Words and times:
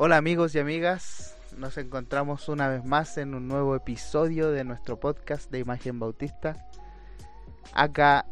Hola 0.00 0.16
amigos 0.16 0.54
y 0.54 0.60
amigas, 0.60 1.36
nos 1.56 1.76
encontramos 1.76 2.48
una 2.48 2.68
vez 2.68 2.84
más 2.84 3.18
en 3.18 3.34
un 3.34 3.48
nuevo 3.48 3.74
episodio 3.74 4.52
de 4.52 4.62
nuestro 4.62 5.00
podcast 5.00 5.50
de 5.50 5.58
Imagen 5.58 5.98
Bautista. 5.98 6.68
Acá 7.74 8.24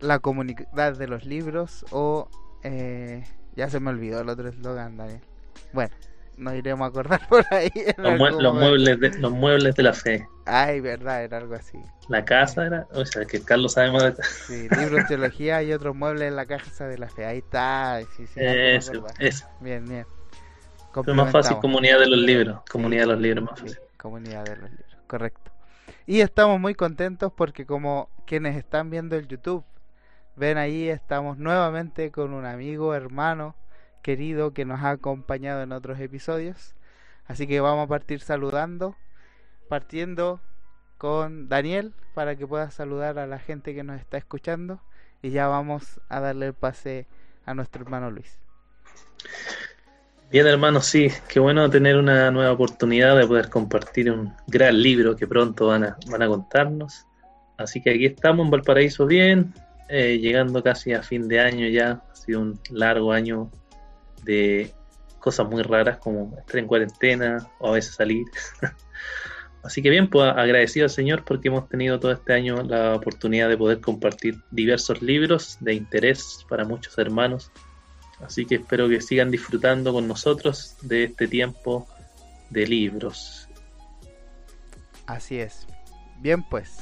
la 0.00 0.18
comunidad 0.18 0.98
de 0.98 1.06
los 1.06 1.24
libros 1.24 1.86
o... 1.92 2.28
Eh, 2.64 3.22
ya 3.54 3.70
se 3.70 3.78
me 3.78 3.90
olvidó 3.90 4.22
el 4.22 4.28
otro 4.28 4.48
eslogan, 4.48 4.96
Daniel. 4.96 5.20
Bueno, 5.72 5.94
nos 6.36 6.54
iremos 6.54 6.84
a 6.84 6.88
acordar 6.88 7.20
por 7.28 7.44
ahí. 7.52 7.70
Los, 7.96 8.52
muebles 8.52 8.98
de, 8.98 9.10
los 9.20 9.30
muebles 9.30 9.76
de 9.76 9.84
la 9.84 9.92
fe. 9.92 10.26
Ay, 10.46 10.80
verdad, 10.80 11.22
era 11.22 11.38
algo 11.38 11.54
así. 11.54 11.78
La 12.08 12.24
casa 12.24 12.66
era, 12.66 12.88
o 12.90 13.06
sea, 13.06 13.24
que 13.24 13.40
Carlos 13.40 13.74
sabe 13.74 13.92
más 13.92 14.16
de 14.16 14.24
Sí, 14.24 14.68
libros, 14.80 15.06
teología 15.06 15.62
y 15.62 15.72
otros 15.72 15.94
muebles 15.94 16.26
en 16.26 16.34
la 16.34 16.46
casa 16.46 16.88
de 16.88 16.98
la 16.98 17.08
fe. 17.08 17.24
Ahí 17.24 17.38
está. 17.38 18.00
Sí, 18.16 18.26
sí, 18.26 18.40
eso, 18.40 19.06
eso. 19.20 19.46
Bien, 19.60 19.84
bien. 19.88 20.04
Es 20.94 21.14
más 21.14 21.30
fácil 21.30 21.58
comunidad 21.58 22.00
de 22.00 22.08
los 22.08 22.18
libros. 22.18 22.60
Comunidad 22.70 23.02
de 23.02 23.06
los 23.06 23.20
libros, 23.20 23.44
más 23.44 23.60
fácil. 23.60 23.78
comunidad 23.96 24.44
de 24.44 24.56
los 24.56 24.70
libros, 24.70 24.96
correcto. 25.06 25.50
Y 26.06 26.20
estamos 26.20 26.58
muy 26.58 26.74
contentos 26.74 27.32
porque 27.32 27.66
como 27.66 28.08
quienes 28.26 28.56
están 28.56 28.90
viendo 28.90 29.16
el 29.16 29.28
YouTube, 29.28 29.64
ven 30.36 30.58
ahí, 30.58 30.88
estamos 30.88 31.38
nuevamente 31.38 32.10
con 32.10 32.32
un 32.32 32.44
amigo, 32.44 32.94
hermano, 32.94 33.54
querido 34.02 34.52
que 34.52 34.64
nos 34.64 34.80
ha 34.80 34.90
acompañado 34.90 35.62
en 35.62 35.72
otros 35.72 36.00
episodios. 36.00 36.74
Así 37.26 37.46
que 37.46 37.60
vamos 37.60 37.84
a 37.84 37.88
partir 37.88 38.20
saludando, 38.20 38.96
partiendo 39.68 40.40
con 40.98 41.48
Daniel 41.48 41.94
para 42.14 42.34
que 42.34 42.46
pueda 42.46 42.70
saludar 42.70 43.18
a 43.18 43.26
la 43.26 43.38
gente 43.38 43.74
que 43.74 43.84
nos 43.84 44.00
está 44.00 44.18
escuchando 44.18 44.80
y 45.22 45.30
ya 45.30 45.46
vamos 45.46 46.00
a 46.08 46.20
darle 46.20 46.46
el 46.46 46.54
pase 46.54 47.06
a 47.46 47.54
nuestro 47.54 47.82
hermano 47.82 48.10
Luis. 48.10 48.40
Bien, 50.30 50.46
hermano, 50.46 50.80
sí, 50.80 51.08
qué 51.28 51.40
bueno 51.40 51.68
tener 51.68 51.96
una 51.96 52.30
nueva 52.30 52.52
oportunidad 52.52 53.18
de 53.18 53.26
poder 53.26 53.48
compartir 53.48 54.12
un 54.12 54.32
gran 54.46 54.80
libro 54.80 55.16
que 55.16 55.26
pronto 55.26 55.66
van 55.66 55.82
a, 55.82 55.96
van 56.08 56.22
a 56.22 56.28
contarnos. 56.28 57.04
Así 57.56 57.82
que 57.82 57.90
aquí 57.90 58.06
estamos 58.06 58.44
en 58.44 58.52
Valparaíso 58.52 59.06
bien, 59.06 59.52
eh, 59.88 60.18
llegando 60.18 60.62
casi 60.62 60.92
a 60.92 61.02
fin 61.02 61.26
de 61.26 61.40
año 61.40 61.66
ya. 61.66 62.04
Ha 62.08 62.14
sido 62.14 62.42
un 62.42 62.60
largo 62.70 63.10
año 63.10 63.50
de 64.22 64.72
cosas 65.18 65.48
muy 65.48 65.64
raras 65.64 65.98
como 65.98 66.38
estar 66.38 66.58
en 66.58 66.68
cuarentena 66.68 67.50
o 67.58 67.70
a 67.70 67.72
veces 67.72 67.96
salir. 67.96 68.24
Así 69.64 69.82
que 69.82 69.90
bien, 69.90 70.08
pues 70.08 70.30
agradecido 70.30 70.84
al 70.84 70.90
Señor 70.90 71.24
porque 71.24 71.48
hemos 71.48 71.68
tenido 71.68 71.98
todo 71.98 72.12
este 72.12 72.34
año 72.34 72.62
la 72.62 72.94
oportunidad 72.94 73.48
de 73.48 73.56
poder 73.56 73.80
compartir 73.80 74.36
diversos 74.52 75.02
libros 75.02 75.58
de 75.58 75.74
interés 75.74 76.46
para 76.48 76.64
muchos 76.64 76.96
hermanos 76.98 77.50
Así 78.24 78.46
que 78.46 78.56
espero 78.56 78.88
que 78.88 79.00
sigan 79.00 79.30
disfrutando 79.30 79.92
con 79.92 80.06
nosotros 80.06 80.76
de 80.82 81.04
este 81.04 81.26
tiempo 81.26 81.86
de 82.50 82.66
libros. 82.66 83.48
Así 85.06 85.38
es. 85.38 85.66
Bien 86.20 86.42
pues. 86.42 86.78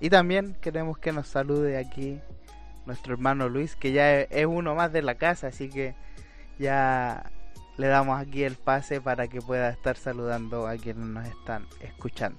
Y 0.00 0.10
también 0.10 0.56
queremos 0.60 0.98
que 0.98 1.12
nos 1.12 1.28
salude 1.28 1.78
aquí 1.78 2.20
nuestro 2.84 3.14
hermano 3.14 3.48
Luis, 3.48 3.76
que 3.76 3.92
ya 3.92 4.20
es 4.20 4.46
uno 4.46 4.74
más 4.74 4.92
de 4.92 5.02
la 5.02 5.16
casa, 5.16 5.48
así 5.48 5.68
que 5.68 5.94
ya 6.58 7.30
le 7.76 7.88
damos 7.88 8.20
aquí 8.20 8.44
el 8.44 8.56
pase 8.56 9.00
para 9.00 9.28
que 9.28 9.40
pueda 9.40 9.70
estar 9.70 9.96
saludando 9.96 10.66
a 10.66 10.76
quienes 10.76 11.06
nos 11.06 11.26
están 11.26 11.66
escuchando. 11.80 12.38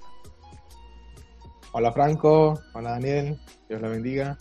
Hola 1.73 1.91
Franco, 1.91 2.59
hola 2.73 2.91
Daniel, 2.91 3.39
Dios 3.67 3.81
la 3.81 3.89
bendiga. 3.89 4.37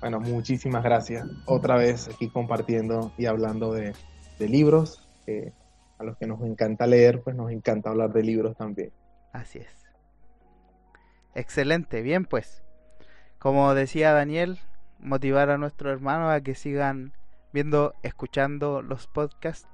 Bueno, 0.00 0.20
muchísimas 0.20 0.82
gracias. 0.82 1.28
Otra 1.46 1.76
vez 1.76 2.08
aquí 2.08 2.28
compartiendo 2.28 3.12
y 3.18 3.26
hablando 3.26 3.72
de, 3.72 3.94
libros. 4.38 5.06
a 5.98 6.04
los 6.04 6.16
que 6.16 6.26
nos 6.26 6.40
encanta 6.42 6.86
leer, 6.86 7.22
pues 7.22 7.36
nos 7.36 7.50
encanta 7.50 7.90
hablar 7.90 8.12
de 8.12 8.22
libros 8.22 8.56
también. 8.56 8.90
Así 9.32 9.58
es. 9.58 9.86
Excelente, 11.34 12.02
bien 12.02 12.24
pues. 12.24 12.62
Como 13.38 13.74
decía 13.74 14.12
Daniel, 14.12 14.58
motivar 14.98 15.50
a 15.50 15.58
nuestros 15.58 15.92
hermanos 15.92 16.32
a 16.32 16.40
que 16.40 16.54
sigan 16.54 17.12
viendo, 17.52 17.94
escuchando 18.02 18.82
los 18.82 19.06
podcasts 19.06 19.68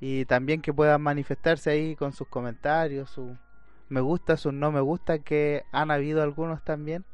y 0.00 0.24
también 0.26 0.62
que 0.62 0.72
puedan 0.72 1.02
manifestarse 1.02 1.70
ahí 1.70 1.96
con 1.96 2.12
sus 2.12 2.28
comentarios, 2.28 3.10
su 3.10 3.36
me 3.88 4.00
gusta, 4.00 4.36
sus 4.36 4.52
no 4.52 4.72
me 4.72 4.80
gusta, 4.80 5.20
que 5.20 5.62
han 5.72 5.90
habido 5.90 6.22
algunos 6.22 6.64
también. 6.64 7.04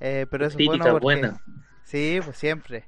Eh, 0.00 0.26
pero 0.30 0.46
eso 0.46 0.58
es 0.58 0.66
bueno 0.66 0.98
porque, 0.98 1.30
Sí, 1.90 2.20
pues 2.24 2.36
siempre. 2.36 2.84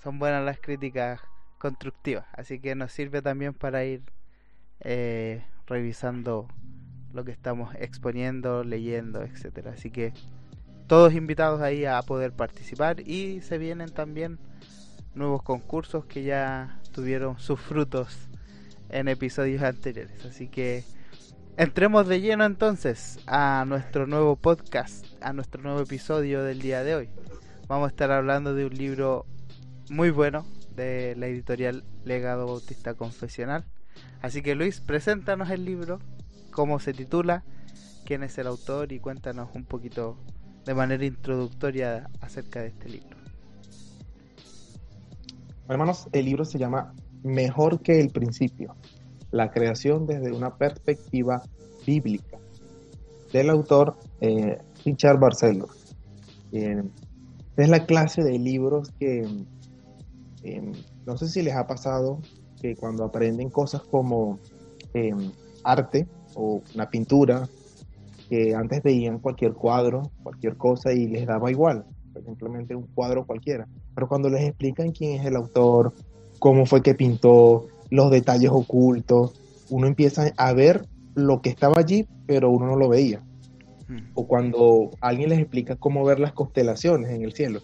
Son 0.00 0.20
buenas 0.20 0.44
las 0.44 0.60
críticas 0.60 1.20
constructivas, 1.58 2.24
así 2.32 2.60
que 2.60 2.76
nos 2.76 2.92
sirve 2.92 3.22
también 3.22 3.54
para 3.54 3.84
ir 3.84 4.02
eh, 4.78 5.42
revisando 5.66 6.46
lo 7.12 7.24
que 7.24 7.32
estamos 7.32 7.74
exponiendo, 7.74 8.62
leyendo, 8.62 9.24
etcétera. 9.24 9.72
Así 9.72 9.90
que 9.90 10.12
todos 10.86 11.12
invitados 11.14 11.60
ahí 11.60 11.86
a 11.86 12.00
poder 12.02 12.30
participar 12.30 13.00
y 13.00 13.40
se 13.40 13.58
vienen 13.58 13.90
también 13.90 14.38
nuevos 15.16 15.42
concursos 15.42 16.04
que 16.04 16.22
ya 16.22 16.78
tuvieron 16.92 17.40
sus 17.40 17.58
frutos 17.58 18.28
en 18.90 19.08
episodios 19.08 19.64
anteriores. 19.64 20.24
Así 20.24 20.46
que 20.46 20.84
entremos 21.56 22.06
de 22.06 22.20
lleno 22.20 22.44
entonces 22.44 23.18
a 23.26 23.64
nuestro 23.66 24.06
nuevo 24.06 24.36
podcast, 24.36 25.04
a 25.20 25.32
nuestro 25.32 25.60
nuevo 25.62 25.80
episodio 25.80 26.44
del 26.44 26.60
día 26.60 26.84
de 26.84 26.94
hoy 26.94 27.08
vamos 27.68 27.86
a 27.86 27.90
estar 27.90 28.10
hablando 28.10 28.54
de 28.54 28.66
un 28.66 28.74
libro 28.74 29.26
muy 29.90 30.10
bueno 30.10 30.44
de 30.74 31.14
la 31.16 31.26
editorial 31.26 31.84
Legado 32.04 32.46
Bautista 32.46 32.94
Confesional. 32.94 33.64
Así 34.22 34.42
que 34.42 34.54
Luis, 34.54 34.80
preséntanos 34.80 35.50
el 35.50 35.64
libro, 35.64 36.00
cómo 36.50 36.78
se 36.78 36.92
titula, 36.92 37.44
quién 38.04 38.22
es 38.22 38.36
el 38.38 38.46
autor 38.46 38.92
y 38.92 39.00
cuéntanos 39.00 39.50
un 39.54 39.64
poquito 39.64 40.16
de 40.64 40.74
manera 40.74 41.04
introductoria 41.04 42.10
acerca 42.20 42.60
de 42.60 42.68
este 42.68 42.88
libro. 42.88 43.16
Hermanos, 45.68 46.08
el 46.12 46.26
libro 46.26 46.44
se 46.44 46.58
llama 46.58 46.94
Mejor 47.22 47.80
que 47.80 48.00
el 48.00 48.10
principio, 48.10 48.74
la 49.30 49.50
creación 49.50 50.06
desde 50.06 50.32
una 50.32 50.56
perspectiva 50.56 51.42
bíblica, 51.86 52.38
del 53.32 53.50
autor 53.50 53.96
eh, 54.20 54.58
Richard 54.84 55.18
Barcelo. 55.18 55.68
Eh, 56.52 56.82
es 57.56 57.68
la 57.68 57.86
clase 57.86 58.22
de 58.22 58.38
libros 58.38 58.90
que 58.98 59.26
em, 60.42 60.72
no 61.06 61.16
sé 61.16 61.28
si 61.28 61.42
les 61.42 61.54
ha 61.54 61.66
pasado 61.66 62.20
que 62.60 62.76
cuando 62.76 63.04
aprenden 63.04 63.50
cosas 63.50 63.82
como 63.82 64.38
em, 64.94 65.32
arte 65.62 66.06
o 66.34 66.62
una 66.74 66.88
pintura, 66.88 67.48
que 68.28 68.54
antes 68.54 68.82
veían 68.82 69.18
cualquier 69.18 69.52
cuadro, 69.52 70.10
cualquier 70.22 70.56
cosa 70.56 70.92
y 70.92 71.06
les 71.06 71.26
daba 71.26 71.50
igual, 71.50 71.84
simplemente 72.24 72.74
un 72.74 72.86
cuadro 72.94 73.26
cualquiera. 73.26 73.66
Pero 73.94 74.08
cuando 74.08 74.28
les 74.28 74.42
explican 74.42 74.92
quién 74.92 75.20
es 75.20 75.26
el 75.26 75.36
autor, 75.36 75.92
cómo 76.38 76.66
fue 76.66 76.82
que 76.82 76.94
pintó, 76.94 77.66
los 77.90 78.10
detalles 78.10 78.50
ocultos, 78.50 79.40
uno 79.70 79.86
empieza 79.86 80.32
a 80.36 80.52
ver 80.52 80.86
lo 81.14 81.40
que 81.42 81.50
estaba 81.50 81.78
allí, 81.78 82.06
pero 82.26 82.50
uno 82.50 82.66
no 82.66 82.76
lo 82.76 82.88
veía. 82.88 83.22
O 84.14 84.26
cuando 84.26 84.90
alguien 85.00 85.30
les 85.30 85.38
explica 85.38 85.76
cómo 85.76 86.04
ver 86.04 86.20
las 86.20 86.32
constelaciones 86.32 87.10
en 87.10 87.22
el 87.22 87.32
cielo. 87.32 87.60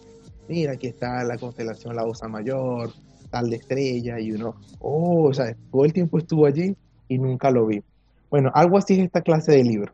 Mira, 0.47 0.73
aquí 0.73 0.87
está 0.87 1.23
la 1.23 1.37
constelación 1.37 1.95
La 1.95 2.03
Osa 2.03 2.27
Mayor, 2.27 2.91
tal 3.29 3.49
de 3.49 3.55
estrella, 3.57 4.19
y 4.19 4.31
uno, 4.31 4.55
oh, 4.79 5.23
o 5.29 5.33
sea, 5.33 5.55
todo 5.71 5.85
el 5.85 5.93
tiempo 5.93 6.17
estuvo 6.17 6.45
allí 6.45 6.75
y 7.07 7.17
nunca 7.17 7.49
lo 7.51 7.65
vi. 7.65 7.81
Bueno, 8.29 8.51
algo 8.53 8.77
así 8.77 8.93
es 8.93 8.99
esta 9.05 9.21
clase 9.21 9.53
de 9.53 9.63
libro. 9.63 9.93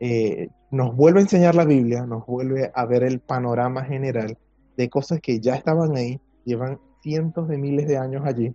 Eh, 0.00 0.48
nos 0.70 0.94
vuelve 0.94 1.20
a 1.20 1.22
enseñar 1.22 1.54
la 1.54 1.64
Biblia, 1.64 2.04
nos 2.06 2.26
vuelve 2.26 2.70
a 2.74 2.84
ver 2.84 3.02
el 3.02 3.20
panorama 3.20 3.84
general 3.84 4.36
de 4.76 4.88
cosas 4.88 5.20
que 5.20 5.40
ya 5.40 5.54
estaban 5.54 5.96
ahí, 5.96 6.20
llevan 6.44 6.78
cientos 7.02 7.48
de 7.48 7.58
miles 7.58 7.88
de 7.88 7.96
años 7.96 8.22
allí, 8.24 8.54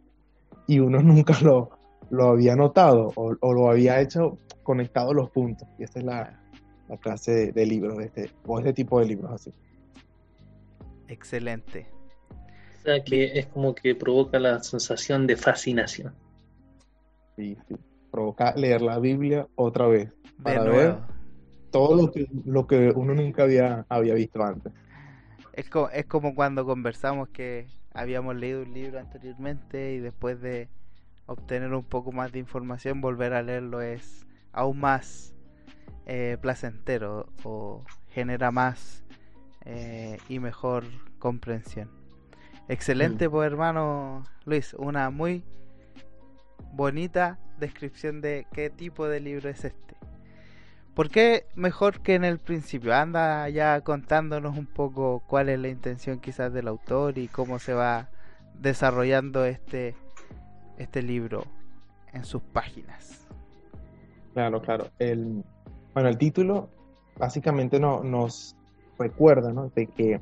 y 0.67 0.79
uno 0.79 0.99
nunca 1.03 1.39
lo, 1.41 1.71
lo 2.09 2.29
había 2.29 2.55
notado 2.55 3.11
o, 3.15 3.35
o 3.39 3.53
lo 3.53 3.69
había 3.69 3.99
hecho 3.99 4.37
conectado 4.61 5.13
los 5.13 5.29
puntos. 5.31 5.67
Y 5.77 5.83
esa 5.83 5.99
es 5.99 6.05
la, 6.05 6.42
la 6.89 6.97
clase 6.97 7.51
de, 7.51 7.65
libros 7.65 7.97
de 7.97 8.05
este, 8.05 8.31
o 8.45 8.59
este 8.59 8.73
tipo 8.73 8.99
de 8.99 9.05
libros 9.05 9.31
así. 9.31 9.53
Excelente. 11.07 11.87
O 12.79 12.81
sea 12.83 13.03
que 13.03 13.39
es 13.39 13.45
como 13.47 13.73
que 13.73 13.95
provoca 13.95 14.39
la 14.39 14.61
sensación 14.61 15.25
de 15.27 15.37
fascinación. 15.37 16.13
Sí, 17.37 17.57
sí. 17.67 17.75
Provoca 18.11 18.53
leer 18.55 18.81
la 18.81 18.99
Biblia 18.99 19.47
otra 19.55 19.87
vez. 19.87 20.11
Para 20.41 20.63
ver 20.63 20.97
todo 21.71 21.95
lo 21.95 22.11
que, 22.11 22.27
lo 22.45 22.67
que 22.67 22.91
uno 22.95 23.15
nunca 23.15 23.43
había, 23.43 23.85
había 23.89 24.13
visto 24.13 24.43
antes. 24.43 24.71
Es, 25.53 25.69
es 25.93 26.05
como 26.05 26.35
cuando 26.35 26.65
conversamos 26.65 27.29
que 27.29 27.67
habíamos 27.93 28.35
leído 28.35 28.61
un 28.61 28.73
libro 28.73 28.99
anteriormente 28.99 29.93
y 29.93 29.99
después 29.99 30.39
de 30.41 30.69
obtener 31.25 31.73
un 31.73 31.83
poco 31.83 32.11
más 32.11 32.31
de 32.31 32.39
información, 32.39 33.01
volver 33.01 33.33
a 33.33 33.41
leerlo 33.41 33.81
es 33.81 34.27
aún 34.51 34.79
más 34.79 35.33
eh, 36.05 36.37
placentero 36.41 37.27
o 37.43 37.83
genera 38.09 38.51
más 38.51 39.03
eh, 39.65 40.17
y 40.29 40.39
mejor 40.39 40.83
comprensión. 41.19 41.89
Excelente, 42.67 43.27
mm. 43.27 43.31
pues 43.31 43.47
hermano 43.47 44.23
Luis, 44.45 44.73
una 44.73 45.09
muy 45.09 45.43
bonita 46.73 47.39
descripción 47.59 48.21
de 48.21 48.47
qué 48.51 48.69
tipo 48.69 49.07
de 49.07 49.19
libro 49.19 49.49
es 49.49 49.63
este. 49.65 49.95
¿Por 50.93 51.09
qué 51.09 51.47
mejor 51.55 52.01
que 52.01 52.13
en 52.15 52.23
el 52.23 52.37
principio? 52.37 52.93
Anda 52.93 53.49
ya 53.49 53.81
contándonos 53.81 54.57
un 54.57 54.67
poco 54.67 55.23
cuál 55.27 55.49
es 55.49 55.59
la 55.59 55.69
intención 55.69 56.19
quizás 56.19 56.53
del 56.53 56.67
autor 56.67 57.17
y 57.17 57.27
cómo 57.27 57.57
se 57.57 57.73
va 57.73 58.09
desarrollando 58.59 59.43
este, 59.45 59.95
este 60.77 61.01
libro 61.01 61.45
en 62.11 62.25
sus 62.25 62.43
páginas. 62.43 63.27
Claro, 64.33 64.61
claro. 64.61 64.89
El, 64.99 65.43
bueno, 65.93 66.09
el 66.09 66.17
título 66.17 66.69
básicamente 67.17 67.79
no, 67.79 68.03
nos 68.03 68.55
recuerda 68.97 69.51
¿no? 69.51 69.69
de 69.75 69.87
que, 69.87 70.19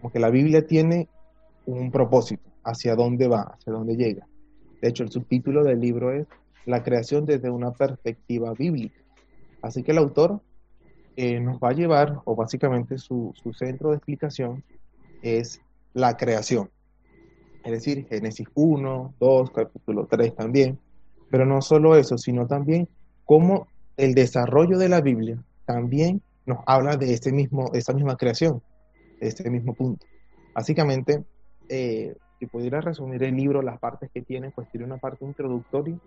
como 0.00 0.12
que 0.12 0.18
la 0.18 0.30
Biblia 0.30 0.66
tiene 0.66 1.08
un 1.66 1.90
propósito, 1.90 2.48
hacia 2.64 2.94
dónde 2.94 3.28
va, 3.28 3.42
hacia 3.42 3.72
dónde 3.72 3.96
llega. 3.96 4.26
De 4.80 4.88
hecho, 4.88 5.02
el 5.02 5.10
subtítulo 5.10 5.64
del 5.64 5.80
libro 5.80 6.12
es 6.12 6.26
La 6.66 6.82
creación 6.82 7.24
desde 7.24 7.50
una 7.50 7.72
perspectiva 7.72 8.52
bíblica. 8.52 9.00
Así 9.60 9.82
que 9.82 9.92
el 9.92 9.98
autor 9.98 10.40
eh, 11.16 11.40
nos 11.40 11.58
va 11.58 11.70
a 11.70 11.72
llevar, 11.72 12.20
o 12.24 12.36
básicamente 12.36 12.96
su, 12.98 13.32
su 13.34 13.52
centro 13.52 13.90
de 13.90 13.96
explicación 13.96 14.62
es 15.22 15.60
la 15.94 16.16
creación. 16.16 16.70
Es 17.64 17.72
decir, 17.72 18.06
Génesis 18.08 18.46
1, 18.54 19.14
2, 19.18 19.50
capítulo 19.50 20.06
3 20.06 20.34
también. 20.36 20.78
Pero 21.28 21.44
no 21.44 21.60
solo 21.60 21.96
eso, 21.96 22.16
sino 22.16 22.46
también 22.46 22.88
cómo 23.24 23.66
el 23.98 24.14
desarrollo 24.14 24.78
de 24.78 24.88
la 24.88 25.00
Biblia 25.02 25.36
también 25.66 26.22
nos 26.46 26.60
habla 26.66 26.96
de 26.96 27.12
ese 27.12 27.32
mismo, 27.32 27.70
esa 27.74 27.92
misma 27.92 28.16
creación, 28.16 28.62
de 29.20 29.28
ese 29.28 29.50
mismo 29.50 29.74
punto. 29.74 30.06
Básicamente, 30.54 31.24
eh, 31.68 32.14
si 32.38 32.46
pudiera 32.46 32.80
resumir 32.80 33.22
el 33.24 33.36
libro, 33.36 33.60
las 33.60 33.78
partes 33.78 34.10
que 34.14 34.22
tiene, 34.22 34.50
pues 34.50 34.70
tiene 34.70 34.86
una 34.86 34.96
parte 34.98 35.24
introductoria 35.24 35.98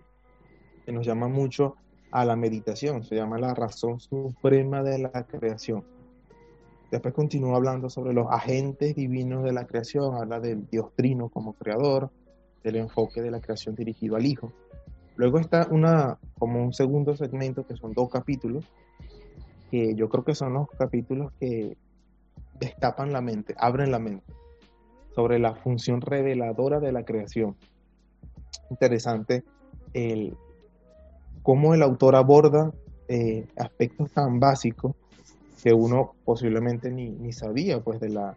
que 0.86 0.92
nos 0.92 1.06
llama 1.06 1.28
mucho 1.28 1.76
a 2.12 2.26
la 2.26 2.36
meditación, 2.36 3.04
se 3.04 3.16
llama 3.16 3.38
la 3.38 3.54
razón 3.54 4.00
suprema 4.00 4.82
de 4.84 4.98
la 4.98 5.26
creación. 5.30 5.84
Después 6.90 7.14
continúa 7.14 7.58
hablando 7.58 7.90
sobre 7.90 8.14
los 8.14 8.28
agentes 8.32 8.96
divinos 8.96 9.44
de 9.44 9.54
la 9.54 9.66
creación, 9.66 10.16
habla 10.16 10.40
del 10.40 10.68
Dios 10.70 10.92
Trino 10.96 11.30
como 11.30 11.54
creador, 11.54 12.10
del 12.64 12.78
enfoque 12.78 13.22
de 13.22 13.32
la 13.32 13.42
creación 13.42 13.76
dirigido 13.76 14.16
al 14.16 14.26
Hijo. 14.26 14.52
Luego 15.16 15.40
está 15.40 15.68
una, 15.70 16.18
como 16.38 16.64
un 16.64 16.74
segundo 16.74 17.16
segmento 17.16 17.66
que 17.66 17.76
son 17.76 17.94
dos 17.94 18.10
capítulos, 18.10 18.66
que 19.70 19.94
yo 19.96 20.10
creo 20.10 20.24
que 20.24 20.36
son 20.36 20.54
los 20.54 20.70
capítulos 20.70 21.32
que 21.40 21.78
destapan 22.60 23.12
la 23.12 23.22
mente, 23.22 23.56
abren 23.58 23.92
la 23.92 24.00
mente 24.00 24.34
sobre 25.16 25.40
la 25.40 25.56
función 25.56 26.02
reveladora 26.02 26.80
de 26.80 26.92
la 26.92 27.04
creación. 27.04 27.56
Interesante 28.70 29.44
el, 29.94 30.36
cómo 31.44 31.74
el 31.74 31.82
autor 31.84 32.16
aborda 32.16 32.72
eh, 33.08 33.46
aspectos 33.58 34.12
tan 34.12 34.40
básicos 34.40 34.96
que 35.62 35.74
uno 35.74 36.14
posiblemente 36.26 36.90
ni, 36.90 37.32
sabía 37.34 37.82
pues 37.82 38.00
de 38.00 38.10
la, 38.10 38.36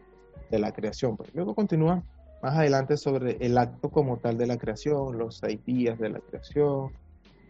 de 0.51 0.59
la 0.59 0.73
creación. 0.73 1.17
Pues 1.17 1.35
luego 1.35 1.55
continúa 1.55 2.03
más 2.45 2.59
adelante 2.59 2.99
sobre 2.99 3.39
el 3.41 3.57
acto 3.57 3.89
como 3.89 4.19
tal 4.19 4.37
de 4.37 4.47
la 4.47 4.59
creación, 4.59 5.17
los 5.17 5.39
seis 5.39 5.65
días 5.65 5.99
de 5.99 6.11
la 6.11 6.21
creación, 6.21 6.93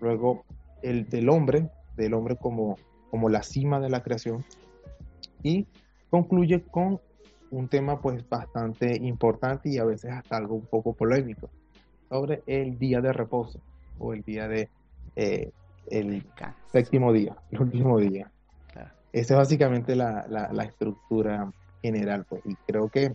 luego 0.01 0.45
el 0.83 1.09
del 1.09 1.31
hombre, 1.31 1.69
del 1.97 2.15
hombre 2.15 2.37
como, 2.37 2.77
como 3.11 3.29
la 3.29 3.43
cima 3.43 3.81
de 3.81 3.91
la 3.91 4.05
creación, 4.05 4.45
y 5.43 5.67
concluye 6.11 6.63
con 6.63 7.01
un 7.51 7.67
tema 7.67 8.01
pues 8.01 8.29
bastante 8.29 8.95
importante 8.95 9.69
y 9.69 9.79
a 9.79 9.85
veces 9.85 10.13
hasta 10.13 10.37
algo 10.37 10.55
un 10.55 10.67
poco 10.67 10.93
polémico 10.93 11.51
sobre 12.09 12.45
el 12.47 12.79
día 12.79 13.01
de 13.01 13.13
reposo 13.13 13.59
o 13.99 14.13
el 14.13 14.23
día 14.23 14.47
de 14.47 14.69
eh, 15.17 15.51
el 15.91 16.25
séptimo 16.71 17.13
día, 17.13 17.35
el 17.51 17.63
último 17.63 17.99
día. 17.99 18.31
Esa 19.13 19.35
es 19.35 19.39
básicamente 19.39 19.97
la, 19.97 20.25
la, 20.29 20.63
estructura 20.63 21.51
general, 21.83 22.27
pues, 22.29 22.43
y 22.47 22.55
creo 22.67 22.89
que 22.89 23.13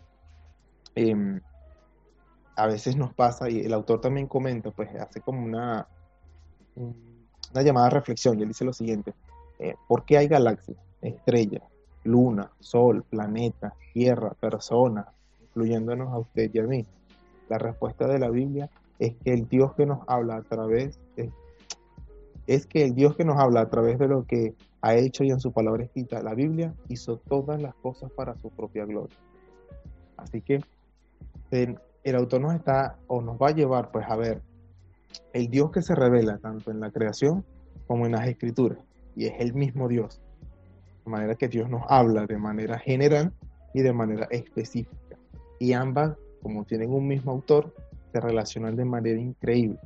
em, 0.96 1.40
a 2.60 2.68
veces 2.68 2.98
nos 2.98 3.14
pasa, 3.14 3.50
y 3.50 3.62
el 3.62 3.74
autor 3.74 4.02
también 4.02 4.28
comenta, 4.28 4.72
pues 4.72 4.94
hace 4.96 5.22
como 5.22 5.44
una, 5.44 5.88
una 6.76 7.62
llamada 7.64 7.88
a 7.88 7.92
reflexión, 7.92 8.38
y 8.38 8.42
él 8.42 8.50
dice 8.50 8.66
lo 8.66 8.74
siguiente, 8.74 9.14
eh, 9.60 9.76
¿por 9.88 10.04
qué 10.04 10.18
hay 10.18 10.28
galaxias, 10.28 10.78
estrellas, 11.02 11.64
luna, 12.04 12.52
sol, 12.60 13.04
planeta, 13.10 13.74
tierra, 13.94 14.32
personas, 14.32 15.08
incluyéndonos 15.42 16.10
a 16.10 16.18
usted 16.18 16.52
y 16.54 16.60
a 16.60 16.64
mí? 16.64 16.86
La 17.48 17.58
respuesta 17.58 18.08
de 18.08 18.20
la 18.20 18.30
Biblia 18.30 18.70
es 19.00 19.16
que 19.24 19.34
el 19.34 19.48
Dios 19.48 19.74
que 19.76 19.86
nos 19.86 20.00
habla 20.08 20.36
a 20.36 20.42
través, 20.42 21.00
es, 21.16 21.32
es 22.46 22.68
que 22.68 22.84
el 22.84 22.94
Dios 22.94 23.16
que 23.16 23.24
nos 23.24 23.40
habla 23.40 23.62
a 23.62 23.70
través 23.70 24.00
de 24.00 24.10
lo 24.10 24.26
que 24.26 24.54
ha 24.82 24.96
hecho 24.96 25.24
y 25.24 25.32
en 25.32 25.40
su 25.40 25.54
palabra 25.54 25.86
escrita, 25.86 26.22
la 26.22 26.34
Biblia 26.34 26.74
hizo 26.90 27.18
todas 27.18 27.62
las 27.62 27.74
cosas 27.76 28.12
para 28.12 28.38
su 28.38 28.50
propia 28.50 28.84
gloria. 28.84 29.18
Así 30.18 30.42
que 30.42 30.62
el 32.04 32.16
autor 32.16 32.42
nos 32.42 32.56
está 32.56 32.98
o 33.08 33.22
nos 33.22 33.38
va 33.38 33.50
a 33.50 33.52
llevar 33.52 33.92
pues 33.92 34.06
a 34.08 34.16
ver 34.16 34.42
el 35.34 35.50
Dios 35.50 35.72
que 35.72 35.82
se 35.82 35.96
revela 35.96 36.38
tanto 36.38 36.72
en 36.72 36.80
la 36.80 36.92
creación 36.92 37.46
como 37.88 38.06
en 38.06 38.14
las 38.14 38.28
escrituras. 38.28 38.80
Y 39.16 39.26
es 39.26 39.34
el 39.40 39.54
mismo 39.54 39.88
Dios. 39.88 40.22
De 41.06 41.12
manera 41.12 41.36
que 41.36 41.48
Dios 41.48 41.70
nos 41.70 41.84
habla 41.88 42.26
de 42.26 42.38
manera 42.38 42.78
general 42.78 43.34
y 43.74 43.82
de 43.82 43.94
manera 43.94 44.28
específica. 44.30 45.18
Y 45.60 45.74
ambas, 45.74 46.16
como 46.42 46.64
tienen 46.66 46.92
un 46.92 47.08
mismo 47.08 47.32
autor, 47.32 47.74
se 48.12 48.20
relacionan 48.20 48.76
de 48.76 48.86
manera 48.86 49.20
increíble. 49.20 49.80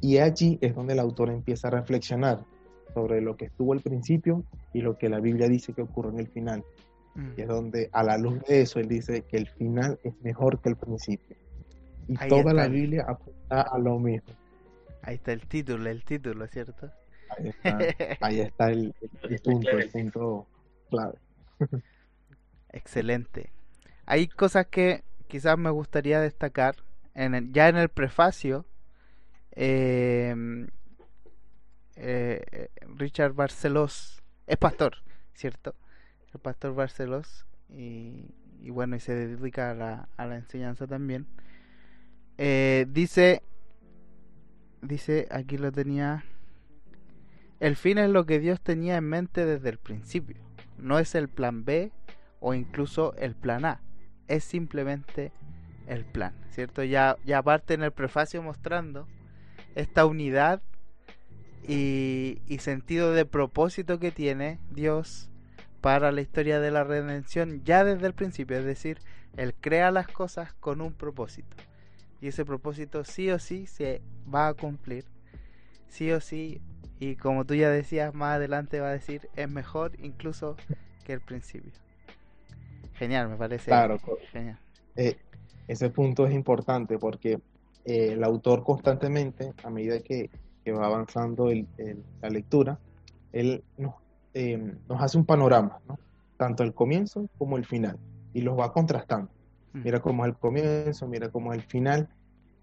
Y 0.00 0.18
allí 0.18 0.58
es 0.60 0.74
donde 0.74 0.94
el 0.94 1.00
autor 1.00 1.30
empieza 1.30 1.68
a 1.68 1.72
reflexionar 1.72 2.44
sobre 2.94 3.20
lo 3.20 3.36
que 3.36 3.46
estuvo 3.46 3.72
al 3.72 3.80
principio 3.80 4.44
y 4.72 4.80
lo 4.80 4.96
que 4.96 5.08
la 5.08 5.20
Biblia 5.20 5.48
dice 5.48 5.72
que 5.72 5.82
ocurre 5.82 6.10
en 6.10 6.20
el 6.20 6.28
final. 6.28 6.64
Mm. 7.20 7.32
Y 7.36 7.42
es 7.42 7.48
donde 7.48 7.90
a 7.92 8.02
la 8.02 8.16
luz 8.16 8.42
de 8.44 8.62
eso 8.62 8.80
él 8.80 8.88
dice 8.88 9.22
que 9.22 9.36
el 9.36 9.48
final 9.48 9.98
es 10.04 10.14
mejor 10.22 10.60
que 10.60 10.70
el 10.70 10.76
principio. 10.76 11.36
Y 12.08 12.16
toda 12.28 12.54
la 12.54 12.66
Biblia 12.66 13.04
apunta 13.06 13.62
a 13.62 13.78
lo 13.78 13.98
mismo. 13.98 14.34
Ahí 15.02 15.16
está 15.16 15.32
el 15.32 15.46
título, 15.46 15.88
el 15.88 16.02
título, 16.04 16.46
¿cierto? 16.46 16.90
Ahí 18.20 18.40
está, 18.40 18.70
el, 18.70 18.94
punto, 19.42 19.70
el 19.70 19.88
punto 19.90 20.46
clave. 20.88 21.18
Excelente. 22.72 23.50
Hay 24.06 24.28
cosas 24.28 24.66
que 24.66 25.04
quizás 25.28 25.58
me 25.58 25.70
gustaría 25.70 26.20
destacar. 26.20 26.76
En 27.14 27.52
ya 27.52 27.68
en 27.68 27.76
el 27.76 27.88
prefacio, 27.88 28.64
em, 29.52 30.68
eh, 31.96 32.42
eh, 32.50 32.68
Richard 32.96 33.32
Barcelos 33.34 34.22
es 34.46 34.56
pastor, 34.56 34.96
¿cierto? 35.34 35.74
El 36.34 36.40
pastor 36.40 36.74
Barcelos. 36.74 37.46
Y, 37.68 38.26
bueno, 38.70 38.96
y 38.96 39.00
se 39.00 39.14
dedica 39.14 39.70
a 39.70 39.74
la, 39.74 40.08
a 40.16 40.26
la 40.26 40.36
enseñanza 40.36 40.86
también. 40.86 41.26
Eh, 42.38 42.86
dice, 42.90 43.42
dice, 44.82 45.28
aquí 45.30 45.56
lo 45.56 45.70
tenía 45.70 46.24
el 47.60 47.76
fin 47.76 47.98
es 47.98 48.08
lo 48.08 48.24
que 48.24 48.40
Dios 48.40 48.58
tenía 48.62 48.96
en 48.96 49.04
mente 49.04 49.44
desde 49.44 49.68
el 49.68 49.76
principio. 49.76 50.38
No 50.78 50.98
es 50.98 51.14
el 51.14 51.28
plan 51.28 51.66
B 51.66 51.92
o 52.40 52.54
incluso 52.54 53.14
el 53.16 53.34
plan 53.34 53.66
A. 53.66 53.82
Es 54.28 54.44
simplemente 54.44 55.30
el 55.86 56.06
plan, 56.06 56.32
¿cierto? 56.50 56.82
Ya, 56.82 57.16
ya 57.26 57.42
parte 57.42 57.74
en 57.74 57.82
el 57.82 57.92
prefacio 57.92 58.42
mostrando 58.42 59.06
esta 59.74 60.06
unidad 60.06 60.62
y, 61.68 62.40
y 62.46 62.58
sentido 62.60 63.12
de 63.12 63.26
propósito 63.26 63.98
que 63.98 64.10
tiene 64.10 64.58
Dios 64.70 65.28
para 65.80 66.12
la 66.12 66.20
historia 66.20 66.60
de 66.60 66.70
la 66.70 66.84
redención 66.84 67.62
ya 67.64 67.84
desde 67.84 68.06
el 68.06 68.14
principio. 68.14 68.58
Es 68.58 68.64
decir, 68.64 68.98
Él 69.36 69.54
crea 69.54 69.90
las 69.90 70.08
cosas 70.08 70.52
con 70.54 70.80
un 70.80 70.92
propósito. 70.92 71.56
Y 72.20 72.28
ese 72.28 72.44
propósito 72.44 73.04
sí 73.04 73.30
o 73.30 73.38
sí 73.38 73.66
se 73.66 74.02
va 74.32 74.48
a 74.48 74.54
cumplir. 74.54 75.04
Sí 75.88 76.12
o 76.12 76.20
sí 76.20 76.60
y 77.00 77.16
como 77.16 77.46
tú 77.46 77.54
ya 77.54 77.70
decías, 77.70 78.14
más 78.14 78.36
adelante 78.36 78.78
va 78.78 78.88
a 78.88 78.92
decir, 78.92 79.30
es 79.34 79.50
mejor 79.50 79.92
incluso 80.00 80.56
que 81.04 81.14
el 81.14 81.22
principio. 81.22 81.72
Genial, 82.92 83.30
me 83.30 83.36
parece. 83.36 83.64
Claro, 83.64 83.98
genial. 84.30 84.58
Eh, 84.96 85.16
ese 85.66 85.88
punto 85.88 86.26
es 86.26 86.34
importante 86.34 86.98
porque 86.98 87.40
eh, 87.86 88.12
el 88.12 88.22
autor 88.22 88.62
constantemente, 88.64 89.54
a 89.64 89.70
medida 89.70 89.98
que, 90.00 90.30
va 90.78 90.86
avanzando 90.86 91.50
la 92.20 92.28
lectura, 92.28 92.78
él 93.32 93.64
nos, 93.76 93.94
eh, 94.34 94.74
nos 94.88 95.02
hace 95.02 95.18
un 95.18 95.24
panorama, 95.24 95.78
¿no? 95.88 95.98
tanto 96.36 96.62
el 96.62 96.72
comienzo 96.72 97.28
como 97.36 97.58
el 97.58 97.66
final, 97.66 97.98
y 98.32 98.40
los 98.40 98.58
va 98.58 98.72
contrastando. 98.72 99.30
Mm. 99.72 99.82
Mira 99.84 100.00
cómo 100.00 100.24
es 100.24 100.30
el 100.30 100.36
comienzo, 100.38 101.06
mira 101.06 101.28
cómo 101.28 101.52
es 101.52 101.58
el 101.58 101.66
final, 101.66 102.08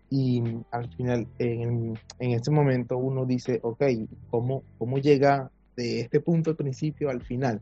y 0.09 0.41
al 0.71 0.89
final, 0.93 1.27
en, 1.37 1.99
en 2.19 2.31
ese 2.31 2.49
momento 2.49 2.97
uno 2.97 3.25
dice, 3.25 3.59
ok, 3.61 3.83
¿cómo, 4.29 4.63
¿cómo 4.77 4.97
llega 4.97 5.51
de 5.75 5.99
este 5.99 6.21
punto 6.21 6.49
al 6.49 6.55
principio 6.55 7.09
al 7.09 7.21
final? 7.21 7.61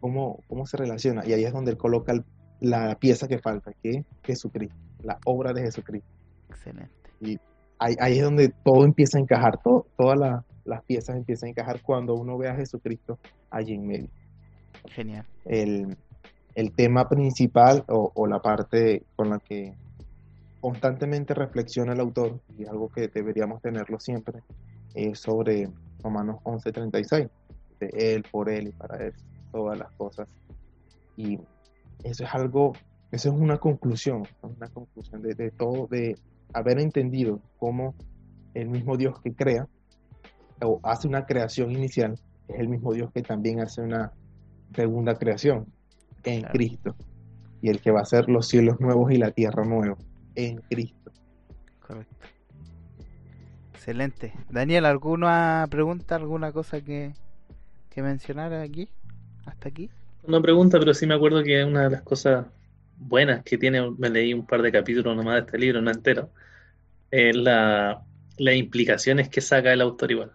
¿Cómo, 0.00 0.40
¿Cómo 0.48 0.66
se 0.66 0.76
relaciona? 0.76 1.24
Y 1.26 1.32
ahí 1.32 1.44
es 1.44 1.52
donde 1.52 1.70
él 1.70 1.76
coloca 1.78 2.12
la 2.60 2.96
pieza 2.96 3.28
que 3.28 3.38
falta, 3.38 3.72
que 3.82 3.90
es 3.90 4.04
Jesucristo, 4.24 4.76
la 5.02 5.18
obra 5.24 5.52
de 5.52 5.62
Jesucristo. 5.62 6.08
Excelente. 6.50 6.90
Y 7.20 7.38
ahí, 7.78 7.94
ahí 8.00 8.18
es 8.18 8.24
donde 8.24 8.52
todo 8.64 8.84
empieza 8.84 9.18
a 9.18 9.20
encajar, 9.20 9.58
todo, 9.62 9.86
todas 9.96 10.44
las 10.66 10.82
piezas 10.84 11.16
empiezan 11.16 11.48
a 11.48 11.50
encajar 11.50 11.80
cuando 11.82 12.14
uno 12.14 12.36
ve 12.36 12.48
a 12.48 12.56
Jesucristo 12.56 13.18
allí 13.50 13.74
en 13.74 13.86
medio. 13.86 14.08
Genial. 14.90 15.26
El, 15.44 15.96
el 16.54 16.72
tema 16.72 17.08
principal 17.08 17.84
o, 17.88 18.12
o, 18.14 18.26
la 18.26 18.40
parte 18.40 19.04
con 19.16 19.30
la 19.30 19.38
que 19.38 19.74
constantemente 20.60 21.34
reflexiona 21.34 21.92
el 21.92 22.00
autor, 22.00 22.40
y 22.58 22.66
algo 22.66 22.88
que 22.88 23.08
deberíamos 23.08 23.62
tenerlo 23.62 24.00
siempre, 24.00 24.42
es 24.94 25.20
sobre 25.20 25.68
Romanos 26.02 26.40
11:36, 26.44 27.30
de 27.80 28.14
Él, 28.14 28.24
por 28.30 28.48
Él 28.48 28.68
y 28.68 28.72
para 28.72 29.04
Él, 29.04 29.14
todas 29.52 29.78
las 29.78 29.90
cosas. 29.92 30.28
Y 31.16 31.38
eso 32.04 32.24
es 32.24 32.34
algo, 32.34 32.72
eso 33.10 33.28
es 33.32 33.40
una 33.40 33.58
conclusión, 33.58 34.24
una 34.42 34.68
conclusión 34.68 35.22
de, 35.22 35.34
de 35.34 35.50
todo, 35.50 35.86
de 35.86 36.16
haber 36.52 36.78
entendido 36.80 37.40
cómo 37.58 37.94
el 38.54 38.68
mismo 38.68 38.96
Dios 38.96 39.20
que 39.20 39.34
crea 39.34 39.68
o 40.62 40.80
hace 40.82 41.08
una 41.08 41.26
creación 41.26 41.70
inicial 41.72 42.18
es 42.48 42.58
el 42.60 42.68
mismo 42.68 42.92
Dios 42.92 43.10
que 43.12 43.22
también 43.22 43.60
hace 43.60 43.80
una 43.82 44.12
segunda 44.74 45.16
creación 45.18 45.66
en 46.24 46.40
Claro. 46.40 46.52
Cristo 46.54 46.96
y 47.62 47.68
el 47.70 47.80
que 47.80 47.90
va 47.90 48.00
a 48.00 48.02
hacer 48.02 48.28
los 48.28 48.46
cielos 48.48 48.80
nuevos 48.80 49.10
y 49.12 49.16
la 49.16 49.30
tierra 49.30 49.64
nueva 49.64 49.96
en 50.34 50.60
Cristo. 50.68 51.10
Correcto. 51.86 52.26
Excelente. 53.72 54.32
Daniel, 54.50 54.84
¿alguna 54.84 55.66
pregunta, 55.70 56.16
alguna 56.16 56.52
cosa 56.52 56.80
que, 56.80 57.14
que 57.90 58.02
mencionar 58.02 58.52
aquí? 58.54 58.88
¿Hasta 59.46 59.68
aquí? 59.68 59.90
Una 60.24 60.40
pregunta, 60.40 60.78
pero 60.78 60.92
sí 60.92 61.06
me 61.06 61.14
acuerdo 61.14 61.42
que 61.44 61.64
una 61.64 61.84
de 61.84 61.90
las 61.90 62.02
cosas 62.02 62.46
buenas 62.98 63.44
que 63.44 63.58
tiene, 63.58 63.90
me 63.92 64.10
leí 64.10 64.34
un 64.34 64.44
par 64.46 64.62
de 64.62 64.72
capítulos 64.72 65.16
nomás 65.16 65.34
de 65.34 65.40
este 65.42 65.58
libro, 65.58 65.80
no 65.80 65.90
entero, 65.90 66.30
es 67.10 67.36
la, 67.36 68.02
las 68.38 68.54
implicaciones 68.56 69.28
que 69.28 69.40
saca 69.40 69.72
el 69.72 69.80
autor 69.80 70.10
igual. 70.10 70.32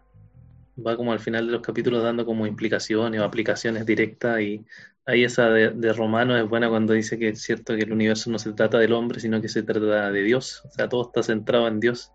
Va 0.77 0.95
como 0.95 1.11
al 1.11 1.19
final 1.19 1.45
de 1.47 1.53
los 1.53 1.61
capítulos 1.61 2.03
dando 2.03 2.25
como 2.25 2.47
implicaciones 2.47 3.19
o 3.19 3.23
aplicaciones 3.23 3.85
directas 3.85 4.39
y 4.41 4.65
ahí 5.05 5.23
esa 5.23 5.49
de, 5.49 5.69
de 5.69 5.93
Romano 5.93 6.37
es 6.37 6.47
buena 6.47 6.69
cuando 6.69 6.93
dice 6.93 7.17
que 7.19 7.29
es 7.29 7.41
cierto 7.41 7.75
que 7.75 7.83
el 7.83 7.91
universo 7.91 8.29
no 8.31 8.39
se 8.39 8.53
trata 8.53 8.77
del 8.77 8.93
hombre, 8.93 9.19
sino 9.19 9.41
que 9.41 9.49
se 9.49 9.63
trata 9.63 10.11
de 10.11 10.23
Dios. 10.23 10.63
O 10.65 10.71
sea, 10.71 10.87
todo 10.87 11.07
está 11.07 11.23
centrado 11.23 11.67
en 11.67 11.79
Dios 11.79 12.11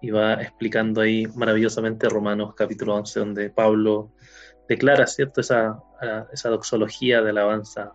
y 0.00 0.10
va 0.10 0.34
explicando 0.34 1.00
ahí 1.00 1.26
maravillosamente 1.34 2.08
Romanos 2.08 2.54
capítulo 2.54 2.94
11, 2.94 3.20
donde 3.20 3.50
Pablo 3.50 4.12
declara, 4.68 5.06
¿cierto?, 5.06 5.40
esa, 5.40 5.82
esa 6.32 6.48
doxología 6.48 7.20
de 7.22 7.30
alabanza 7.30 7.92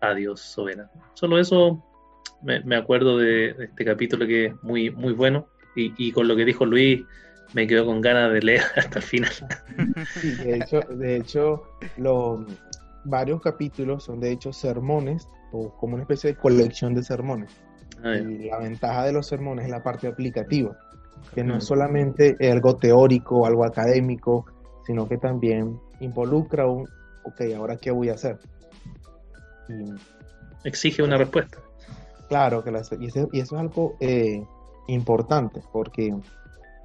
a 0.00 0.14
Dios 0.14 0.40
soberano. 0.40 0.90
Solo 1.14 1.38
eso 1.38 1.82
me, 2.42 2.62
me 2.62 2.76
acuerdo 2.76 3.18
de, 3.18 3.54
de 3.54 3.64
este 3.64 3.84
capítulo 3.84 4.26
que 4.26 4.46
es 4.46 4.62
muy, 4.62 4.90
muy 4.90 5.12
bueno 5.12 5.48
y, 5.74 5.92
y 5.96 6.12
con 6.12 6.28
lo 6.28 6.36
que 6.36 6.44
dijo 6.44 6.66
Luis 6.66 7.02
me 7.52 7.66
quedo 7.66 7.86
con 7.86 8.00
ganas 8.00 8.32
de 8.32 8.40
leer 8.42 8.62
hasta 8.76 8.98
el 8.98 9.04
final. 9.04 9.30
Sí, 10.20 10.34
de 10.36 10.56
hecho, 10.56 10.80
de 10.80 11.16
hecho 11.16 11.62
los 11.96 12.40
varios 13.04 13.40
capítulos 13.42 14.04
son 14.04 14.18
de 14.20 14.32
hecho 14.32 14.52
sermones 14.52 15.28
o 15.52 15.70
como 15.76 15.94
una 15.94 16.02
especie 16.02 16.30
de 16.30 16.36
colección 16.36 16.94
de 16.94 17.02
sermones. 17.02 17.50
A 18.02 18.08
ver, 18.08 18.28
Y 18.30 18.48
la 18.48 18.58
ventaja 18.58 19.04
de 19.04 19.12
los 19.12 19.26
sermones 19.26 19.66
es 19.66 19.70
la 19.70 19.82
parte 19.82 20.08
aplicativa, 20.08 20.76
que 21.34 21.44
no 21.44 21.56
es 21.56 21.64
solamente 21.64 22.36
algo 22.50 22.76
teórico, 22.76 23.46
algo 23.46 23.64
académico, 23.64 24.46
sino 24.86 25.06
que 25.08 25.16
también 25.18 25.78
involucra 26.00 26.66
un, 26.66 26.88
ok, 27.22 27.40
ahora 27.56 27.76
qué 27.76 27.90
voy 27.90 28.08
a 28.08 28.14
hacer. 28.14 28.38
Y 29.68 29.94
exige 30.64 31.02
una 31.02 31.16
respuesta. 31.16 31.58
claro 32.28 32.64
que 32.64 32.70
la- 32.70 32.82
y, 32.98 33.06
eso, 33.06 33.28
y 33.32 33.40
eso 33.40 33.54
es 33.56 33.60
algo 33.60 33.96
eh, 34.00 34.42
importante, 34.88 35.62
porque 35.72 36.14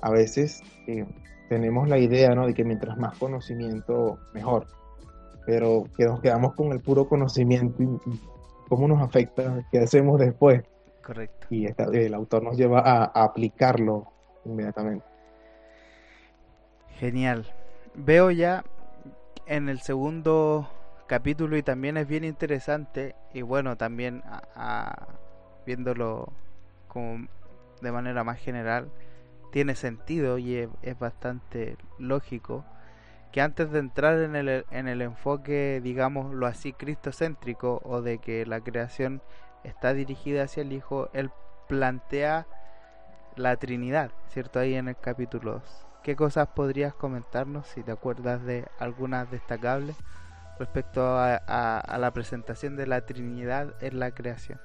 a 0.02 0.10
veces 0.12 0.62
eh, 0.88 1.06
tenemos 1.50 1.88
la 1.90 1.98
idea 1.98 2.34
¿no? 2.36 2.48
de 2.48 2.54
que 2.54 2.64
mientras 2.64 2.98
más 2.98 3.18
conocimiento, 3.18 4.20
mejor, 4.34 4.66
pero 5.46 5.86
que 5.98 6.06
nos 6.06 6.22
quedamos 6.22 6.54
con 6.54 6.72
el 6.72 6.80
puro 6.80 7.08
conocimiento 7.08 7.82
y, 7.84 7.88
cómo 8.70 8.88
nos 8.88 9.02
afecta, 9.02 9.66
qué 9.72 9.80
hacemos 9.80 10.20
después. 10.20 10.64
Correcto. 11.04 11.48
y 11.50 11.66
esta- 11.66 11.86
el 11.86 12.14
autor 12.14 12.44
nos 12.44 12.56
lleva 12.56 12.82
a, 12.82 13.04
a 13.06 13.24
aplicarlo 13.24 14.12
inmediatamente. 14.46 15.04
Genial. 17.00 17.48
Veo 17.96 18.30
ya 18.30 18.64
en 19.48 19.70
el 19.70 19.80
segundo 19.80 20.70
capítulo 21.08 21.58
y 21.58 21.64
también 21.64 21.98
es 21.98 22.08
bien 22.08 22.24
interesante 22.24 23.16
y 23.34 23.42
bueno, 23.42 23.76
también 23.76 24.22
a- 24.26 24.42
a- 24.56 25.08
viéndolo 25.66 26.28
como 26.88 27.26
de 27.82 27.92
manera 27.92 28.24
más 28.24 28.38
general, 28.40 28.90
tiene 29.52 29.76
sentido 29.76 30.38
y 30.38 30.56
es, 30.82 31.00
bastante 31.00 31.78
lógico 31.98 32.66
que 33.32 33.42
antes 33.42 33.72
de 33.72 33.80
entrar 33.80 34.18
en 34.20 34.36
el, 34.36 34.66
en 34.72 34.88
el 34.88 35.02
enfoque, 35.02 35.82
digámoslo 35.84 36.48
así, 36.48 36.74
cristocéntrico 36.74 37.80
o 37.84 38.02
de 38.02 38.18
que 38.18 38.46
la 38.46 38.60
creación 38.60 39.22
está 39.64 39.94
dirigida 39.94 40.44
hacia 40.44 40.62
el 40.62 40.74
Hijo, 40.74 41.10
él 41.14 41.30
plantea 41.68 42.48
la 43.36 43.56
Trinidad, 43.58 44.12
¿cierto? 44.30 44.60
Ahí 44.60 44.74
en 44.74 44.88
el 44.88 44.98
capítulo 44.98 45.54
2. 45.54 45.86
¿Qué 46.02 46.16
cosas 46.16 46.48
podrías 46.48 46.96
comentarnos, 46.96 47.68
si 47.68 47.84
te 47.84 47.92
acuerdas 47.92 48.44
de 48.44 48.66
algunas 48.80 49.30
destacables, 49.30 49.96
respecto 50.58 51.02
a- 51.06 51.36
a 51.36 51.98
la 52.00 52.12
presentación 52.12 52.76
de 52.76 52.88
la 52.88 53.02
Trinidad 53.02 53.76
en 53.82 54.00
la 54.00 54.12
creación? 54.12 54.60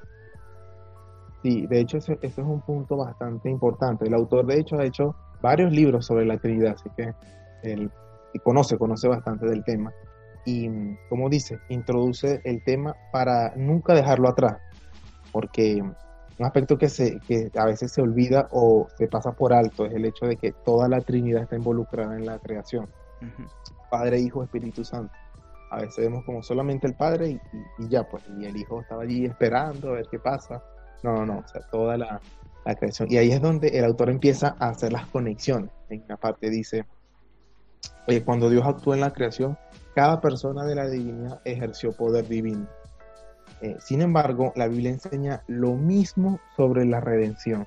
Sí, 1.45 1.67
de 1.67 1.79
hecho, 1.81 1.99
ese, 1.99 2.15
ese 2.23 2.41
es 2.41 2.47
un 2.47 2.63
punto 2.63 2.97
bastante 2.97 3.51
importante. 3.51 4.07
El 4.07 4.15
autor, 4.15 4.47
de 4.47 4.59
hecho, 4.59 4.79
ha 4.79 4.85
hecho 4.87 5.15
varios 5.43 5.71
libros 5.71 6.07
sobre 6.07 6.25
la 6.25 6.39
Trinidad, 6.39 6.73
así 6.73 6.89
que 6.97 7.13
él 7.63 7.91
conoce, 8.43 8.79
conoce 8.79 9.09
bastante 9.09 9.45
del 9.47 9.63
tema. 9.63 9.93
Y, 10.47 10.71
como 11.11 11.29
dice, 11.29 11.59
introduce 11.69 12.41
el 12.45 12.63
tema 12.63 12.97
para 13.13 13.53
nunca 13.57 13.93
dejarlo 13.95 14.31
atrás, 14.31 14.57
porque 15.33 15.83
un 15.83 16.47
aspecto 16.47 16.79
que, 16.79 16.89
se, 16.89 17.21
que 17.29 17.51
a 17.55 17.67
veces 17.67 17.93
se 17.93 18.01
olvida 18.01 18.49
o 18.51 18.89
se 18.97 19.07
pasa 19.07 19.33
por 19.33 19.53
alto 19.53 19.85
es 19.85 19.93
el 19.93 20.07
hecho 20.07 20.25
de 20.25 20.37
que 20.39 20.53
toda 20.65 20.89
la 20.89 21.03
Trinidad 21.03 21.43
está 21.43 21.57
involucrada 21.57 22.17
en 22.17 22.25
la 22.25 22.39
creación. 22.39 22.89
Padre, 23.91 24.19
Hijo, 24.19 24.43
Espíritu 24.43 24.83
Santo. 24.83 25.13
A 25.71 25.77
veces 25.83 26.05
vemos 26.07 26.25
como 26.25 26.43
solamente 26.43 26.87
el 26.87 26.95
Padre 26.95 27.29
y, 27.29 27.35
y- 27.35 27.85
y 27.85 27.89
ya, 27.91 28.03
pues, 28.05 28.23
y 28.39 28.47
el 28.47 28.57
Hijo 28.57 28.81
estaba 28.81 29.03
allí 29.03 29.27
esperando 29.27 29.91
a 29.91 29.93
ver 29.93 30.07
qué 30.11 30.19
pasa. 30.19 30.63
No, 31.05 31.13
no, 31.13 31.27
no, 31.27 31.39
o 31.41 31.49
sea, 31.49 31.61
toda 31.71 31.99
la, 31.99 32.19
la 32.65 32.75
creación. 32.77 33.13
Y 33.13 33.19
ahí 33.19 33.31
es 33.31 33.43
donde 33.43 33.69
el 33.69 33.85
autor 33.85 34.09
empieza 34.09 34.57
a 34.59 34.71
hacer 34.71 34.91
las 34.91 35.07
conexiones. 35.09 35.71
En 35.91 36.03
una 36.05 36.17
parte 36.17 36.49
dice, 36.49 36.87
oye, 38.09 38.25
cuando 38.25 38.49
Dios 38.49 38.65
actuó 38.67 38.95
en 38.95 39.01
la 39.01 39.13
creación, 39.13 39.59
cada 39.95 40.23
persona 40.23 40.65
de 40.65 40.75
la 40.75 40.89
divinidad 40.89 41.43
ejerció 41.45 41.93
poder 41.93 42.27
divino. 42.27 42.67
Eh, 43.61 43.77
sin 43.81 44.01
embargo, 44.01 44.55
la 44.57 44.67
Biblia 44.67 44.93
enseña 44.93 45.43
lo 45.47 45.75
mismo 45.75 46.41
sobre 46.57 46.87
la 46.87 47.01
redención. 47.01 47.67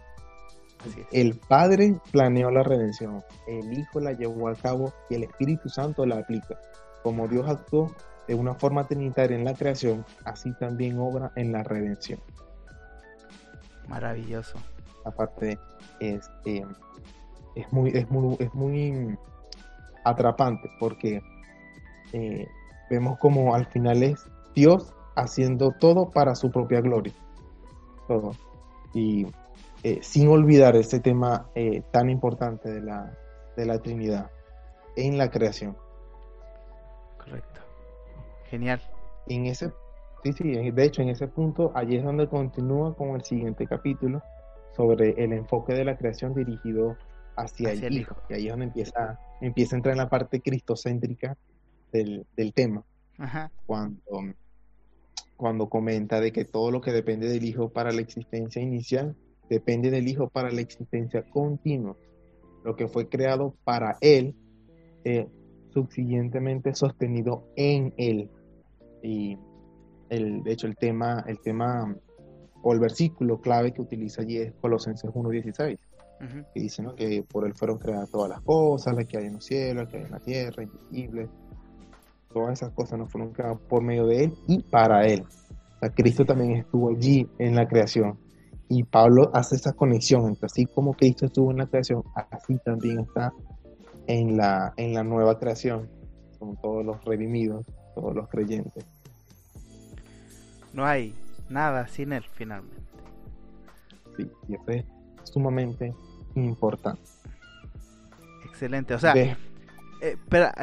El 1.12 1.36
Padre 1.36 2.00
planeó 2.12 2.50
la 2.50 2.64
redención, 2.64 3.24
el 3.48 3.78
Hijo 3.78 4.00
la 4.00 4.14
llevó 4.14 4.48
a 4.48 4.56
cabo 4.56 4.94
y 5.12 5.16
el 5.16 5.24
Espíritu 5.26 5.70
Santo 5.70 6.08
la 6.08 6.18
aplica. 6.18 6.60
Como 7.04 7.28
Dios 7.28 7.48
actuó 7.48 7.96
de 8.28 8.34
una 8.34 8.56
forma 8.56 8.88
trinitaria 8.88 9.38
en 9.38 9.46
la 9.46 9.54
creación, 9.54 10.06
así 10.26 10.54
también 10.60 10.98
obra 10.98 11.32
en 11.36 11.52
la 11.52 11.62
redención. 11.64 12.20
Maravilloso. 13.88 14.58
Aparte, 15.06 15.58
es, 16.00 16.30
eh, 16.46 16.66
es, 17.56 17.72
muy, 17.72 17.92
es, 17.92 18.10
muy, 18.10 18.36
es 18.40 18.54
muy 18.54 19.18
atrapante 20.04 20.70
porque 20.80 21.22
eh, 22.14 22.48
vemos 22.90 23.18
como 23.20 23.54
al 23.54 23.66
final 23.68 24.04
es 24.04 24.26
Dios 24.56 24.94
haciendo 25.16 25.72
todo 25.72 26.10
para 26.10 26.36
su 26.36 26.52
propia 26.52 26.82
gloria. 26.82 27.14
Todo. 28.08 28.32
Y 28.94 29.28
eh, 29.84 30.00
sin 30.02 30.30
olvidar 30.30 30.76
ese 30.76 31.00
tema 31.00 31.50
eh, 31.56 31.82
tan 31.92 32.10
importante 32.10 32.70
de 32.72 32.82
la, 32.82 33.14
de 33.56 33.66
la 33.66 33.80
Trinidad 33.80 34.32
en 34.96 35.18
la 35.18 35.30
creación. 35.30 35.78
Correcto. 37.18 37.62
Genial. 38.50 38.82
En 39.28 39.46
ese, 39.46 39.72
sí, 40.24 40.34
sí, 40.34 40.72
de 40.72 40.84
hecho 40.84 41.02
en 41.02 41.10
ese 41.10 41.28
punto, 41.28 41.72
allí 41.76 41.98
es 41.98 42.04
donde 42.04 42.28
continúa 42.28 42.96
con 42.96 43.16
el 43.16 43.24
siguiente 43.24 43.68
capítulo 43.68 44.22
sobre 44.76 45.12
el 45.24 45.34
enfoque 45.34 45.74
de 45.74 45.86
la 45.86 45.98
creación 45.98 46.34
dirigido 46.34 46.98
hacia, 47.36 47.70
Hacia 47.70 47.88
el 47.88 47.94
el 47.94 48.02
Hijo. 48.02 48.16
Y 48.30 48.34
ahí 48.34 48.46
es 48.46 48.52
donde 48.52 48.66
empieza, 48.66 49.20
empieza 49.42 49.76
a 49.76 49.78
entrar 49.78 49.94
en 49.94 50.00
la 50.00 50.10
parte 50.10 50.42
cristocéntrica 50.42 51.38
del, 51.92 52.26
del 52.36 52.54
tema, 52.54 52.84
Ajá. 53.18 53.52
cuando, 53.66 54.02
cuando 55.36 55.70
comenta 55.70 56.20
de 56.20 56.32
que 56.32 56.46
todo 56.46 56.72
lo 56.72 56.82
que 56.82 56.92
depende 56.92 57.28
del 57.28 57.46
Hijo 57.46 57.70
para 57.70 57.92
la 57.92 58.02
existencia 58.02 58.62
inicial 58.62 59.16
depende 59.50 59.90
del 59.90 60.08
Hijo 60.08 60.30
para 60.30 60.52
la 60.52 60.62
existencia 60.62 61.24
continua. 61.24 61.96
Lo 62.64 62.76
que 62.76 62.88
fue 62.88 63.08
creado 63.08 63.56
para 63.64 63.98
Él, 64.02 64.36
eh, 65.06 65.28
subsiguientemente 65.74 66.74
sostenido 66.74 67.48
en 67.56 67.94
Él. 67.98 68.30
Y 69.02 69.38
el, 70.10 70.44
de 70.44 70.52
hecho 70.52 70.68
el 70.68 70.76
tema, 70.76 71.24
el 71.28 71.40
tema 71.40 71.96
o 72.62 72.74
el 72.74 72.80
versículo 72.80 73.40
clave 73.40 73.72
que 73.72 73.82
utiliza 73.82 74.22
allí 74.22 74.38
es 74.38 74.54
Colosenses 74.62 75.12
1.16. 75.12 75.78
que 76.54 76.60
dice 76.60 76.82
¿no? 76.82 76.96
que 76.96 77.24
por 77.24 77.46
él 77.46 77.54
fueron 77.54 77.78
creadas 77.78 78.10
todas 78.10 78.30
las 78.30 78.42
cosas, 78.42 78.96
las 78.96 79.06
que 79.06 79.18
hay 79.18 79.26
en 79.26 79.34
los 79.34 79.46
cielos, 79.46 79.84
las 79.84 79.92
que 79.92 79.98
hay 79.98 80.04
en 80.04 80.12
la 80.12 80.20
tierra, 80.20 80.64
invisibles. 80.64 81.30
Todas 82.34 82.54
esas 82.54 82.72
cosas 82.74 83.00
no 83.00 83.08
fueron 83.08 83.32
creadas 83.32 83.58
por 83.70 83.82
medio 83.82 84.06
de 84.08 84.26
él 84.26 84.34
y 84.48 84.62
para 84.64 85.06
él. 85.08 85.24
O 85.24 85.80
sea, 85.80 85.90
Cristo 85.90 86.26
también 86.26 86.52
estuvo 86.58 86.90
allí 86.90 87.28
en 87.40 87.56
la 87.56 87.68
creación. 87.68 88.18
Y 88.70 88.84
Pablo 88.84 89.32
hace 89.34 89.56
esa 89.56 89.74
conexión 89.74 90.26
entre 90.26 90.48
así 90.48 90.66
como 90.66 90.94
Cristo 90.94 91.28
estuvo 91.28 91.52
en 91.52 91.58
la 91.58 91.68
creación, 91.68 92.04
así 92.16 92.58
también 92.66 93.00
está 93.00 93.32
en 94.08 94.36
la, 94.36 94.74
en 94.76 94.94
la 94.94 95.04
nueva 95.04 95.40
creación, 95.40 95.90
con 96.38 96.58
todos 96.58 96.86
los 96.86 97.04
redimidos, 97.06 97.66
todos 97.96 98.14
los 98.14 98.28
creyentes. 98.28 98.86
No 100.74 100.86
hay 100.86 101.14
nada 101.50 101.88
sin 101.88 102.14
él 102.14 102.26
finalmente. 102.34 102.82
Sí, 104.16 104.30
y 104.48 104.56
eso 104.56 104.72
es 104.72 104.86
sumamente 105.24 105.94
importante. 106.36 107.02
Excelente, 108.46 108.94
o 108.94 109.00
sea, 109.00 109.16
eh, 109.16 109.38
espera, 110.02 110.54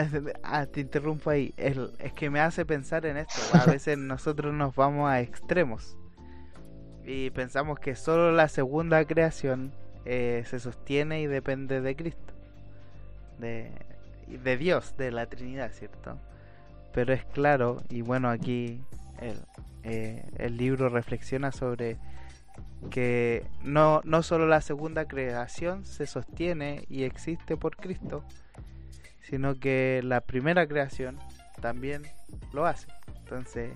ah, 0.42 0.66
te 0.66 0.80
interrumpo 0.80 1.30
ahí, 1.30 1.54
es, 1.56 1.76
es 1.98 2.12
que 2.12 2.30
me 2.30 2.40
hace 2.40 2.64
pensar 2.64 3.06
en 3.06 3.18
esto, 3.18 3.40
a 3.52 3.66
veces 3.70 3.98
nosotros 3.98 4.52
nos 4.52 4.74
vamos 4.74 5.08
a 5.08 5.20
extremos 5.20 5.96
y 7.04 7.30
pensamos 7.30 7.78
que 7.78 7.94
solo 7.94 8.32
la 8.32 8.48
segunda 8.48 9.04
creación 9.04 9.72
eh, 10.04 10.42
se 10.46 10.58
sostiene 10.58 11.20
y 11.20 11.26
depende 11.26 11.80
de 11.80 11.96
Cristo, 11.96 12.34
de, 13.38 13.70
de 14.26 14.56
Dios, 14.56 14.96
de 14.96 15.10
la 15.10 15.26
Trinidad, 15.26 15.70
¿cierto? 15.72 16.18
Pero 16.92 17.12
es 17.12 17.24
claro, 17.26 17.82
y 17.90 18.02
bueno, 18.02 18.30
aquí 18.30 18.82
el, 19.24 19.40
eh, 19.82 20.24
el 20.38 20.56
libro 20.56 20.88
reflexiona 20.88 21.52
sobre 21.52 21.98
que 22.90 23.46
no, 23.62 24.00
no 24.04 24.22
solo 24.22 24.46
la 24.46 24.60
segunda 24.60 25.06
creación 25.06 25.84
se 25.84 26.06
sostiene 26.06 26.84
y 26.88 27.04
existe 27.04 27.56
por 27.56 27.76
Cristo, 27.76 28.24
sino 29.22 29.58
que 29.58 30.00
la 30.04 30.20
primera 30.20 30.66
creación 30.66 31.18
también 31.60 32.02
lo 32.52 32.66
hace. 32.66 32.88
Entonces, 33.20 33.72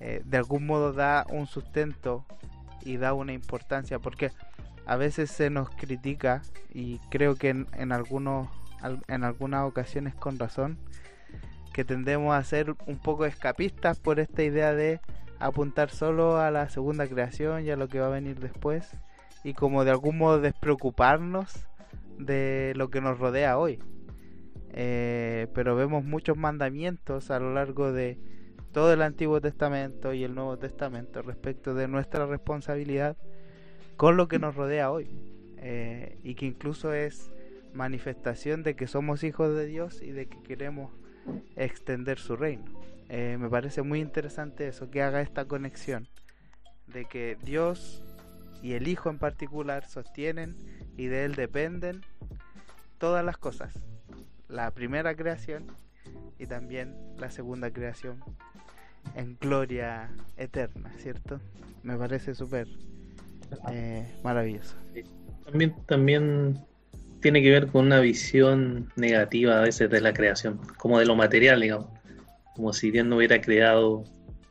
eh, 0.00 0.22
de 0.24 0.36
algún 0.36 0.66
modo 0.66 0.92
da 0.92 1.26
un 1.30 1.46
sustento 1.46 2.24
y 2.82 2.96
da 2.96 3.14
una 3.14 3.32
importancia, 3.32 3.98
porque 3.98 4.30
a 4.86 4.96
veces 4.96 5.30
se 5.30 5.50
nos 5.50 5.70
critica, 5.70 6.42
y 6.72 6.98
creo 7.10 7.34
que 7.34 7.50
en, 7.50 7.92
algunos, 7.92 8.48
en 9.08 9.24
algunas 9.24 9.66
ocasiones 9.66 10.14
con 10.14 10.38
razón, 10.38 10.78
que 11.78 11.84
tendemos 11.84 12.34
a 12.34 12.42
ser 12.42 12.74
un 12.88 12.98
poco 12.98 13.24
escapistas 13.24 14.00
por 14.00 14.18
esta 14.18 14.42
idea 14.42 14.74
de 14.74 15.00
apuntar 15.38 15.90
solo 15.90 16.38
a 16.38 16.50
la 16.50 16.68
segunda 16.70 17.06
creación 17.06 17.64
y 17.64 17.70
a 17.70 17.76
lo 17.76 17.86
que 17.86 18.00
va 18.00 18.06
a 18.06 18.10
venir 18.10 18.40
después 18.40 18.90
y 19.44 19.54
como 19.54 19.84
de 19.84 19.92
algún 19.92 20.18
modo 20.18 20.40
despreocuparnos 20.40 21.68
de 22.18 22.72
lo 22.74 22.90
que 22.90 23.00
nos 23.00 23.20
rodea 23.20 23.58
hoy. 23.58 23.78
Eh, 24.70 25.46
pero 25.54 25.76
vemos 25.76 26.02
muchos 26.02 26.36
mandamientos 26.36 27.30
a 27.30 27.38
lo 27.38 27.54
largo 27.54 27.92
de 27.92 28.18
todo 28.72 28.92
el 28.92 29.00
Antiguo 29.00 29.40
Testamento 29.40 30.12
y 30.12 30.24
el 30.24 30.34
Nuevo 30.34 30.58
Testamento 30.58 31.22
respecto 31.22 31.74
de 31.74 31.86
nuestra 31.86 32.26
responsabilidad 32.26 33.16
con 33.96 34.16
lo 34.16 34.26
que 34.26 34.40
nos 34.40 34.56
rodea 34.56 34.90
hoy 34.90 35.08
eh, 35.58 36.18
y 36.24 36.34
que 36.34 36.46
incluso 36.46 36.92
es 36.92 37.30
manifestación 37.72 38.64
de 38.64 38.74
que 38.74 38.88
somos 38.88 39.22
hijos 39.22 39.54
de 39.54 39.66
Dios 39.66 40.02
y 40.02 40.10
de 40.10 40.26
que 40.26 40.42
queremos 40.42 40.90
extender 41.56 42.18
su 42.18 42.36
reino. 42.36 42.64
Eh, 43.08 43.36
me 43.38 43.48
parece 43.48 43.82
muy 43.82 44.00
interesante 44.00 44.68
eso, 44.68 44.90
que 44.90 45.02
haga 45.02 45.20
esta 45.20 45.46
conexión 45.46 46.08
de 46.86 47.04
que 47.06 47.36
Dios 47.42 48.02
y 48.62 48.72
el 48.72 48.88
Hijo 48.88 49.10
en 49.10 49.18
particular 49.18 49.86
sostienen 49.86 50.56
y 50.96 51.06
de 51.06 51.24
Él 51.24 51.34
dependen 51.34 52.02
todas 52.98 53.24
las 53.24 53.38
cosas. 53.38 53.78
La 54.48 54.70
primera 54.72 55.14
creación 55.14 55.66
y 56.38 56.46
también 56.46 56.94
la 57.18 57.30
segunda 57.30 57.70
creación 57.70 58.22
en 59.14 59.36
gloria 59.40 60.10
eterna, 60.36 60.92
¿cierto? 60.98 61.40
Me 61.82 61.96
parece 61.96 62.34
súper 62.34 62.68
eh, 63.70 64.06
maravilloso. 64.22 64.76
También, 65.44 65.74
también 65.86 66.67
tiene 67.20 67.42
que 67.42 67.50
ver 67.50 67.66
con 67.68 67.86
una 67.86 68.00
visión 68.00 68.92
negativa 68.96 69.58
a 69.58 69.62
veces 69.62 69.90
de 69.90 70.00
la 70.00 70.12
creación, 70.12 70.60
como 70.76 70.98
de 70.98 71.06
lo 71.06 71.16
material, 71.16 71.60
digamos 71.60 71.98
como 72.58 72.72
si 72.72 72.90
Dios 72.90 73.06
no 73.06 73.16
hubiera 73.18 73.40
creado 73.40 74.02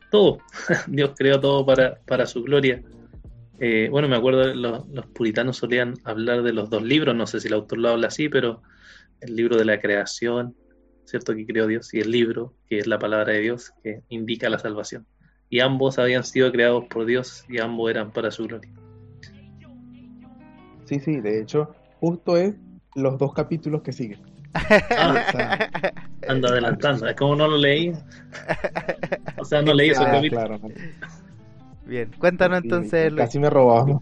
todo. 0.09 0.37
Dios 0.87 1.11
creó 1.17 1.41
todo 1.41 1.65
para, 1.65 1.99
para 2.05 2.25
su 2.25 2.41
gloria. 2.41 2.81
Eh, 3.59 3.89
bueno, 3.91 4.07
me 4.07 4.15
acuerdo, 4.15 4.55
los, 4.55 4.87
los 4.87 5.05
puritanos 5.07 5.57
solían 5.57 5.93
hablar 6.05 6.41
de 6.41 6.53
los 6.53 6.69
dos 6.69 6.83
libros, 6.83 7.13
no 7.13 7.27
sé 7.27 7.41
si 7.41 7.49
el 7.49 7.55
autor 7.55 7.79
lo 7.79 7.89
habla 7.89 8.07
así, 8.07 8.29
pero 8.29 8.61
el 9.19 9.35
libro 9.35 9.57
de 9.57 9.65
la 9.65 9.81
creación, 9.81 10.55
¿cierto? 11.03 11.35
Que 11.35 11.45
creó 11.45 11.67
Dios, 11.67 11.93
y 11.93 11.99
el 11.99 12.09
libro, 12.09 12.53
que 12.69 12.77
es 12.77 12.87
la 12.87 12.97
palabra 12.97 13.33
de 13.33 13.41
Dios, 13.41 13.73
que 13.83 14.03
indica 14.07 14.49
la 14.49 14.59
salvación. 14.59 15.05
Y 15.49 15.59
ambos 15.59 15.99
habían 15.99 16.23
sido 16.23 16.49
creados 16.53 16.85
por 16.85 17.05
Dios 17.05 17.43
y 17.49 17.59
ambos 17.59 17.91
eran 17.91 18.13
para 18.13 18.31
su 18.31 18.45
gloria. 18.47 18.71
Sí, 20.85 21.01
sí, 21.01 21.19
de 21.19 21.41
hecho, 21.41 21.75
justo 21.99 22.37
es 22.37 22.55
los 22.95 23.17
dos 23.17 23.33
capítulos 23.33 23.81
que 23.81 23.91
siguen. 23.91 24.19
Ah, 24.53 25.69
anda 26.27 26.49
adelantando, 26.49 27.07
es 27.07 27.15
como 27.15 27.35
no 27.35 27.47
lo 27.47 27.57
leí. 27.57 27.93
O 29.37 29.45
sea, 29.45 29.61
no 29.61 29.73
leí 29.73 29.91
ah, 29.95 30.21
claro, 30.29 30.59
Bien, 31.85 32.11
cuéntanos 32.17 32.63
entonces. 32.63 33.13
Casi 33.13 33.39
me 33.39 33.49
robamos. 33.49 34.01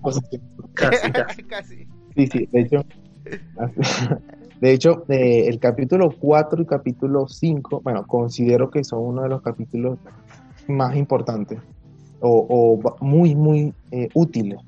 Casi, 0.74 1.12
casi. 1.12 1.44
casi. 1.44 1.88
Sí, 2.16 2.28
sí, 2.28 2.50
de 2.52 2.62
hecho. 2.62 2.86
De 4.62 4.72
hecho, 4.72 5.04
eh, 5.10 5.48
el 5.48 5.60
capítulo 5.60 6.10
4 6.18 6.62
y 6.62 6.66
capítulo 6.66 7.28
5, 7.28 7.82
bueno, 7.82 8.08
considero 8.08 8.72
que 8.72 8.86
son 8.86 9.00
uno 9.04 9.24
de 9.24 9.30
los 9.30 9.42
capítulos 9.42 10.00
más 10.70 10.96
importantes 10.96 11.60
o, 12.22 12.48
o 12.50 12.96
muy, 13.06 13.36
muy 13.36 13.74
eh, 13.92 14.08
útiles 14.14 14.60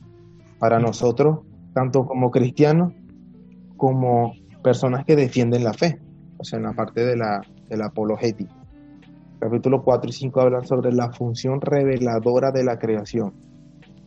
para 0.59 0.77
nosotros, 0.79 1.39
tanto 1.73 2.05
como 2.05 2.31
cristianos 2.31 2.91
como 3.77 4.33
personas 4.63 5.05
que 5.05 5.15
defienden 5.15 5.63
la 5.63 5.73
fe, 5.73 5.99
o 6.37 6.43
sea, 6.43 6.57
en 6.57 6.65
la 6.65 6.73
parte 6.73 7.05
de 7.05 7.15
la, 7.15 7.41
apologética. 7.85 8.53
Capítulo 9.39 9.83
4 9.83 10.09
y 10.09 10.13
5 10.13 10.41
hablan 10.41 10.65
sobre 10.65 10.91
la 10.91 11.11
función 11.11 11.61
reveladora 11.61 12.51
de 12.51 12.63
la 12.63 12.79
creación. 12.79 13.33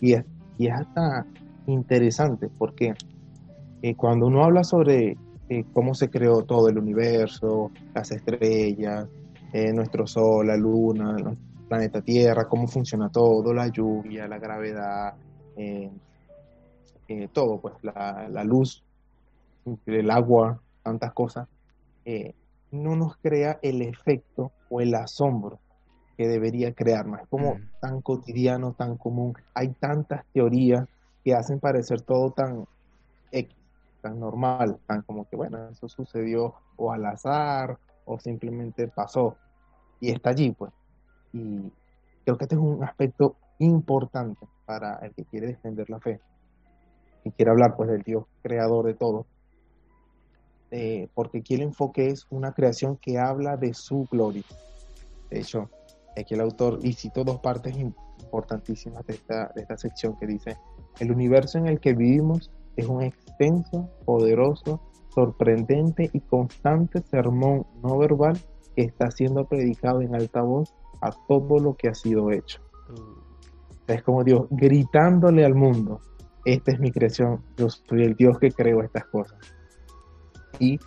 Y 0.00 0.14
es, 0.14 0.24
y 0.58 0.66
es 0.66 0.74
hasta 0.74 1.24
interesante 1.66 2.48
porque 2.58 2.94
eh, 3.82 3.94
cuando 3.94 4.26
uno 4.26 4.44
habla 4.44 4.64
sobre 4.64 5.16
eh, 5.48 5.64
cómo 5.72 5.94
se 5.94 6.10
creó 6.10 6.42
todo 6.42 6.68
el 6.68 6.78
universo, 6.78 7.70
las 7.94 8.10
estrellas, 8.10 9.06
eh, 9.52 9.72
nuestro 9.72 10.06
sol, 10.06 10.48
la 10.48 10.56
luna, 10.56 11.16
el 11.16 11.38
planeta 11.68 12.02
Tierra, 12.02 12.48
cómo 12.48 12.66
funciona 12.66 13.08
todo, 13.08 13.54
la 13.54 13.68
lluvia, 13.68 14.26
la 14.26 14.38
gravedad, 14.38 15.14
todo, 17.32 17.60
pues 17.60 17.74
la 17.82 18.44
luz 18.44 18.84
el 19.86 20.10
agua, 20.10 20.60
tantas 20.82 21.12
cosas, 21.12 21.48
eh, 22.04 22.34
no 22.70 22.96
nos 22.96 23.16
crea 23.16 23.58
el 23.62 23.82
efecto 23.82 24.52
o 24.68 24.80
el 24.80 24.94
asombro 24.94 25.58
que 26.16 26.28
debería 26.28 26.72
crearnos. 26.74 27.20
Es 27.20 27.28
como 27.28 27.54
mm. 27.54 27.70
tan 27.80 28.00
cotidiano, 28.02 28.74
tan 28.74 28.96
común. 28.96 29.34
Hay 29.54 29.68
tantas 29.70 30.24
teorías 30.32 30.86
que 31.24 31.34
hacen 31.34 31.60
parecer 31.60 32.02
todo 32.02 32.30
tan 32.30 32.66
X, 33.32 33.56
tan 34.02 34.20
normal, 34.20 34.78
tan 34.86 35.02
como 35.02 35.28
que, 35.28 35.36
bueno, 35.36 35.68
eso 35.68 35.88
sucedió 35.88 36.54
o 36.76 36.92
al 36.92 37.04
azar 37.06 37.78
o 38.04 38.18
simplemente 38.18 38.88
pasó 38.88 39.36
y 40.00 40.10
está 40.10 40.30
allí, 40.30 40.52
pues. 40.52 40.72
Y 41.32 41.72
creo 42.24 42.36
que 42.36 42.44
este 42.44 42.54
es 42.54 42.60
un 42.60 42.82
aspecto 42.82 43.36
importante 43.58 44.46
para 44.66 44.96
el 44.98 45.14
que 45.14 45.24
quiere 45.24 45.48
defender 45.48 45.88
la 45.90 46.00
fe 46.00 46.20
y 47.24 47.30
quiere 47.30 47.50
hablar, 47.50 47.76
pues, 47.76 47.88
del 47.88 48.02
Dios 48.02 48.24
creador 48.42 48.86
de 48.86 48.94
todo 48.94 49.26
eh, 50.70 51.08
porque 51.14 51.38
aquí 51.38 51.54
el 51.54 51.62
enfoque 51.62 52.08
es 52.08 52.26
una 52.30 52.52
creación 52.52 52.96
que 52.96 53.18
habla 53.18 53.56
de 53.56 53.74
su 53.74 54.06
gloria. 54.10 54.44
De 55.28 55.40
hecho, 55.40 55.68
aquí 56.16 56.34
el 56.34 56.40
autor 56.40 56.78
y 56.82 56.92
cito 56.92 57.24
dos 57.24 57.40
partes 57.40 57.76
importantísimas 57.76 59.04
de 59.06 59.14
esta, 59.14 59.50
de 59.54 59.62
esta 59.62 59.76
sección 59.76 60.16
que 60.18 60.26
dice, 60.26 60.56
el 61.00 61.10
universo 61.10 61.58
en 61.58 61.66
el 61.66 61.80
que 61.80 61.94
vivimos 61.94 62.52
es 62.76 62.86
un 62.86 63.02
extenso, 63.02 63.90
poderoso, 64.04 64.80
sorprendente 65.12 66.08
y 66.12 66.20
constante 66.20 67.02
sermón 67.02 67.66
no 67.82 67.98
verbal 67.98 68.38
que 68.76 68.82
está 68.82 69.10
siendo 69.10 69.46
predicado 69.46 70.02
en 70.02 70.14
alta 70.14 70.42
voz 70.42 70.72
a 71.00 71.10
todo 71.26 71.58
lo 71.58 71.74
que 71.74 71.88
ha 71.88 71.94
sido 71.94 72.30
hecho. 72.30 72.60
Es 73.88 74.04
como 74.04 74.22
Dios 74.22 74.46
gritándole 74.50 75.44
al 75.44 75.56
mundo, 75.56 76.00
esta 76.44 76.70
es 76.70 76.78
mi 76.78 76.92
creación, 76.92 77.42
yo 77.56 77.68
soy 77.68 78.04
el 78.04 78.14
Dios 78.14 78.38
que 78.38 78.52
creo 78.52 78.82
estas 78.82 79.04
cosas 79.06 79.36
y 80.58 80.78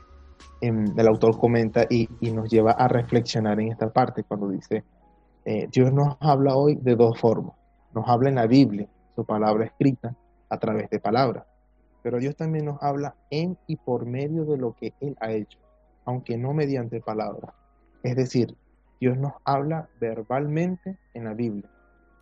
em, 0.61 0.85
el 0.97 1.07
autor 1.07 1.37
comenta 1.39 1.85
y, 1.89 2.07
nos 2.31 2.49
lleva 2.49 2.71
a 2.71 2.87
reflexionar 2.87 3.59
en 3.59 3.71
esta 3.71 3.91
parte 3.91 4.23
cuando 4.23 4.49
dice, 4.49 4.83
eh, 5.45 5.67
Dios 5.71 5.91
nos 5.91 6.17
habla 6.19 6.55
hoy 6.55 6.75
de 6.75 6.95
dos 6.95 7.19
formas. 7.19 7.55
Nos 7.93 8.07
habla 8.07 8.29
en 8.29 8.35
la 8.35 8.47
Biblia, 8.47 8.87
su 9.15 9.25
palabra 9.25 9.65
escrita, 9.65 10.15
a 10.49 10.57
través 10.57 10.89
de 10.89 10.99
palabras. 10.99 11.45
pero 12.01 12.19
Dios 12.19 12.35
también 12.35 12.65
nos 12.65 12.83
habla 12.83 13.15
en 13.29 13.57
y 13.65 13.77
por 13.77 14.05
medio 14.05 14.43
de 14.43 14.57
lo 14.57 14.75
que 14.75 14.93
Él 14.99 15.15
ha 15.21 15.31
hecho, 15.31 15.57
aunque 16.05 16.37
no 16.37 16.53
mediante 16.53 16.99
palabras. 16.99 17.53
Es 18.03 18.17
decir, 18.17 18.57
Dios 18.99 19.17
nos 19.17 19.33
habla 19.45 19.87
verbalmente 20.01 20.97
en 21.13 21.23
la 21.23 21.33
Biblia 21.33 21.69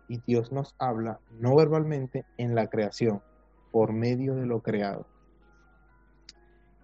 y 0.08 0.20
Dios 0.26 0.52
nos 0.52 0.74
habla 0.78 1.20
no 1.40 1.56
verbalmente 1.56 2.24
en 2.36 2.54
la 2.54 2.68
creación, 2.68 3.22
por 3.70 3.92
medio 3.92 4.34
de 4.34 4.46
lo 4.46 4.60
creado. 4.60 5.06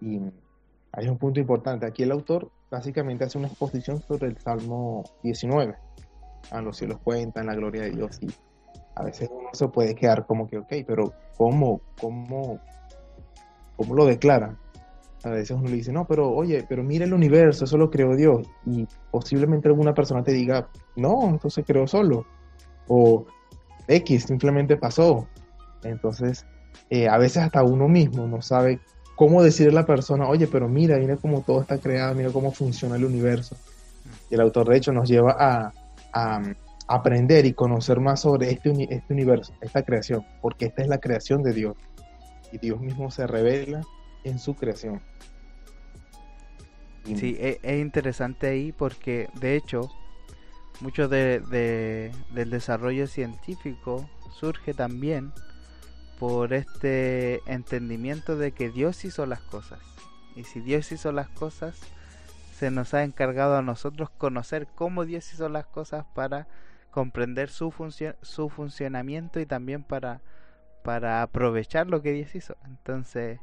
Y 0.01 0.19
hay 0.91 1.07
un 1.07 1.17
punto 1.17 1.39
importante. 1.39 1.85
Aquí 1.85 2.03
el 2.03 2.11
autor 2.11 2.51
básicamente 2.69 3.23
hace 3.23 3.37
una 3.37 3.47
exposición 3.47 4.01
sobre 4.01 4.27
el 4.27 4.37
Salmo 4.37 5.03
19. 5.23 5.75
A 6.51 6.61
los 6.61 6.77
cielos 6.77 6.99
cuentan 7.03 7.47
la 7.47 7.55
gloria 7.55 7.83
de 7.83 7.91
Dios 7.91 8.19
y 8.21 8.27
a 8.95 9.03
veces 9.03 9.29
uno 9.31 9.49
se 9.53 9.67
puede 9.67 9.95
quedar 9.95 10.25
como 10.25 10.47
que, 10.47 10.57
ok, 10.57 10.73
pero 10.85 11.13
¿cómo, 11.37 11.81
cómo, 11.99 12.59
cómo 13.75 13.95
lo 13.95 14.05
declara? 14.05 14.57
A 15.23 15.29
veces 15.29 15.51
uno 15.51 15.69
le 15.69 15.75
dice, 15.75 15.91
no, 15.91 16.05
pero 16.05 16.31
oye, 16.31 16.65
pero 16.67 16.83
mira 16.83 17.05
el 17.05 17.13
universo, 17.13 17.65
eso 17.65 17.77
lo 17.77 17.89
creó 17.89 18.15
Dios. 18.15 18.47
Y 18.65 18.87
posiblemente 19.11 19.67
alguna 19.67 19.93
persona 19.93 20.23
te 20.23 20.31
diga, 20.31 20.69
no, 20.95 21.27
entonces 21.27 21.65
creó 21.65 21.87
solo. 21.87 22.25
O 22.87 23.25
X, 23.87 24.23
simplemente 24.23 24.77
pasó. 24.77 25.27
Entonces, 25.83 26.45
eh, 26.89 27.07
a 27.07 27.17
veces 27.17 27.43
hasta 27.43 27.63
uno 27.63 27.87
mismo 27.87 28.27
no 28.27 28.41
sabe 28.41 28.79
cómo 29.19 29.43
decirle 29.43 29.73
a 29.73 29.81
la 29.81 29.85
persona, 29.85 30.29
oye, 30.29 30.47
pero 30.47 30.69
mira, 30.69 30.97
mira 30.97 31.17
cómo 31.17 31.41
todo 31.41 31.59
está 31.59 31.77
creado, 31.77 32.15
mira 32.15 32.31
cómo 32.31 32.53
funciona 32.53 32.95
el 32.95 33.03
universo. 33.03 33.57
Y 34.29 34.35
el 34.35 34.39
autor, 34.39 34.69
de 34.69 34.77
hecho, 34.77 34.93
nos 34.93 35.09
lleva 35.09 35.35
a, 35.37 36.41
aprender 36.87 37.45
y 37.45 37.51
conocer 37.51 37.99
más 37.99 38.21
sobre 38.21 38.49
este, 38.49 38.71
este 38.89 39.13
universo, 39.13 39.53
esta 39.59 39.83
creación, 39.83 40.25
porque 40.41 40.67
esta 40.67 40.83
es 40.83 40.87
la 40.87 40.99
creación 40.99 41.43
de 41.43 41.51
Dios. 41.51 41.75
Y 42.53 42.59
Dios 42.59 42.79
mismo 42.79 43.11
se 43.11 43.27
revela 43.27 43.81
en 44.23 44.39
su 44.39 44.55
creación. 44.55 45.01
Sí, 47.03 47.35
e, 47.41 47.59
es, 47.61 47.81
interesante 47.81 48.47
ahí 48.47 48.71
porque, 48.71 49.27
de 49.41 49.57
hecho, 49.57 49.91
mucho 50.79 51.09
de, 51.09 52.11
del 52.31 52.49
desarrollo 52.49 53.05
científico 53.05 54.09
surge 54.31 54.73
también 54.73 55.33
por 56.19 56.53
este 56.53 57.41
entendimiento 57.51 58.35
de 58.35 58.51
que 58.51 58.69
Dios 58.69 59.05
hizo 59.05 59.25
las 59.25 59.39
cosas. 59.39 59.79
Y 60.35 60.43
si 60.43 60.59
Dios 60.59 60.91
hizo 60.91 61.11
las 61.11 61.29
cosas, 61.29 61.79
se 62.53 62.71
nos 62.71 62.93
ha 62.93 63.03
encargado 63.03 63.55
a 63.55 63.61
nosotros 63.61 64.09
conocer 64.09 64.67
cómo 64.75 65.05
Dios 65.05 65.31
hizo 65.33 65.47
las 65.47 65.65
cosas 65.65 66.05
para 66.13 66.47
comprender 66.91 67.49
su, 67.49 67.73
su 68.21 68.49
funcionamiento 68.49 69.39
y 69.39 69.45
también 69.45 69.83
para, 69.83 70.21
para 70.83 71.21
aprovechar 71.21 71.87
lo 71.87 72.01
que 72.01 72.11
Dios 72.11 72.35
hizo. 72.35 72.57
Entonces, 72.65 73.39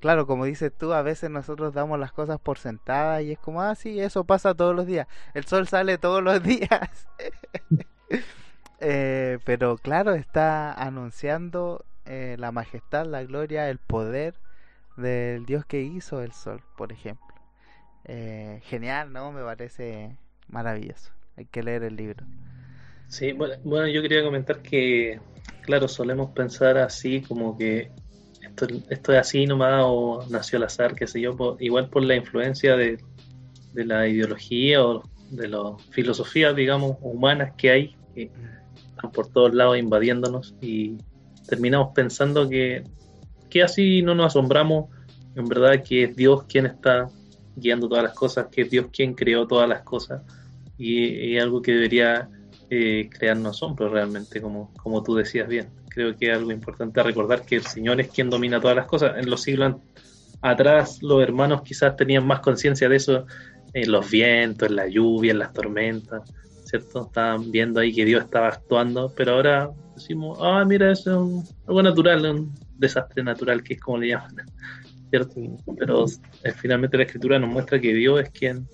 claro, 0.00 0.26
como 0.26 0.44
dices 0.44 0.72
tú, 0.76 0.92
a 0.92 1.00
veces 1.00 1.30
nosotros 1.30 1.72
damos 1.72 1.98
las 1.98 2.12
cosas 2.12 2.38
por 2.38 2.58
sentadas 2.58 3.22
y 3.22 3.32
es 3.32 3.38
como, 3.38 3.62
ah, 3.62 3.74
sí, 3.74 3.98
eso 3.98 4.24
pasa 4.24 4.54
todos 4.54 4.76
los 4.76 4.84
días. 4.86 5.06
El 5.32 5.46
sol 5.46 5.66
sale 5.66 5.96
todos 5.96 6.22
los 6.22 6.42
días. 6.42 7.08
Eh, 8.86 9.38
pero 9.44 9.78
claro, 9.78 10.12
está 10.12 10.74
anunciando 10.74 11.86
eh, 12.06 12.36
la 12.38 12.52
majestad, 12.52 13.06
la 13.06 13.24
gloria, 13.24 13.68
el 13.70 13.78
poder 13.78 14.34
del 14.96 15.46
Dios 15.46 15.64
que 15.64 15.82
hizo 15.82 16.22
el 16.22 16.32
sol, 16.32 16.62
por 16.76 16.92
ejemplo. 16.92 17.34
Eh, 18.04 18.60
genial, 18.64 19.12
¿no? 19.12 19.32
Me 19.32 19.42
parece 19.42 20.16
maravilloso. 20.48 21.10
Hay 21.36 21.46
que 21.46 21.62
leer 21.62 21.82
el 21.82 21.96
libro. 21.96 22.24
Sí, 23.08 23.32
bueno, 23.32 23.54
bueno, 23.64 23.86
yo 23.88 24.02
quería 24.02 24.22
comentar 24.22 24.60
que, 24.60 25.20
claro, 25.62 25.88
solemos 25.88 26.30
pensar 26.30 26.78
así 26.78 27.22
como 27.22 27.56
que 27.56 27.90
esto, 28.42 28.66
esto 28.90 29.12
es 29.12 29.18
así 29.18 29.46
nomás 29.46 29.82
o 29.86 30.24
nació 30.30 30.58
al 30.58 30.64
azar, 30.64 30.94
qué 30.94 31.06
sé 31.06 31.20
yo, 31.20 31.56
igual 31.60 31.88
por 31.88 32.02
la 32.02 32.14
influencia 32.14 32.76
de, 32.76 32.98
de 33.72 33.84
la 33.84 34.06
ideología 34.06 34.84
o 34.84 35.02
de 35.30 35.48
las 35.48 35.82
filosofías, 35.90 36.54
digamos, 36.54 36.96
humanas 37.00 37.54
que 37.56 37.70
hay, 37.70 37.96
que 38.14 38.30
están 38.90 39.10
por 39.12 39.28
todos 39.28 39.54
lados 39.54 39.78
invadiéndonos 39.78 40.54
y 40.60 40.98
terminamos 41.46 41.92
pensando 41.94 42.48
que, 42.48 42.84
que 43.50 43.62
así 43.62 44.02
no 44.02 44.14
nos 44.14 44.26
asombramos, 44.26 44.86
en 45.34 45.46
verdad 45.46 45.82
que 45.82 46.04
es 46.04 46.16
Dios 46.16 46.44
quien 46.44 46.66
está 46.66 47.08
guiando 47.56 47.88
todas 47.88 48.04
las 48.04 48.14
cosas, 48.14 48.46
que 48.50 48.62
es 48.62 48.70
Dios 48.70 48.86
quien 48.92 49.14
creó 49.14 49.46
todas 49.46 49.68
las 49.68 49.82
cosas 49.82 50.22
y 50.78 51.36
es 51.36 51.42
algo 51.42 51.62
que 51.62 51.72
debería 51.72 52.28
eh, 52.70 53.08
crearnos 53.10 53.56
asombro 53.56 53.88
realmente, 53.88 54.40
como, 54.40 54.72
como 54.74 55.02
tú 55.02 55.14
decías 55.14 55.48
bien. 55.48 55.68
Creo 55.88 56.16
que 56.16 56.30
es 56.30 56.36
algo 56.36 56.50
importante 56.50 57.02
recordar 57.02 57.42
que 57.42 57.56
el 57.56 57.62
Señor 57.62 58.00
es 58.00 58.08
quien 58.08 58.30
domina 58.30 58.60
todas 58.60 58.76
las 58.76 58.86
cosas. 58.86 59.16
En 59.16 59.30
los 59.30 59.42
siglos 59.42 59.76
atrás 60.42 61.02
los 61.02 61.22
hermanos 61.22 61.62
quizás 61.62 61.96
tenían 61.96 62.26
más 62.26 62.40
conciencia 62.40 62.88
de 62.88 62.96
eso, 62.96 63.26
en 63.72 63.90
los 63.90 64.10
vientos, 64.10 64.68
en 64.68 64.76
la 64.76 64.88
lluvia, 64.88 65.32
en 65.32 65.38
las 65.38 65.52
tormentas, 65.52 66.22
¿cierto? 66.74 67.06
Estaban 67.06 67.52
viendo 67.52 67.78
ahí 67.78 67.94
que 67.94 68.04
Dios 68.04 68.24
estaba 68.24 68.48
actuando, 68.48 69.12
pero 69.16 69.34
ahora 69.34 69.70
decimos, 69.94 70.38
ah, 70.40 70.64
mira, 70.66 70.90
eso 70.90 71.10
es 71.10 71.16
un, 71.16 71.44
algo 71.68 71.82
natural, 71.82 72.26
un 72.26 72.52
desastre 72.76 73.22
natural, 73.22 73.62
que 73.62 73.74
es 73.74 73.80
como 73.80 73.98
le 73.98 74.08
llaman, 74.08 74.34
¿cierto? 75.10 75.40
Pero 75.78 76.04
eh, 76.42 76.52
finalmente 76.52 76.96
la 76.96 77.04
escritura 77.04 77.38
nos 77.38 77.50
muestra 77.50 77.80
que 77.80 77.94
Dios 77.94 78.22
es 78.22 78.30
quien 78.30 78.66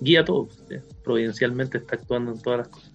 guía 0.00 0.24
todo, 0.24 0.48
providencialmente 1.04 1.78
está 1.78 1.94
actuando 1.94 2.32
en 2.32 2.40
todas 2.40 2.58
las 2.58 2.68
cosas. 2.68 2.92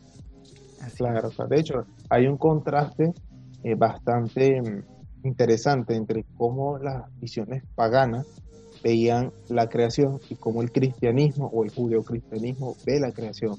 Claro, 0.97 1.31
de 1.49 1.59
hecho, 1.59 1.85
hay 2.09 2.27
un 2.27 2.37
contraste 2.37 3.13
eh, 3.63 3.75
bastante 3.75 4.61
mm, 4.61 4.83
interesante 5.23 5.95
entre 5.95 6.25
cómo 6.35 6.77
las 6.79 7.05
visiones 7.21 7.63
paganas 7.75 8.25
veían 8.83 9.31
la 9.47 9.69
creación 9.69 10.19
y 10.29 10.35
cómo 10.35 10.61
el 10.61 10.71
cristianismo 10.71 11.49
o 11.53 11.63
el 11.63 11.71
judeocristianismo 11.71 12.75
ve 12.85 12.99
la 12.99 13.13
creación. 13.13 13.55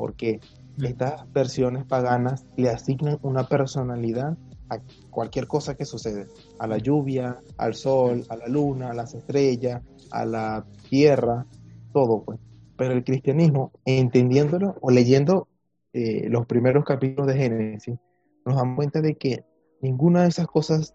Porque 0.00 0.40
estas 0.82 1.30
versiones 1.30 1.84
paganas 1.84 2.46
le 2.56 2.70
asignan 2.70 3.18
una 3.20 3.46
personalidad 3.46 4.34
a 4.70 4.78
cualquier 5.10 5.46
cosa 5.46 5.74
que 5.74 5.84
sucede, 5.84 6.26
a 6.58 6.66
la 6.66 6.78
lluvia, 6.78 7.36
al 7.58 7.74
sol, 7.74 8.24
a 8.30 8.36
la 8.36 8.48
luna, 8.48 8.92
a 8.92 8.94
las 8.94 9.14
estrellas, 9.14 9.82
a 10.10 10.24
la 10.24 10.64
tierra, 10.88 11.44
todo 11.92 12.22
pues. 12.22 12.38
Pero 12.78 12.94
el 12.94 13.04
cristianismo, 13.04 13.72
entendiéndolo 13.84 14.74
o 14.80 14.90
leyendo 14.90 15.48
eh, 15.92 16.30
los 16.30 16.46
primeros 16.46 16.86
capítulos 16.86 17.26
de 17.26 17.36
Génesis, 17.36 17.98
nos 18.46 18.56
damos 18.56 18.76
cuenta 18.76 19.02
de 19.02 19.16
que 19.16 19.44
ninguna 19.82 20.22
de 20.22 20.28
esas 20.28 20.46
cosas 20.46 20.94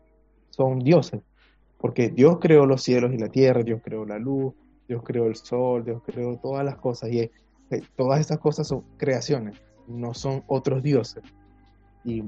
son 0.49 0.79
dioses, 0.79 1.21
porque 1.77 2.09
Dios 2.09 2.39
creó 2.41 2.65
los 2.65 2.81
cielos 2.81 3.13
y 3.13 3.19
la 3.19 3.29
tierra, 3.29 3.61
Dios 3.61 3.81
creó 3.83 4.03
la 4.03 4.17
luz, 4.17 4.55
Dios 4.87 5.03
creó 5.03 5.27
el 5.27 5.35
sol, 5.35 5.85
Dios 5.85 6.01
creó 6.03 6.39
todas 6.39 6.65
las 6.65 6.77
cosas, 6.77 7.11
y 7.11 7.29
todas 7.95 8.19
esas 8.19 8.39
cosas 8.39 8.67
son 8.67 8.83
creaciones, 8.97 9.61
no 9.87 10.13
son 10.13 10.43
otros 10.47 10.83
dioses. 10.83 11.23
Y 12.03 12.23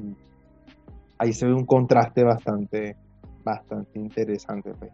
ahí 1.17 1.34
se 1.34 1.45
ve 1.45 1.54
un 1.54 1.65
contraste 1.65 2.23
bastante, 2.23 2.95
bastante 3.43 4.00
interesante. 4.00 4.73
Pues. 4.73 4.91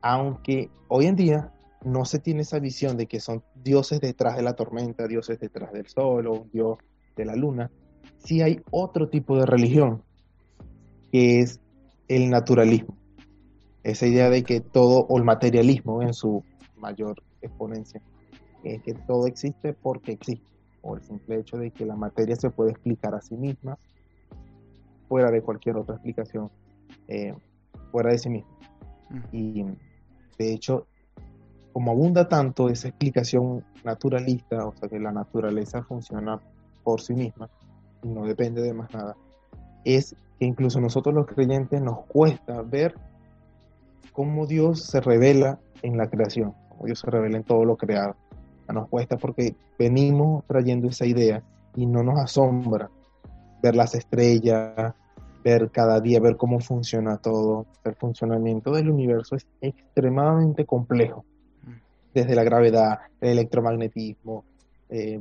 aunque 0.00 0.70
hoy 0.88 1.06
en 1.06 1.16
día 1.16 1.52
no 1.84 2.04
se 2.04 2.18
tiene 2.18 2.42
esa 2.42 2.58
visión 2.58 2.96
de 2.96 3.06
que 3.06 3.20
son 3.20 3.42
dioses 3.62 4.00
detrás 4.00 4.36
de 4.36 4.42
la 4.42 4.54
tormenta, 4.54 5.06
dioses 5.06 5.38
detrás 5.40 5.72
del 5.72 5.86
sol 5.86 6.26
o 6.26 6.46
dios 6.52 6.78
de 7.16 7.24
la 7.24 7.34
luna. 7.34 7.70
Sí 8.18 8.40
hay 8.40 8.60
otro 8.70 9.08
tipo 9.08 9.36
de 9.36 9.46
religión, 9.46 10.02
que 11.10 11.40
es 11.40 11.60
el 12.08 12.30
naturalismo. 12.30 12.96
Esa 13.82 14.06
idea 14.06 14.30
de 14.30 14.44
que 14.44 14.60
todo, 14.60 15.06
o 15.06 15.18
el 15.18 15.24
materialismo 15.24 16.02
en 16.02 16.14
su 16.14 16.44
mayor 16.76 17.20
exponencia, 17.40 18.00
es 18.64 18.82
que 18.82 18.94
todo 18.94 19.26
existe 19.26 19.72
porque 19.72 20.12
existe, 20.12 20.46
o 20.82 20.96
el 20.96 21.02
simple 21.02 21.38
hecho 21.38 21.56
de 21.58 21.70
que 21.70 21.86
la 21.86 21.96
materia 21.96 22.36
se 22.36 22.50
puede 22.50 22.70
explicar 22.70 23.14
a 23.14 23.20
sí 23.20 23.36
misma 23.36 23.78
fuera 25.08 25.30
de 25.30 25.42
cualquier 25.42 25.76
otra 25.76 25.96
explicación, 25.96 26.50
eh, 27.08 27.34
fuera 27.90 28.12
de 28.12 28.18
sí 28.18 28.30
misma. 28.30 28.50
Mm. 29.10 29.36
Y 29.36 29.64
de 30.38 30.52
hecho, 30.52 30.86
como 31.72 31.90
abunda 31.90 32.28
tanto 32.28 32.68
esa 32.68 32.88
explicación 32.88 33.64
naturalista, 33.84 34.66
o 34.66 34.74
sea 34.74 34.88
que 34.88 34.98
la 34.98 35.12
naturaleza 35.12 35.82
funciona 35.82 36.40
por 36.82 37.00
sí 37.00 37.14
misma 37.14 37.48
y 38.02 38.08
no 38.08 38.24
depende 38.24 38.62
de 38.62 38.72
más 38.72 38.92
nada, 38.92 39.16
es 39.84 40.16
que 40.38 40.46
incluso 40.46 40.80
nosotros 40.80 41.14
los 41.14 41.26
creyentes 41.26 41.80
nos 41.80 42.06
cuesta 42.06 42.62
ver 42.62 42.94
cómo 44.12 44.46
Dios 44.46 44.82
se 44.82 45.00
revela 45.00 45.60
en 45.82 45.96
la 45.96 46.08
creación, 46.08 46.54
cómo 46.68 46.86
Dios 46.86 47.00
se 47.00 47.10
revela 47.10 47.36
en 47.36 47.44
todo 47.44 47.64
lo 47.64 47.76
creado. 47.76 48.16
Nos 48.72 48.88
cuesta 48.88 49.16
porque 49.16 49.54
venimos 49.78 50.44
trayendo 50.46 50.88
esa 50.88 51.06
idea 51.06 51.42
y 51.76 51.86
no 51.86 52.02
nos 52.02 52.18
asombra 52.18 52.90
ver 53.62 53.76
las 53.76 53.94
estrellas, 53.94 54.94
ver 55.44 55.70
cada 55.70 56.00
día, 56.00 56.20
ver 56.20 56.36
cómo 56.36 56.60
funciona 56.60 57.16
todo. 57.18 57.66
El 57.84 57.94
funcionamiento 57.94 58.72
del 58.72 58.90
universo 58.90 59.36
es 59.36 59.46
extremadamente 59.60 60.64
complejo 60.64 61.24
desde 62.14 62.34
la 62.34 62.44
gravedad, 62.44 63.00
el 63.20 63.30
electromagnetismo, 63.30 64.44
eh, 64.90 65.20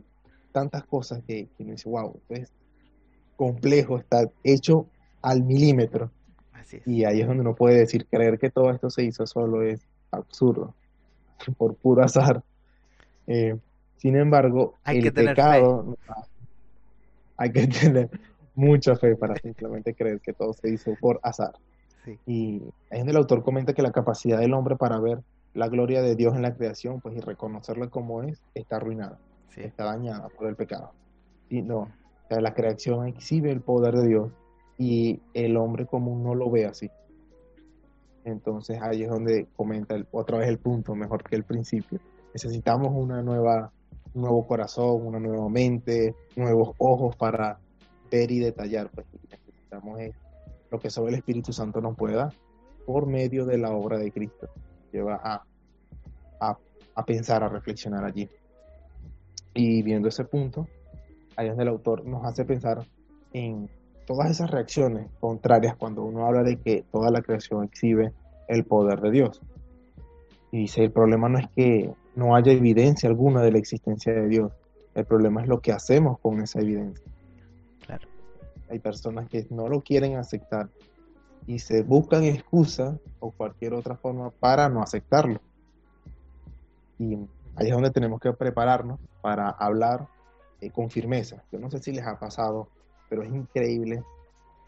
tantas 0.51 0.83
cosas 0.83 1.21
que, 1.25 1.47
que 1.57 1.63
me 1.63 1.73
dice, 1.73 1.89
wow, 1.89 2.19
es 2.29 2.51
complejo, 3.37 3.97
está 3.97 4.29
hecho 4.43 4.87
al 5.21 5.43
milímetro. 5.43 6.11
Así 6.51 6.77
es. 6.77 6.87
Y 6.87 7.05
ahí 7.05 7.21
es 7.21 7.27
donde 7.27 7.41
uno 7.41 7.55
puede 7.55 7.77
decir, 7.77 8.05
creer 8.07 8.37
que 8.37 8.49
todo 8.49 8.71
esto 8.71 8.89
se 8.89 9.03
hizo 9.03 9.25
solo 9.25 9.61
es 9.61 9.81
absurdo, 10.11 10.75
por 11.57 11.75
puro 11.75 12.03
azar. 12.03 12.43
Eh, 13.31 13.57
sin 13.97 14.15
embargo, 14.15 14.75
Hay 14.83 14.97
el 14.97 15.03
que 15.03 15.11
tener 15.11 15.35
pecado, 15.35 15.95
hay 17.37 17.51
que 17.51 17.67
tener 17.67 18.09
mucha 18.55 18.95
fe 18.95 19.15
para 19.15 19.35
simplemente 19.35 19.93
creer 19.93 20.19
que 20.19 20.33
todo 20.33 20.53
se 20.53 20.69
hizo 20.69 20.95
por 20.99 21.19
azar. 21.23 21.53
Sí. 22.03 22.17
Y 22.25 22.61
ahí 22.89 22.97
donde 22.99 23.11
el 23.11 23.17
autor 23.17 23.43
comenta 23.43 23.73
que 23.73 23.81
la 23.81 23.91
capacidad 23.91 24.39
del 24.39 24.53
hombre 24.53 24.75
para 24.75 24.99
ver 24.99 25.19
la 25.53 25.67
gloria 25.67 26.01
de 26.01 26.15
Dios 26.15 26.35
en 26.35 26.41
la 26.41 26.55
creación, 26.55 26.99
pues 27.01 27.15
y 27.15 27.19
reconocerla 27.19 27.87
como 27.87 28.23
es, 28.23 28.41
está 28.55 28.77
arruinada, 28.77 29.19
Sí. 29.49 29.61
está 29.61 29.85
dañada 29.85 30.29
por 30.29 30.47
el 30.47 30.55
pecado. 30.55 30.91
Y 31.49 31.61
no, 31.61 31.79
o 31.79 32.27
sea, 32.29 32.41
la 32.41 32.53
creación 32.53 33.07
exhibe 33.07 33.51
el 33.51 33.61
poder 33.61 33.95
de 33.95 34.07
Dios 34.07 34.31
y 34.77 35.19
el 35.33 35.57
hombre 35.57 35.85
común 35.85 36.23
no 36.23 36.33
lo 36.35 36.49
ve 36.49 36.65
así. 36.65 36.89
Entonces 38.23 38.79
ahí 38.81 39.03
es 39.03 39.09
donde 39.09 39.47
comenta 39.55 39.95
el- 39.95 40.07
otra 40.11 40.37
vez 40.37 40.47
el 40.49 40.57
punto, 40.59 40.95
mejor 40.95 41.23
que 41.23 41.35
el 41.35 41.43
principio. 41.43 41.99
Necesitamos 42.33 42.91
una 42.93 43.21
nueva, 43.21 43.71
un 44.13 44.21
nuevo 44.21 44.47
corazón, 44.47 45.05
una 45.05 45.19
nueva 45.19 45.49
mente, 45.49 46.15
nuevos 46.35 46.75
ojos 46.77 47.15
para 47.15 47.59
ver 48.09 48.31
y 48.31 48.39
detallar. 48.39 48.89
Pues 48.89 49.05
necesitamos 49.29 49.99
es 49.99 50.15
lo 50.69 50.79
que 50.79 50.89
solo 50.89 51.09
el 51.09 51.15
Espíritu 51.15 51.51
Santo 51.51 51.81
nos 51.81 51.95
puede 51.95 52.15
dar 52.15 52.33
por 52.85 53.05
medio 53.05 53.45
de 53.45 53.57
la 53.57 53.71
obra 53.71 53.97
de 53.97 54.11
Cristo. 54.11 54.49
Lleva 54.91 55.19
a, 55.23 55.43
a, 56.39 56.57
a 56.95 57.05
pensar, 57.05 57.43
a 57.43 57.49
reflexionar 57.49 58.03
allí. 58.05 58.29
Y 59.53 59.81
viendo 59.83 60.07
ese 60.07 60.23
punto, 60.23 60.67
ahí 61.35 61.47
es 61.47 61.51
donde 61.51 61.63
el 61.63 61.69
autor 61.69 62.05
nos 62.05 62.25
hace 62.25 62.45
pensar 62.45 62.85
en 63.33 63.69
todas 64.05 64.29
esas 64.29 64.49
reacciones 64.49 65.09
contrarias 65.19 65.75
cuando 65.75 66.03
uno 66.03 66.25
habla 66.25 66.43
de 66.43 66.57
que 66.57 66.85
toda 66.91 67.11
la 67.11 67.21
creación 67.21 67.63
exhibe 67.63 68.13
el 68.47 68.65
poder 68.65 68.99
de 69.01 69.11
Dios. 69.11 69.41
Y 70.51 70.59
dice, 70.59 70.83
el 70.83 70.91
problema 70.91 71.29
no 71.29 71.39
es 71.39 71.47
que 71.55 71.93
no 72.15 72.35
haya 72.35 72.51
evidencia 72.51 73.09
alguna 73.09 73.41
de 73.41 73.51
la 73.51 73.57
existencia 73.57 74.13
de 74.13 74.27
Dios, 74.27 74.51
el 74.93 75.05
problema 75.05 75.41
es 75.41 75.47
lo 75.47 75.61
que 75.61 75.71
hacemos 75.71 76.19
con 76.19 76.41
esa 76.41 76.59
evidencia. 76.59 77.05
Claro. 77.85 78.07
Hay 78.69 78.79
personas 78.79 79.29
que 79.29 79.47
no 79.49 79.67
lo 79.67 79.81
quieren 79.81 80.17
aceptar 80.17 80.69
y 81.47 81.59
se 81.59 81.83
buscan 81.83 82.23
excusas 82.23 82.99
o 83.19 83.31
cualquier 83.31 83.73
otra 83.73 83.95
forma 83.95 84.29
para 84.31 84.69
no 84.69 84.81
aceptarlo. 84.81 85.39
Y 86.99 87.15
ahí 87.55 87.67
es 87.67 87.71
donde 87.71 87.91
tenemos 87.91 88.19
que 88.19 88.31
prepararnos 88.33 88.99
para 89.21 89.49
hablar 89.49 90.07
eh, 90.59 90.69
con 90.69 90.89
firmeza. 90.89 91.43
Yo 91.51 91.59
no 91.59 91.69
sé 91.71 91.79
si 91.79 91.91
les 91.91 92.05
ha 92.05 92.19
pasado, 92.19 92.67
pero 93.09 93.23
es 93.23 93.33
increíble 93.33 94.03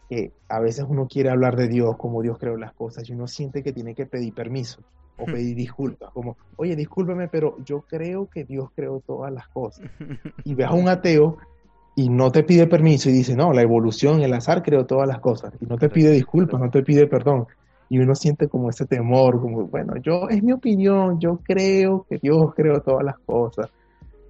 que 0.08 0.32
a 0.48 0.60
veces 0.60 0.84
uno 0.88 1.06
quiere 1.06 1.30
hablar 1.30 1.56
de 1.56 1.68
Dios, 1.68 1.96
como 1.96 2.22
Dios 2.22 2.38
creó 2.38 2.56
las 2.56 2.72
cosas, 2.72 3.08
y 3.08 3.12
uno 3.12 3.26
siente 3.26 3.62
que 3.62 3.72
tiene 3.72 3.94
que 3.94 4.06
pedir 4.06 4.34
permiso 4.34 4.82
o 5.16 5.26
pedir 5.26 5.56
disculpas, 5.56 6.10
como, 6.12 6.36
oye, 6.56 6.74
discúlpeme, 6.74 7.28
pero 7.28 7.56
yo 7.64 7.82
creo 7.82 8.28
que 8.28 8.44
Dios 8.44 8.70
creó 8.74 9.00
todas 9.06 9.32
las 9.32 9.48
cosas. 9.48 9.88
Y 10.44 10.54
ves 10.54 10.66
a 10.66 10.72
un 10.72 10.88
ateo 10.88 11.36
y 11.96 12.08
no 12.08 12.32
te 12.32 12.42
pide 12.42 12.66
permiso 12.66 13.08
y 13.08 13.12
dice, 13.12 13.36
no, 13.36 13.52
la 13.52 13.62
evolución, 13.62 14.22
el 14.22 14.34
azar 14.34 14.62
creó 14.62 14.84
todas 14.84 15.06
las 15.06 15.20
cosas, 15.20 15.52
y 15.60 15.66
no 15.66 15.78
te 15.78 15.88
pide 15.88 16.10
disculpas, 16.10 16.60
no 16.60 16.70
te 16.70 16.82
pide 16.82 17.06
perdón. 17.06 17.46
Y 17.88 17.98
uno 17.98 18.14
siente 18.14 18.48
como 18.48 18.70
ese 18.70 18.86
temor, 18.86 19.40
como, 19.40 19.66
bueno, 19.66 19.94
yo, 20.02 20.28
es 20.28 20.42
mi 20.42 20.52
opinión, 20.52 21.20
yo 21.20 21.38
creo 21.44 22.06
que 22.08 22.18
Dios 22.18 22.52
creó 22.56 22.80
todas 22.80 23.04
las 23.04 23.18
cosas. 23.18 23.68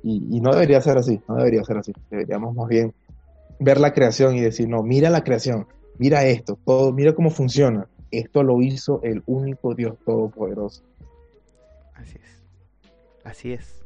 Y, 0.02 0.36
y 0.36 0.40
no 0.40 0.50
debería 0.50 0.80
ser 0.82 0.98
así, 0.98 1.20
no 1.28 1.36
debería 1.36 1.64
ser 1.64 1.78
así. 1.78 1.92
Deberíamos 2.10 2.54
más 2.54 2.68
bien 2.68 2.92
ver 3.58 3.80
la 3.80 3.94
creación 3.94 4.36
y 4.36 4.40
decir, 4.40 4.68
no, 4.68 4.82
mira 4.82 5.08
la 5.08 5.24
creación, 5.24 5.66
mira 5.98 6.24
esto, 6.24 6.58
todo, 6.64 6.92
mira 6.92 7.14
cómo 7.14 7.30
funciona. 7.30 7.86
Esto 8.10 8.42
lo 8.42 8.60
hizo 8.62 9.00
el 9.02 9.22
único 9.26 9.74
Dios 9.74 9.96
todopoderoso. 10.04 10.82
Así 11.94 12.18
es. 12.22 12.42
Así 13.24 13.52
es. 13.52 13.84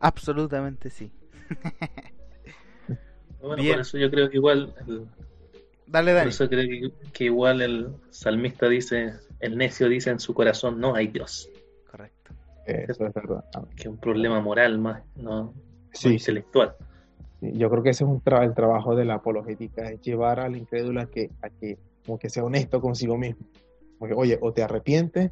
Absolutamente 0.00 0.90
sí. 0.90 1.10
Bueno, 3.40 3.62
Bien. 3.62 3.74
por 3.76 3.80
eso 3.82 3.98
yo 3.98 4.10
creo 4.10 4.28
que 4.28 4.36
igual, 4.36 4.74
el- 4.86 5.06
Dale, 5.86 6.18
por 6.18 6.26
eso 6.28 6.48
creo 6.48 6.64
que, 6.68 6.92
que 7.12 7.24
igual 7.24 7.62
el 7.62 7.94
salmista 8.10 8.68
dice, 8.68 9.12
el 9.38 9.56
necio 9.56 9.88
dice 9.88 10.10
en 10.10 10.18
su 10.18 10.34
corazón, 10.34 10.80
no 10.80 10.94
hay 10.96 11.06
Dios, 11.06 11.48
Correcto. 11.88 12.32
Eso 12.66 13.06
es 13.06 13.14
verdad. 13.14 13.44
que 13.76 13.82
es 13.82 13.86
un 13.86 13.96
problema 13.98 14.40
moral 14.40 14.78
más, 14.78 15.02
no, 15.16 15.54
sí. 15.92 16.14
intelectual. 16.14 16.74
Yo 17.40 17.70
creo 17.70 17.82
que 17.84 17.90
ese 17.90 18.02
es 18.02 18.10
un 18.10 18.20
tra- 18.22 18.44
el 18.44 18.54
trabajo 18.54 18.96
de 18.96 19.04
la 19.04 19.14
apologética, 19.14 19.88
es 19.88 20.00
llevar 20.02 20.40
al 20.40 20.56
incrédulo 20.56 21.00
a 21.00 21.06
que, 21.06 21.30
a 21.40 21.48
que, 21.48 21.78
como 22.08 22.18
que 22.18 22.30
sea 22.30 22.42
honesto 22.42 22.80
consigo 22.80 23.18
mismo. 23.18 23.46
Porque, 23.98 24.14
oye, 24.14 24.38
o 24.40 24.52
te 24.54 24.62
arrepientes, 24.62 25.30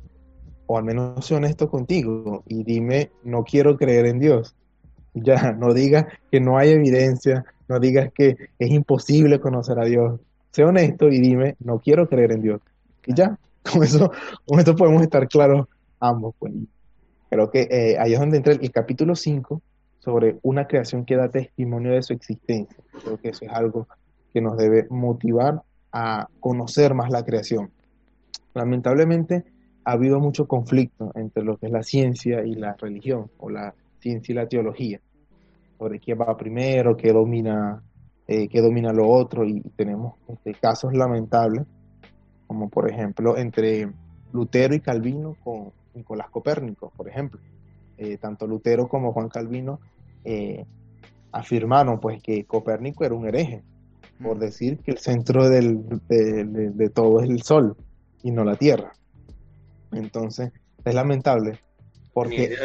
o 0.67 0.77
al 0.77 0.85
menos 0.85 1.25
sea 1.25 1.39
honesto 1.39 1.71
contigo 1.71 2.43
y 2.47 2.65
dime, 2.65 3.11
no 3.25 3.45
quiero 3.45 3.79
creer 3.79 4.05
en 4.05 4.21
Dios. 4.21 4.55
Ya, 5.15 5.53
no 5.59 5.73
digas 5.73 6.05
que 6.31 6.39
no 6.39 6.59
hay 6.59 6.71
evidencia, 6.71 7.47
no 7.67 7.81
digas 7.81 8.13
que 8.15 8.37
es 8.59 8.71
imposible 8.71 9.41
conocer 9.41 9.79
a 9.79 9.87
Dios. 9.87 10.21
Sé 10.51 10.65
honesto 10.65 11.09
y 11.09 11.19
dime, 11.19 11.57
no 11.61 11.79
quiero 11.79 12.09
creer 12.09 12.33
en 12.33 12.43
Dios. 12.43 12.61
Y 13.07 13.15
ya, 13.15 13.39
con 13.73 13.83
eso, 13.83 14.13
con 14.45 14.59
esto 14.59 14.77
podemos 14.77 15.01
estar 15.01 15.27
claros 15.29 15.67
ambos. 15.99 16.35
Pues. 16.39 16.53
Creo 17.31 17.51
que 17.51 17.63
eh, 17.71 17.97
ahí 17.99 18.13
es 18.13 18.21
donde 18.21 18.37
entra 18.37 18.53
el, 18.53 18.63
el 18.63 18.71
capítulo 18.71 19.17
5 19.17 19.63
sobre 19.99 20.39
una 20.43 20.69
creación 20.69 21.07
que 21.07 21.17
da 21.17 21.31
testimonio 21.31 21.93
de 21.93 22.03
su 22.03 22.13
existencia. 22.13 22.77
Creo 23.03 23.19
que 23.19 23.31
eso 23.31 23.47
es 23.47 23.51
algo 23.51 23.89
que 24.35 24.43
nos 24.43 24.59
debe 24.59 24.87
motivar 24.91 25.63
a 25.99 26.29
conocer 26.41 26.93
más 26.93 27.11
la 27.11 27.25
creación. 27.25 27.71
Lamentablemente 28.53 29.45
ha 29.83 29.93
habido 29.93 30.21
mucho 30.21 30.47
conflicto 30.47 31.11
entre 31.15 31.43
lo 31.43 31.57
que 31.57 31.67
es 31.67 31.73
la 31.73 31.83
ciencia 31.83 32.45
y 32.45 32.55
la 32.55 32.75
religión, 32.75 33.31
o 33.39 33.49
la 33.49 33.75
ciencia 33.99 34.33
y 34.33 34.37
la 34.37 34.47
teología, 34.47 35.01
sobre 35.79 35.99
quién 35.99 36.19
va 36.21 36.37
primero, 36.37 36.99
qué 36.99 37.13
domina, 37.15 37.83
eh, 38.29 38.47
qué 38.47 38.61
domina 38.61 38.93
lo 38.93 39.09
otro, 39.09 39.47
y 39.47 39.63
tenemos 39.75 40.17
este, 40.29 40.53
casos 40.53 40.93
lamentables, 40.93 41.65
como 42.47 42.69
por 42.69 42.91
ejemplo 42.91 43.39
entre 43.39 43.89
Lutero 44.35 44.75
y 44.75 44.81
Calvino 44.81 45.35
con 45.43 45.73
Nicolás 45.95 46.29
Copérnico, 46.29 46.93
por 46.95 47.09
ejemplo. 47.09 47.41
Eh, 47.97 48.19
tanto 48.19 48.47
Lutero 48.47 48.87
como 48.87 49.15
Juan 49.15 49.31
Calvino 49.31 49.81
eh, 50.25 50.67
afirmaron 51.33 51.99
pues 52.01 52.23
que 52.23 52.45
Copérnico 52.45 53.03
era 53.03 53.15
un 53.15 53.27
hereje, 53.27 53.63
por 54.23 54.37
Mm. 54.37 54.41
decir 54.41 54.79
que 54.81 54.93
el 54.93 54.99
centro 54.99 55.49
del- 55.49 55.87
de, 56.09 56.45
de- 56.45 56.71
de 56.71 56.91
todo 56.91 57.21
es 57.21 57.29
el 57.31 57.43
sol 57.43 57.77
y 58.23 58.31
no 58.31 58.45
la 58.45 58.57
tierra. 58.57 58.93
Entonces, 59.93 60.53
es 60.85 60.95
lamentable, 60.95 61.61
porque 62.13 62.57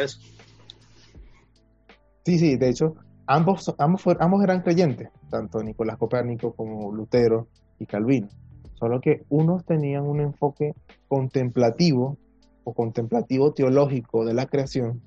sí, 2.24 2.38
sí, 2.38 2.56
de 2.56 2.68
hecho, 2.68 2.96
ambos, 3.26 3.74
ambos, 3.78 4.02
ambos 4.20 4.42
eran 4.42 4.62
creyentes, 4.62 5.08
tanto 5.28 5.62
Nicolás 5.62 5.98
Copérnico 5.98 6.52
como 6.54 6.92
Lutero 6.92 7.48
y 7.78 7.86
Calvino, 7.86 8.28
solo 8.74 9.00
que 9.00 9.24
unos 9.28 9.64
tenían 9.64 10.04
un 10.04 10.20
enfoque 10.20 10.74
contemplativo 11.08 12.16
o 12.64 12.74
contemplativo 12.74 13.52
teológico 13.52 14.24
de 14.24 14.34
la 14.34 14.46
creación, 14.46 15.02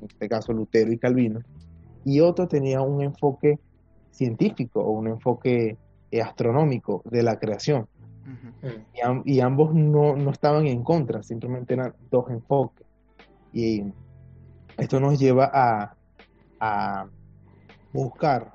en 0.00 0.06
este 0.08 0.28
caso 0.28 0.52
Lutero 0.52 0.92
y 0.92 0.98
Calvino, 0.98 1.40
y 2.04 2.20
otro 2.20 2.48
tenía 2.48 2.82
un 2.82 3.02
enfoque 3.02 3.58
científico 4.12 4.80
o 4.80 4.90
un 4.92 5.08
enfoque 5.08 5.76
eh, 6.10 6.22
astronómico 6.22 7.02
de 7.06 7.22
la 7.22 7.38
creación. 7.38 7.86
Y, 8.94 9.00
am- 9.00 9.22
y 9.24 9.40
ambos 9.40 9.74
no, 9.74 10.14
no 10.16 10.30
estaban 10.30 10.66
en 10.66 10.82
contra, 10.84 11.22
simplemente 11.22 11.74
eran 11.74 11.94
dos 12.10 12.30
enfoques. 12.30 12.86
Y 13.52 13.82
esto 14.78 15.00
nos 15.00 15.18
lleva 15.18 15.50
a, 15.52 15.96
a 16.60 17.06
buscar 17.92 18.52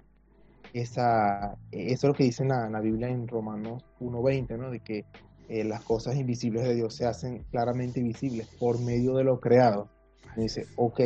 esa, 0.74 1.56
eso 1.72 1.92
es 1.92 2.04
lo 2.04 2.14
que 2.14 2.24
dice 2.24 2.44
en 2.44 2.50
la, 2.50 2.66
en 2.68 2.74
la 2.74 2.80
Biblia 2.80 3.10
en 3.10 3.28
Romanos 3.28 3.84
1.20, 4.00 4.58
¿no? 4.58 4.70
De 4.70 4.80
que 4.80 5.06
eh, 5.50 5.64
las 5.64 5.82
cosas 5.82 6.16
invisibles 6.16 6.64
de 6.64 6.76
Dios 6.76 6.94
se 6.96 7.06
hacen 7.06 7.44
claramente 7.52 8.02
visibles 8.02 8.48
por 8.60 8.80
medio 8.80 9.16
de 9.16 9.24
lo 9.24 9.40
creado. 9.40 9.88
Y 10.36 10.42
dice, 10.42 10.68
ok, 10.76 11.02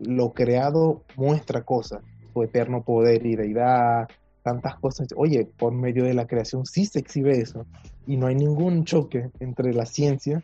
lo 0.00 0.32
creado 0.32 1.02
muestra 1.16 1.62
cosas, 1.62 2.02
su 2.32 2.42
eterno 2.42 2.82
poder 2.82 3.24
y 3.26 3.36
deidad, 3.36 4.08
tantas 4.42 4.76
cosas. 4.76 5.08
Oye, 5.16 5.46
por 5.58 5.72
medio 5.72 6.04
de 6.04 6.14
la 6.14 6.26
creación 6.26 6.66
sí 6.66 6.84
se 6.86 6.98
exhibe 6.98 7.38
eso. 7.38 7.66
Y 8.06 8.16
no 8.16 8.26
hay 8.26 8.34
ningún 8.34 8.84
choque 8.84 9.30
entre 9.40 9.72
la 9.72 9.86
ciencia 9.86 10.42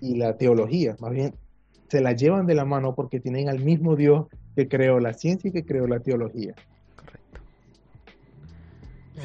y 0.00 0.16
la 0.16 0.36
teología. 0.36 0.96
Más 1.00 1.12
bien, 1.12 1.34
se 1.88 2.00
la 2.00 2.12
llevan 2.12 2.46
de 2.46 2.54
la 2.54 2.64
mano 2.64 2.94
porque 2.94 3.20
tienen 3.20 3.48
al 3.48 3.60
mismo 3.60 3.96
Dios 3.96 4.26
que 4.54 4.68
creó 4.68 5.00
la 5.00 5.14
ciencia 5.14 5.48
y 5.48 5.52
que 5.52 5.64
creó 5.64 5.86
la 5.86 6.00
teología. 6.00 6.54
Correcto. 6.96 7.40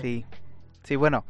Sí, 0.02 0.26
sí, 0.84 0.96
bueno, 0.96 1.26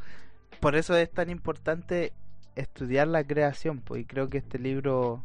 por 0.59 0.75
eso 0.75 0.95
es 0.95 1.11
tan 1.11 1.29
importante 1.29 2.13
estudiar 2.55 3.07
la 3.07 3.23
creación, 3.23 3.81
pues, 3.81 4.01
y 4.01 4.05
creo 4.05 4.29
que 4.29 4.37
este 4.37 4.59
libro 4.59 5.23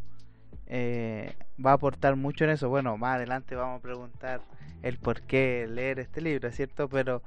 eh, 0.66 1.34
va 1.64 1.72
a 1.72 1.74
aportar 1.74 2.16
mucho 2.16 2.44
en 2.44 2.50
eso. 2.50 2.68
Bueno, 2.68 2.96
más 2.96 3.16
adelante 3.16 3.54
vamos 3.54 3.78
a 3.78 3.82
preguntar 3.82 4.40
el 4.82 4.98
por 4.98 5.22
qué 5.22 5.66
leer 5.68 5.98
este 5.98 6.20
libro, 6.20 6.50
¿cierto? 6.50 6.88
Pero 6.88 7.22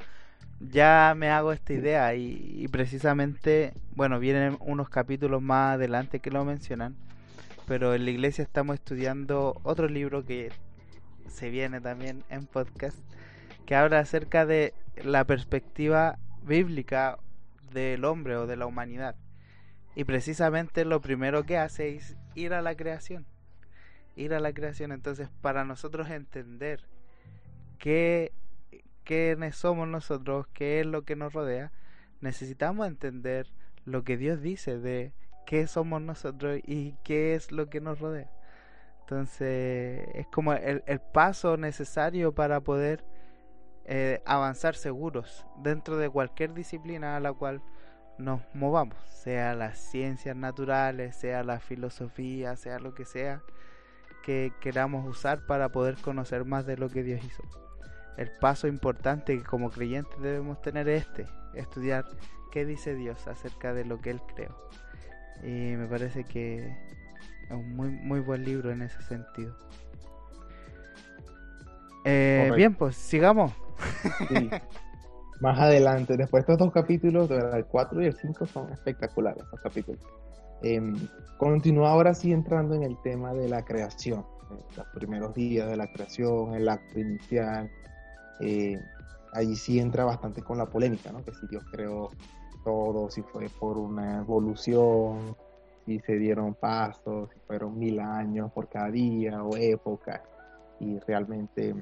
ya 0.59 1.13
me 1.15 1.29
hago 1.29 1.51
esta 1.51 1.73
idea 1.73 2.13
y, 2.15 2.67
precisamente, 2.71 3.73
bueno, 3.95 4.19
vienen 4.19 4.57
unos 4.61 4.89
capítulos 4.89 5.41
más 5.41 5.75
adelante 5.75 6.19
que 6.19 6.31
lo 6.31 6.45
mencionan, 6.45 6.95
pero 7.67 7.93
en 7.93 8.05
la 8.05 8.11
iglesia 8.11 8.43
estamos 8.43 8.75
estudiando 8.75 9.59
otro 9.63 9.87
libro 9.87 10.25
que 10.25 10.51
se 11.27 11.49
viene 11.49 11.81
también 11.81 12.23
en 12.29 12.45
podcast, 12.45 12.97
que 13.65 13.75
habla 13.75 13.99
acerca 13.99 14.45
de 14.45 14.73
la 15.03 15.25
perspectiva 15.25 16.17
bíblica 16.43 17.17
del 17.71 18.05
hombre 18.05 18.35
o 18.37 18.47
de 18.47 18.57
la 18.57 18.65
humanidad. 18.65 19.15
Y 19.95 20.05
precisamente 20.05 20.85
lo 20.85 21.01
primero 21.01 21.43
que 21.43 21.57
hace 21.57 21.95
es 21.95 22.15
ir 22.35 22.53
a 22.53 22.61
la 22.61 22.75
creación. 22.75 23.25
Ir 24.15 24.33
a 24.33 24.39
la 24.39 24.53
creación. 24.53 24.91
Entonces, 24.91 25.29
para 25.41 25.65
nosotros 25.65 26.09
entender 26.09 26.87
qué, 27.79 28.31
quiénes 29.03 29.55
somos 29.55 29.87
nosotros, 29.87 30.47
qué 30.53 30.79
es 30.79 30.85
lo 30.85 31.03
que 31.03 31.15
nos 31.15 31.33
rodea, 31.33 31.71
necesitamos 32.21 32.87
entender 32.87 33.51
lo 33.85 34.03
que 34.03 34.17
Dios 34.17 34.41
dice 34.41 34.79
de 34.79 35.13
qué 35.45 35.67
somos 35.67 36.01
nosotros 36.01 36.59
y 36.65 36.95
qué 37.03 37.35
es 37.35 37.51
lo 37.51 37.69
que 37.69 37.81
nos 37.81 37.99
rodea. 37.99 38.31
Entonces, 39.01 40.07
es 40.13 40.27
como 40.27 40.53
el, 40.53 40.81
paso 41.11 41.57
necesario 41.57 42.33
para 42.33 42.61
poder 42.61 43.03
eh, 43.85 44.21
avanzar 44.25 44.75
seguros 44.75 45.45
dentro 45.57 45.97
de 45.97 46.09
cualquier 46.09 46.53
disciplina 46.53 47.17
a 47.17 47.19
la 47.19 47.33
cual 47.33 47.61
nos 48.17 48.41
movamos, 48.53 48.97
sea 49.09 49.55
las 49.55 49.77
ciencias 49.77 50.35
naturales, 50.35 51.15
sea 51.15 51.43
la 51.43 51.59
filosofía, 51.59 52.55
sea 52.55 52.79
lo 52.79 52.93
que 52.93 53.05
sea 53.05 53.41
que 54.23 54.53
queramos 54.59 55.07
usar 55.07 55.45
para 55.45 55.69
poder 55.69 55.97
conocer 55.97 56.45
más 56.45 56.65
de 56.65 56.77
lo 56.77 56.89
que 56.89 57.03
Dios 57.03 57.23
hizo. 57.23 57.43
El 58.17 58.31
paso 58.39 58.67
importante 58.67 59.37
que 59.37 59.43
como 59.43 59.69
creyentes 59.69 60.19
debemos 60.21 60.61
tener 60.61 60.87
es 60.89 61.03
este, 61.03 61.25
estudiar 61.53 62.05
qué 62.51 62.65
dice 62.65 62.95
Dios 62.95 63.27
acerca 63.27 63.73
de 63.73 63.85
lo 63.85 63.99
que 64.01 64.11
Él 64.11 64.21
creó. 64.33 64.55
Y 65.43 65.75
me 65.75 65.87
parece 65.87 66.23
que 66.23 66.57
es 67.49 67.51
un 67.51 67.75
muy, 67.75 67.89
muy 67.89 68.19
buen 68.19 68.43
libro 68.43 68.71
en 68.71 68.81
ese 68.81 69.01
sentido. 69.03 69.55
Eh, 72.05 72.51
bien, 72.55 72.75
pues 72.75 72.95
sigamos. 72.95 73.51
Más 75.41 75.59
adelante, 75.59 76.15
después 76.15 76.45
de 76.45 76.53
estos 76.53 76.67
dos 76.67 76.73
capítulos, 76.73 77.29
el 77.29 77.65
4 77.65 78.01
y 78.01 78.05
el 78.05 78.13
5 78.13 78.45
son 78.45 78.71
espectaculares, 78.71 79.43
los 79.51 79.61
capítulos. 79.61 80.01
Eh, 80.63 80.81
continúa 81.37 81.91
ahora 81.91 82.13
sí 82.13 82.31
entrando 82.31 82.73
en 82.73 82.83
el 82.83 82.97
tema 83.01 83.33
de 83.33 83.49
la 83.49 83.63
creación, 83.63 84.25
los 84.77 84.87
primeros 84.93 85.33
días 85.33 85.69
de 85.69 85.75
la 85.75 85.91
creación, 85.91 86.55
el 86.55 86.69
acto 86.69 86.99
inicial. 86.99 87.69
Eh, 88.39 88.79
ahí 89.33 89.55
sí 89.55 89.79
entra 89.79 90.05
bastante 90.05 90.41
con 90.41 90.57
la 90.57 90.65
polémica, 90.65 91.11
¿no? 91.11 91.23
Que 91.23 91.33
si 91.33 91.47
Dios 91.47 91.63
creó 91.71 92.11
todo, 92.63 93.09
si 93.09 93.21
fue 93.23 93.49
por 93.49 93.77
una 93.77 94.19
evolución, 94.19 95.35
si 95.85 95.99
se 95.99 96.17
dieron 96.17 96.53
pasos, 96.53 97.29
si 97.33 97.39
fueron 97.41 97.77
mil 97.77 97.99
años 97.99 98.51
por 98.53 98.69
cada 98.69 98.89
día 98.89 99.43
o 99.43 99.57
época, 99.57 100.23
y 100.79 100.97
realmente 100.99 101.75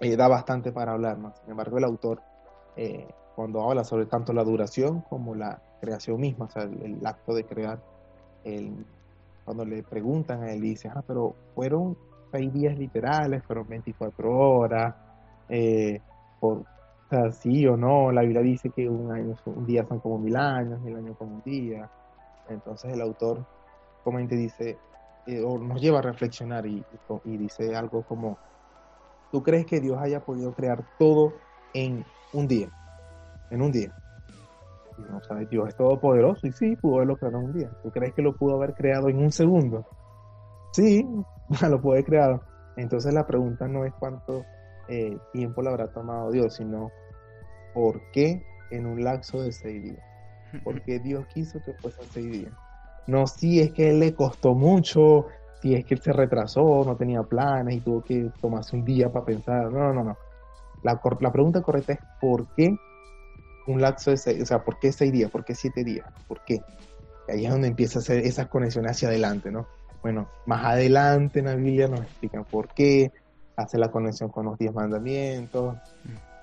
eh, 0.00 0.16
da 0.16 0.28
bastante 0.28 0.72
para 0.72 0.92
hablar, 0.92 1.18
¿no? 1.18 1.32
Sin 1.40 1.50
embargo, 1.50 1.78
el 1.78 1.84
autor, 1.84 2.20
eh, 2.76 3.08
cuando 3.34 3.62
habla 3.62 3.84
sobre 3.84 4.06
tanto 4.06 4.32
la 4.32 4.44
duración 4.44 5.00
como 5.02 5.34
la 5.34 5.62
creación 5.82 6.20
misma, 6.20 6.46
o 6.46 6.50
sea, 6.50 6.62
el, 6.62 6.98
acto 7.04 7.34
de 7.34 7.44
crear, 7.44 7.78
el, 8.44 8.86
cuando 9.44 9.64
le 9.64 9.82
preguntan 9.82 10.44
a 10.44 10.52
él, 10.52 10.60
dice, 10.60 10.88
ah, 10.88 11.02
pero 11.06 11.34
fueron 11.54 11.96
seis 12.30 12.52
días 12.52 12.78
literales, 12.78 13.42
fueron 13.44 13.68
24 13.68 14.30
horas, 14.30 14.94
eh, 15.48 16.00
por, 16.40 16.58
o 16.58 16.64
sea, 17.10 17.32
sí 17.32 17.66
o 17.66 17.76
no, 17.76 18.10
la 18.10 18.22
Biblia 18.22 18.40
dice 18.40 18.70
que 18.70 18.88
un, 18.88 19.12
año, 19.12 19.36
un 19.44 19.66
día 19.66 19.84
son 19.86 20.00
como 20.00 20.18
mil 20.18 20.36
años, 20.36 20.80
mil 20.80 20.96
años 20.96 21.16
como 21.18 21.34
un 21.34 21.42
día. 21.42 21.90
Entonces 22.48 22.92
el 22.92 23.02
autor 23.02 23.44
comenta 24.02 24.34
dice, 24.34 24.78
o 25.44 25.58
nos 25.58 25.80
lleva 25.80 25.98
a 25.98 26.02
reflexionar 26.02 26.66
y, 26.66 26.82
y 27.24 27.36
dice 27.36 27.76
algo 27.76 28.02
como, 28.02 28.38
¿Tú 29.32 29.42
crees 29.42 29.64
que 29.64 29.80
Dios 29.80 29.98
haya 29.98 30.20
podido 30.20 30.52
crear 30.52 30.84
todo 30.98 31.32
en 31.72 32.04
un 32.34 32.46
día? 32.46 32.68
En 33.50 33.62
un 33.62 33.72
día. 33.72 33.96
No 35.10 35.22
sabes, 35.22 35.48
Dios 35.48 35.68
es 35.68 35.76
todopoderoso 35.76 36.46
y 36.46 36.52
sí, 36.52 36.76
pudo 36.76 36.96
haberlo 36.96 37.16
creado 37.16 37.38
en 37.38 37.44
un 37.44 37.52
día. 37.52 37.70
¿Tú 37.82 37.90
crees 37.90 38.14
que 38.14 38.22
lo 38.22 38.34
pudo 38.34 38.56
haber 38.56 38.74
creado 38.74 39.08
en 39.08 39.18
un 39.18 39.32
segundo? 39.32 39.86
Sí, 40.72 41.06
lo 41.70 41.80
puede 41.80 42.04
crear. 42.04 42.40
Entonces 42.76 43.12
la 43.12 43.26
pregunta 43.26 43.68
no 43.68 43.84
es 43.84 43.92
cuánto 43.98 44.44
eh, 44.88 45.16
tiempo 45.32 45.62
le 45.62 45.70
habrá 45.70 45.88
tomado 45.88 46.30
Dios, 46.30 46.54
sino 46.54 46.90
por 47.74 48.00
qué 48.12 48.42
en 48.70 48.86
un 48.86 49.02
lapso 49.02 49.42
de 49.42 49.52
seis 49.52 49.82
días. 49.82 50.04
Porque 50.64 50.98
Dios 50.98 51.26
quiso 51.26 51.60
que 51.64 51.74
fuese 51.74 52.02
seis 52.10 52.30
días. 52.30 52.52
No 53.06 53.26
si 53.26 53.60
es 53.60 53.72
que 53.72 53.92
le 53.92 54.14
costó 54.14 54.54
mucho, 54.54 55.26
si 55.60 55.74
es 55.74 55.84
que 55.84 55.94
él 55.94 56.00
se 56.00 56.12
retrasó, 56.12 56.84
no 56.84 56.96
tenía 56.96 57.22
planes 57.22 57.76
y 57.76 57.80
tuvo 57.80 58.02
que 58.02 58.30
tomarse 58.40 58.76
un 58.76 58.84
día 58.84 59.10
para 59.10 59.24
pensar. 59.24 59.72
No, 59.72 59.92
no, 59.92 60.04
no. 60.04 60.16
La, 60.82 61.00
la 61.20 61.32
pregunta 61.32 61.62
correcta 61.62 61.92
es 61.94 62.00
¿por 62.20 62.46
qué 62.54 62.76
un 63.66 63.80
lapso 63.80 64.10
de 64.10 64.16
seis, 64.16 64.42
o 64.42 64.46
sea, 64.46 64.64
¿por 64.64 64.78
qué 64.78 64.92
seis 64.92 65.12
días? 65.12 65.30
¿Por 65.30 65.44
qué 65.44 65.54
siete 65.54 65.84
días? 65.84 66.06
¿Por 66.28 66.44
qué? 66.44 66.62
ahí 67.28 67.46
es 67.46 67.52
donde 67.52 67.68
empieza 67.68 67.98
a 67.98 68.02
hacer 68.02 68.18
esas 68.18 68.48
conexiones 68.48 68.92
hacia 68.92 69.08
adelante, 69.08 69.50
¿no? 69.50 69.66
Bueno, 70.02 70.28
más 70.46 70.64
adelante 70.64 71.38
en 71.38 71.46
la 71.46 71.54
Biblia 71.54 71.88
nos 71.88 72.00
explican 72.00 72.44
por 72.44 72.68
qué, 72.74 73.12
hace 73.56 73.78
la 73.78 73.90
conexión 73.90 74.30
con 74.30 74.46
los 74.46 74.58
diez 74.58 74.74
mandamientos, 74.74 75.76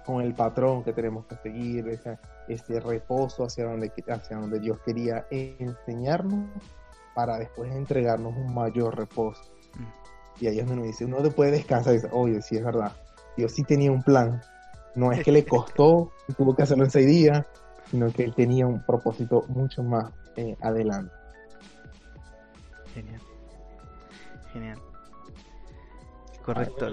con 0.06 0.22
el 0.22 0.34
patrón 0.34 0.84
que 0.84 0.94
tenemos 0.94 1.26
que 1.26 1.36
seguir, 1.36 2.00
ese 2.48 2.80
reposo 2.80 3.44
hacia 3.44 3.66
donde, 3.66 3.92
hacia 4.08 4.38
donde 4.38 4.60
Dios 4.60 4.80
quería 4.86 5.26
enseñarnos 5.30 6.50
para 7.14 7.38
después 7.38 7.72
entregarnos 7.74 8.36
un 8.36 8.54
mayor 8.54 8.98
reposo. 8.98 9.42
Mm. 9.76 10.44
Y 10.44 10.48
ahí 10.48 10.60
es 10.60 10.66
donde 10.66 10.82
uno 10.82 10.88
dice, 10.88 11.06
uno 11.06 11.18
puede 11.32 11.52
descansar 11.52 11.94
y 11.94 11.98
dice, 11.98 12.10
oye, 12.14 12.42
sí 12.42 12.56
es 12.56 12.64
verdad, 12.64 12.94
Dios 13.36 13.52
sí 13.52 13.64
tenía 13.64 13.92
un 13.92 14.04
plan. 14.04 14.42
No 14.96 15.12
es 15.12 15.24
que 15.24 15.32
le 15.32 15.46
costó 15.46 16.12
y 16.28 16.34
tuvo 16.38 16.56
que 16.56 16.64
hacerlo 16.64 16.84
en 16.84 16.92
seis 16.92 17.08
días, 17.08 17.46
sino 17.90 18.12
que 18.12 18.24
él 18.24 18.34
tenía 18.34 18.68
un 18.68 18.84
propósito 18.86 19.46
mucho 19.48 19.84
más 19.84 20.12
eh, 20.36 20.56
adelante. 20.62 21.14
Genial. 22.94 23.22
Genial. 24.54 24.80
Correcto. 26.44 26.90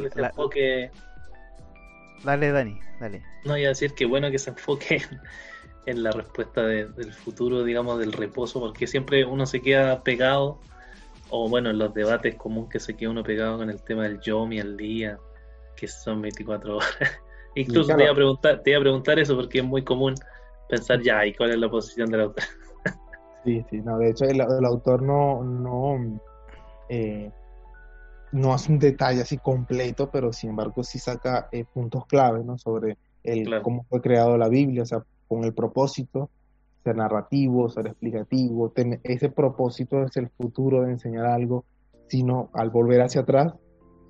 Dale, 2.24 2.50
Dani, 2.50 2.80
dale. 3.00 3.22
No, 3.44 3.56
iba 3.56 3.66
a 3.66 3.70
decir 3.70 3.94
que 3.94 4.04
bueno 4.06 4.30
que 4.30 4.38
se 4.38 4.50
enfoque 4.50 5.02
en 5.86 6.02
la 6.02 6.10
respuesta 6.10 6.62
del 6.62 7.12
futuro, 7.12 7.62
digamos, 7.62 7.98
del 7.98 8.12
reposo, 8.12 8.58
porque 8.58 8.86
siempre 8.86 9.24
uno 9.24 9.46
se 9.46 9.62
queda 9.62 10.02
pegado, 10.02 10.58
o 11.30 11.48
bueno, 11.48 11.70
en 11.70 11.78
los 11.78 11.94
debates 11.94 12.34
común 12.34 12.68
que 12.68 12.80
se 12.80 12.96
queda 12.96 13.10
uno 13.10 13.22
pegado 13.22 13.58
con 13.58 13.70
el 13.70 13.82
tema 13.82 14.02
del 14.04 14.20
yomi 14.20 14.60
al 14.60 14.76
día, 14.76 15.18
que 15.76 15.86
son 15.86 16.20
24 16.20 16.76
horas. 16.76 16.90
Incluso 17.56 17.96
te, 17.96 18.02
iba 18.02 18.12
a 18.12 18.14
preguntar, 18.14 18.62
te 18.62 18.70
iba 18.70 18.78
a 18.78 18.82
preguntar 18.82 19.18
eso 19.18 19.34
porque 19.34 19.58
es 19.58 19.64
muy 19.64 19.82
común 19.82 20.14
pensar 20.68 21.00
ya, 21.02 21.24
¿y 21.24 21.34
cuál 21.34 21.50
es 21.50 21.58
la 21.58 21.70
posición 21.70 22.10
del 22.10 22.20
autor? 22.20 22.44
sí, 23.44 23.64
sí, 23.70 23.80
no, 23.80 23.98
de 23.98 24.10
hecho 24.10 24.26
el, 24.26 24.40
autor 24.40 25.02
no, 25.02 25.42
no, 25.42 26.20
eh, 26.90 27.30
no 28.32 28.52
hace 28.52 28.72
un 28.72 28.78
detalle 28.78 29.22
así 29.22 29.38
completo, 29.38 30.10
pero 30.10 30.32
sin 30.34 30.50
embargo 30.50 30.84
sí 30.84 30.98
saca 30.98 31.48
eh, 31.50 31.64
puntos 31.64 32.04
claves, 32.06 32.44
¿no? 32.44 32.58
Sobre 32.58 32.98
el 33.24 33.62
cómo 33.62 33.84
fue 33.88 34.02
creado 34.02 34.36
la 34.36 34.48
Biblia, 34.48 34.82
o 34.82 34.86
sea, 34.86 35.02
con 35.26 35.44
el 35.44 35.54
propósito, 35.54 36.30
ser 36.84 36.96
narrativo, 36.96 37.70
ser 37.70 37.86
explicativo, 37.86 38.70
ese 39.02 39.30
propósito 39.30 40.02
es 40.02 40.16
el 40.18 40.28
futuro 40.28 40.82
de 40.82 40.92
enseñar 40.92 41.26
algo, 41.26 41.64
sino 42.08 42.50
al 42.52 42.68
volver 42.68 43.00
hacia 43.00 43.22
atrás, 43.22 43.54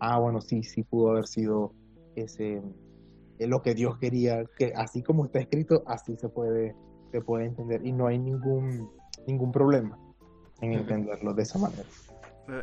ah, 0.01 0.18
bueno, 0.18 0.40
sí, 0.40 0.64
sí 0.64 0.82
pudo 0.82 1.12
haber 1.12 1.26
sido 1.26 1.72
ese, 2.16 2.61
es 3.39 3.49
lo 3.49 3.62
que 3.62 3.74
Dios 3.74 3.99
quería, 3.99 4.45
que 4.57 4.72
así 4.76 5.03
como 5.03 5.26
está 5.26 5.39
escrito, 5.41 5.82
así 5.87 6.16
se 6.16 6.28
puede, 6.28 6.74
se 7.12 7.20
puede 7.20 7.47
entender 7.47 7.84
y 7.84 7.93
no 7.93 8.07
hay 8.07 8.18
ningún, 8.18 8.91
ningún 9.26 9.53
problema 9.53 9.99
en 10.61 10.72
entenderlo 10.72 11.34
de 11.34 11.43
esa 11.43 11.59
manera. 11.59 11.84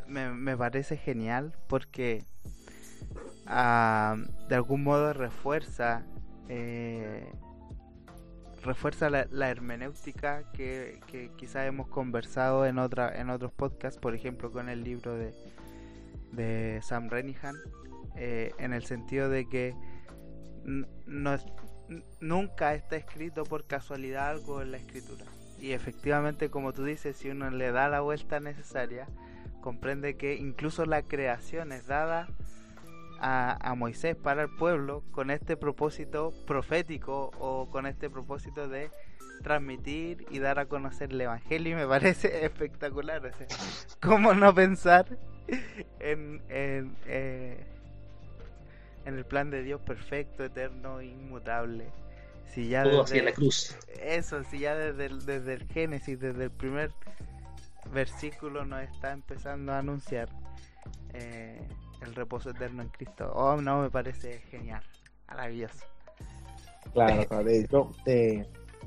Me, 0.07 0.32
me 0.32 0.57
parece 0.57 0.97
genial 0.97 1.53
porque 1.67 2.24
ah, 3.45 4.15
de 4.47 4.55
algún 4.55 4.84
modo 4.84 5.11
refuerza 5.13 6.05
eh, 6.47 7.32
refuerza 8.63 9.09
la, 9.09 9.49
hermenéutica 9.49 10.49
que, 10.53 10.99
que 11.07 11.30
quizás 11.36 11.67
hemos 11.67 11.88
conversado 11.88 12.65
en 12.65 12.78
otra 12.78 13.19
en 13.19 13.30
otros 13.30 13.51
podcasts, 13.51 13.99
por 13.99 14.15
ejemplo 14.15 14.51
con 14.51 14.69
el 14.69 14.84
libro 14.84 15.15
de, 15.15 15.34
de 16.32 16.80
Sam 16.82 17.09
Renihan, 17.09 17.55
eh, 18.15 18.51
en 18.57 18.74
el 18.74 18.86
sentido 18.86 19.30
de 19.30 19.47
que 19.47 19.76
no, 20.66 21.38
nunca 22.20 22.74
está 22.74 22.95
escrito 22.95 23.43
por 23.43 23.66
casualidad 23.66 24.30
algo 24.30 24.61
en 24.61 24.72
la 24.72 24.78
escritura. 24.78 25.26
Y 25.59 25.72
efectivamente, 25.72 26.49
como 26.49 26.74
tú 26.74 26.84
dices, 26.84 27.18
si 27.18 27.30
uno 27.30 27.49
le 27.49 27.72
da 27.72 27.88
la 27.89 28.01
vuelta 28.01 28.39
necesaria, 28.39 29.07
comprende 29.61 30.18
que 30.18 30.36
incluso 30.36 30.86
la 30.86 31.03
creación 31.03 31.72
es 31.72 31.88
dada 31.88 32.28
a, 33.20 33.70
a, 33.70 33.76
Moisés 33.76 34.16
para 34.18 34.43
el 34.43 34.49
pueblo 34.49 35.03
con 35.11 35.32
este 35.32 35.55
propósito 35.55 36.34
profético 36.45 37.32
o 37.39 37.70
con 37.70 37.86
este 37.86 38.09
propósito 38.09 38.68
de 38.68 38.91
transmitir 39.43 40.26
y 40.32 40.39
dar 40.39 40.57
a 40.59 40.66
conocer 40.66 41.11
el 41.11 41.22
Evangelio 41.22 41.74
y 41.74 41.76
me 41.76 41.88
parece 41.88 42.45
espectacular. 42.45 43.26
O 43.26 43.32
¿Cómo 44.01 44.34
no 44.34 44.53
pensar 44.55 45.05
en, 45.99 46.41
en, 46.49 46.95
eh, 47.05 47.64
en 49.05 49.17
el 49.17 49.25
plan 49.25 49.49
de 49.49 49.63
Dios 49.63 49.81
perfecto, 49.81 50.43
eterno, 50.43 51.01
inmutable? 51.01 51.91
Si 52.45 52.67
ya 52.67 52.83
Todo 52.83 53.03
desde, 53.03 53.23
la 53.23 53.31
cruz. 53.31 53.75
Eso, 54.01 54.43
si 54.43 54.59
ya 54.59 54.75
desde 54.75 55.05
el, 55.05 55.25
desde 55.25 55.53
el 55.53 55.63
Génesis, 55.67 56.19
desde 56.19 56.45
el 56.45 56.51
primer 56.51 56.91
versículo 57.91 58.65
nos 58.65 58.83
está 58.83 59.11
empezando 59.11 59.73
a 59.73 59.79
anunciar 59.79 60.29
eh, 61.13 61.59
el 62.01 62.15
reposo 62.15 62.51
eterno 62.51 62.83
en 62.83 62.89
Cristo. 62.89 63.31
Oh, 63.33 63.59
no, 63.61 63.81
me 63.81 63.89
parece 63.89 64.39
genial, 64.49 64.83
maravilloso. 65.27 65.85
Claro, 66.93 67.43
de 67.43 67.59
hecho, 67.59 67.91
eh, 68.05 68.45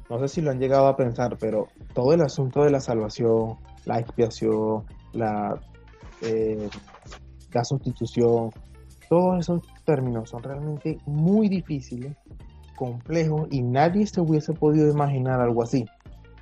no 0.08 0.18
sé 0.20 0.28
si 0.28 0.40
lo 0.40 0.50
han 0.50 0.60
llegado 0.60 0.86
a 0.86 0.96
pensar, 0.96 1.36
pero 1.38 1.68
todo 1.94 2.12
el 2.12 2.20
asunto 2.20 2.62
de 2.62 2.70
la 2.70 2.80
salvación, 2.80 3.56
la 3.84 3.98
expiación, 3.98 4.84
la, 5.12 5.60
eh, 6.22 6.68
la 7.52 7.64
sustitución, 7.64 8.50
todos 9.08 9.40
esos 9.40 9.62
términos 9.86 10.28
son 10.28 10.42
realmente 10.42 10.98
muy 11.06 11.48
difíciles, 11.48 12.14
complejos 12.76 13.48
y 13.50 13.62
nadie 13.62 14.06
se 14.06 14.20
hubiese 14.20 14.52
podido 14.52 14.90
imaginar 14.90 15.40
algo 15.40 15.62
así. 15.62 15.86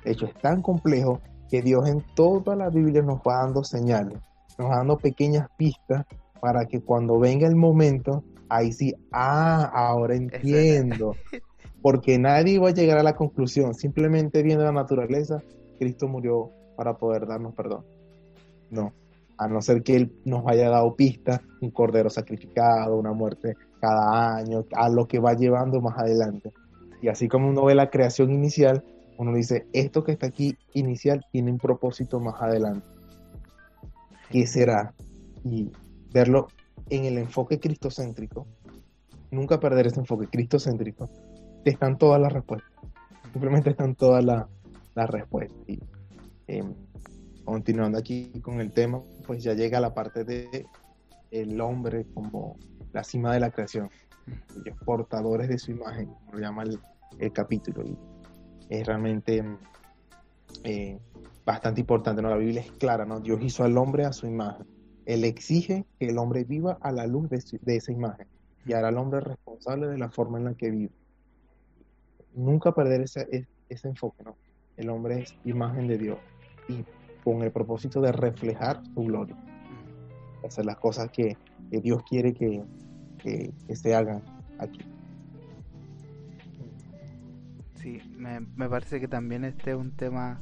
De 0.03 0.11
hecho, 0.11 0.25
es 0.25 0.33
tan 0.41 0.61
complejo 0.61 1.21
que 1.49 1.61
Dios 1.61 1.87
en 1.87 2.03
toda 2.15 2.57
la 2.57 2.69
Biblia 2.69 3.01
nos 3.01 3.19
va 3.19 3.43
dando 3.43 3.63
señales, 3.63 4.19
nos 4.57 4.69
va 4.69 4.77
dando 4.77 4.97
pequeñas 4.97 5.47
pistas 5.57 6.05
para 6.41 6.65
que 6.65 6.81
cuando 6.81 7.17
venga 7.17 7.47
el 7.47 7.55
momento, 7.55 8.23
ahí 8.49 8.73
sí, 8.73 8.93
ah, 9.11 9.71
ahora 9.73 10.15
entiendo. 10.15 11.15
Porque 11.81 12.19
nadie 12.19 12.59
va 12.59 12.69
a 12.69 12.73
llegar 12.73 12.97
a 12.97 13.03
la 13.03 13.15
conclusión, 13.15 13.73
simplemente 13.73 14.43
viendo 14.43 14.65
la 14.65 14.71
naturaleza, 14.71 15.41
Cristo 15.79 16.07
murió 16.07 16.51
para 16.75 16.97
poder 16.97 17.27
darnos 17.27 17.53
perdón. 17.53 17.85
No, 18.69 18.91
a 19.37 19.47
no 19.47 19.61
ser 19.61 19.83
que 19.83 19.95
Él 19.95 20.13
nos 20.25 20.45
haya 20.47 20.69
dado 20.69 20.95
pistas, 20.95 21.41
un 21.61 21.71
cordero 21.71 22.09
sacrificado, 22.09 22.97
una 22.97 23.13
muerte 23.13 23.55
cada 23.79 24.37
año, 24.37 24.65
a 24.73 24.89
lo 24.89 25.07
que 25.07 25.19
va 25.19 25.33
llevando 25.33 25.81
más 25.81 25.97
adelante. 25.97 26.51
Y 27.01 27.07
así 27.07 27.27
como 27.27 27.49
uno 27.49 27.65
ve 27.65 27.75
la 27.75 27.89
creación 27.89 28.31
inicial, 28.31 28.83
uno 29.17 29.33
dice, 29.33 29.65
esto 29.73 30.03
que 30.03 30.11
está 30.11 30.27
aquí 30.27 30.57
inicial 30.73 31.25
tiene 31.31 31.51
un 31.51 31.57
propósito 31.57 32.19
más 32.19 32.41
adelante. 32.41 32.87
¿Qué 34.29 34.47
será? 34.47 34.93
Y 35.43 35.71
verlo 36.13 36.47
en 36.89 37.05
el 37.05 37.17
enfoque 37.17 37.59
cristocéntrico, 37.59 38.47
nunca 39.31 39.59
perder 39.59 39.87
ese 39.87 39.99
enfoque 39.99 40.27
cristocéntrico, 40.27 41.09
están 41.63 41.97
todas 41.97 42.21
las 42.21 42.31
respuestas. 42.31 42.71
Simplemente 43.31 43.71
están 43.71 43.95
todas 43.95 44.23
las 44.23 44.45
la 44.95 45.07
respuestas. 45.07 45.59
Em, 46.47 46.73
continuando 47.45 47.97
aquí 47.97 48.31
con 48.41 48.59
el 48.59 48.71
tema, 48.71 49.01
pues 49.25 49.43
ya 49.43 49.53
llega 49.53 49.79
la 49.79 49.93
parte 49.93 50.23
de 50.23 50.65
el 51.31 51.61
hombre 51.61 52.05
como 52.13 52.57
la 52.91 53.03
cima 53.03 53.33
de 53.33 53.39
la 53.39 53.51
creación, 53.51 53.89
los 54.65 54.77
portadores 54.83 55.47
de 55.47 55.59
su 55.59 55.71
imagen, 55.71 56.07
como 56.07 56.33
lo 56.33 56.39
llama 56.39 56.63
el, 56.63 57.31
capítulo. 57.31 57.83
Y 57.83 57.97
es 58.69 58.85
realmente 58.85 59.43
eh, 60.63 60.99
bastante 61.45 61.81
importante, 61.81 62.21
¿no? 62.21 62.29
La 62.29 62.37
Biblia 62.37 62.61
es 62.61 62.71
clara, 62.71 63.05
¿no? 63.05 63.19
Dios 63.19 63.39
hizo 63.41 63.63
al 63.63 63.77
hombre 63.77 64.05
a 64.05 64.13
su 64.13 64.27
imagen. 64.27 64.65
Él 65.05 65.23
exige 65.23 65.85
que 65.99 66.07
el 66.07 66.17
hombre 66.17 66.43
viva 66.43 66.77
a 66.81 66.91
la 66.91 67.05
luz 67.05 67.29
de, 67.29 67.75
esa 67.75 67.91
imagen 67.91 68.27
y 68.65 68.73
hará 68.73 68.87
al 68.87 68.97
hombre 68.97 69.19
responsable 69.19 69.87
de 69.87 69.97
la 69.97 70.09
forma 70.09 70.39
en 70.39 70.45
la 70.45 70.53
que 70.55 70.71
vive. 70.71 70.91
Nunca 72.33 72.73
perder 72.73 73.01
ese, 73.01 73.47
enfoque, 73.69 74.23
¿no? 74.23 74.35
El 74.77 74.89
hombre 74.89 75.21
es 75.21 75.35
imagen 75.45 75.87
de 75.87 75.97
Dios 75.97 76.17
con 77.25 77.41
el 77.41 77.51
propósito 77.51 77.99
de 78.01 78.11
reflejar 78.11 78.83
su 78.93 79.03
gloria. 79.03 79.35
Hacer 80.45 80.65
las 80.65 80.77
cosas 80.77 81.09
que, 81.09 81.35
que 81.71 81.81
Dios 81.81 82.03
quiere 82.03 82.35
que, 82.35 82.63
que, 83.17 83.51
que 83.67 83.75
se 83.75 83.95
hagan 83.95 84.21
aquí. 84.59 84.79
Sí, 87.73 87.99
me, 88.15 88.41
me, 88.41 88.69
parece 88.69 88.99
que 88.99 89.07
también 89.07 89.43
este 89.43 89.71
es 89.71 89.75
un 89.75 89.91
tema 89.91 90.39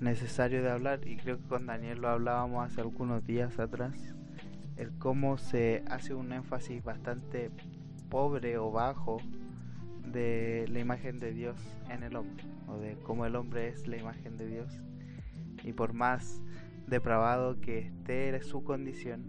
necesario 0.00 0.62
de 0.62 0.70
hablar 0.70 1.08
y 1.08 1.16
creo 1.16 1.38
que 1.38 1.44
con 1.44 1.64
Daniel 1.64 2.02
lo 2.02 2.10
hablábamos 2.10 2.70
hace 2.70 2.82
algunos 2.82 3.26
días 3.26 3.58
atrás, 3.58 3.94
el 4.76 4.92
cómo 4.98 5.38
se 5.38 5.82
hace 5.88 6.12
un 6.12 6.30
énfasis 6.32 6.84
bastante 6.84 7.50
pobre 8.10 8.58
o 8.58 8.70
bajo 8.70 9.16
de 10.12 10.66
la 10.68 10.78
imagen 10.78 11.18
de 11.18 11.32
Dios 11.32 11.56
en 11.88 12.02
el 12.02 12.16
hombre, 12.16 12.44
o 12.68 12.76
de 12.76 12.96
cómo 13.02 13.24
el 13.24 13.34
hombre 13.34 13.68
es 13.68 13.86
la 13.86 13.96
imagen 13.96 14.36
de 14.36 14.46
Dios. 14.46 14.82
Y 15.64 15.72
por 15.72 15.92
más 15.92 16.40
depravado 16.86 17.60
que 17.60 17.78
esté 17.78 18.40
su 18.42 18.62
condición, 18.62 19.24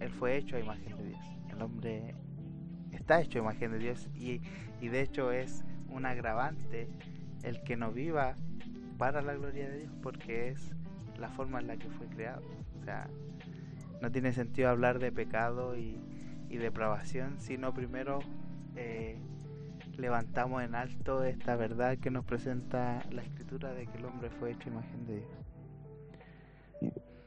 él 0.00 0.10
fue 0.10 0.36
hecho 0.36 0.56
a 0.56 0.60
imagen 0.60 0.96
de 0.96 1.04
Dios. 1.04 1.24
El 1.48 1.62
hombre 1.62 2.14
está 2.92 3.20
hecho 3.20 3.38
a 3.38 3.42
imagen 3.42 3.72
de 3.72 3.78
Dios 3.78 4.08
y, 4.14 4.42
y 4.80 4.88
de 4.88 5.00
hecho 5.00 5.32
es 5.32 5.64
un 5.88 6.04
agravante 6.04 6.88
el 7.42 7.62
que 7.62 7.76
no 7.76 7.92
viva 7.92 8.34
para 8.98 9.22
la 9.22 9.34
gloria 9.34 9.68
de 9.68 9.78
Dios 9.80 9.92
porque 10.02 10.48
es 10.48 10.72
la 11.18 11.28
forma 11.30 11.60
en 11.60 11.68
la 11.68 11.76
que 11.76 11.88
fue 11.88 12.06
creado. 12.08 12.42
O 12.80 12.84
sea, 12.84 13.08
no 14.02 14.10
tiene 14.10 14.32
sentido 14.32 14.68
hablar 14.68 14.98
de 14.98 15.12
pecado 15.12 15.76
y, 15.76 16.00
y 16.48 16.56
depravación, 16.56 17.36
sino 17.38 17.72
primero 17.72 18.20
eh, 18.74 19.16
levantamos 19.96 20.62
en 20.62 20.74
alto 20.74 21.24
esta 21.24 21.56
verdad 21.56 21.98
que 21.98 22.10
nos 22.10 22.24
presenta 22.24 23.02
la 23.10 23.22
escritura 23.22 23.72
de 23.72 23.86
que 23.86 23.98
el 23.98 24.04
hombre 24.04 24.30
fue 24.30 24.52
hecho 24.52 24.68
imagen 24.68 25.06
de 25.06 25.16
Dios. 25.16 25.45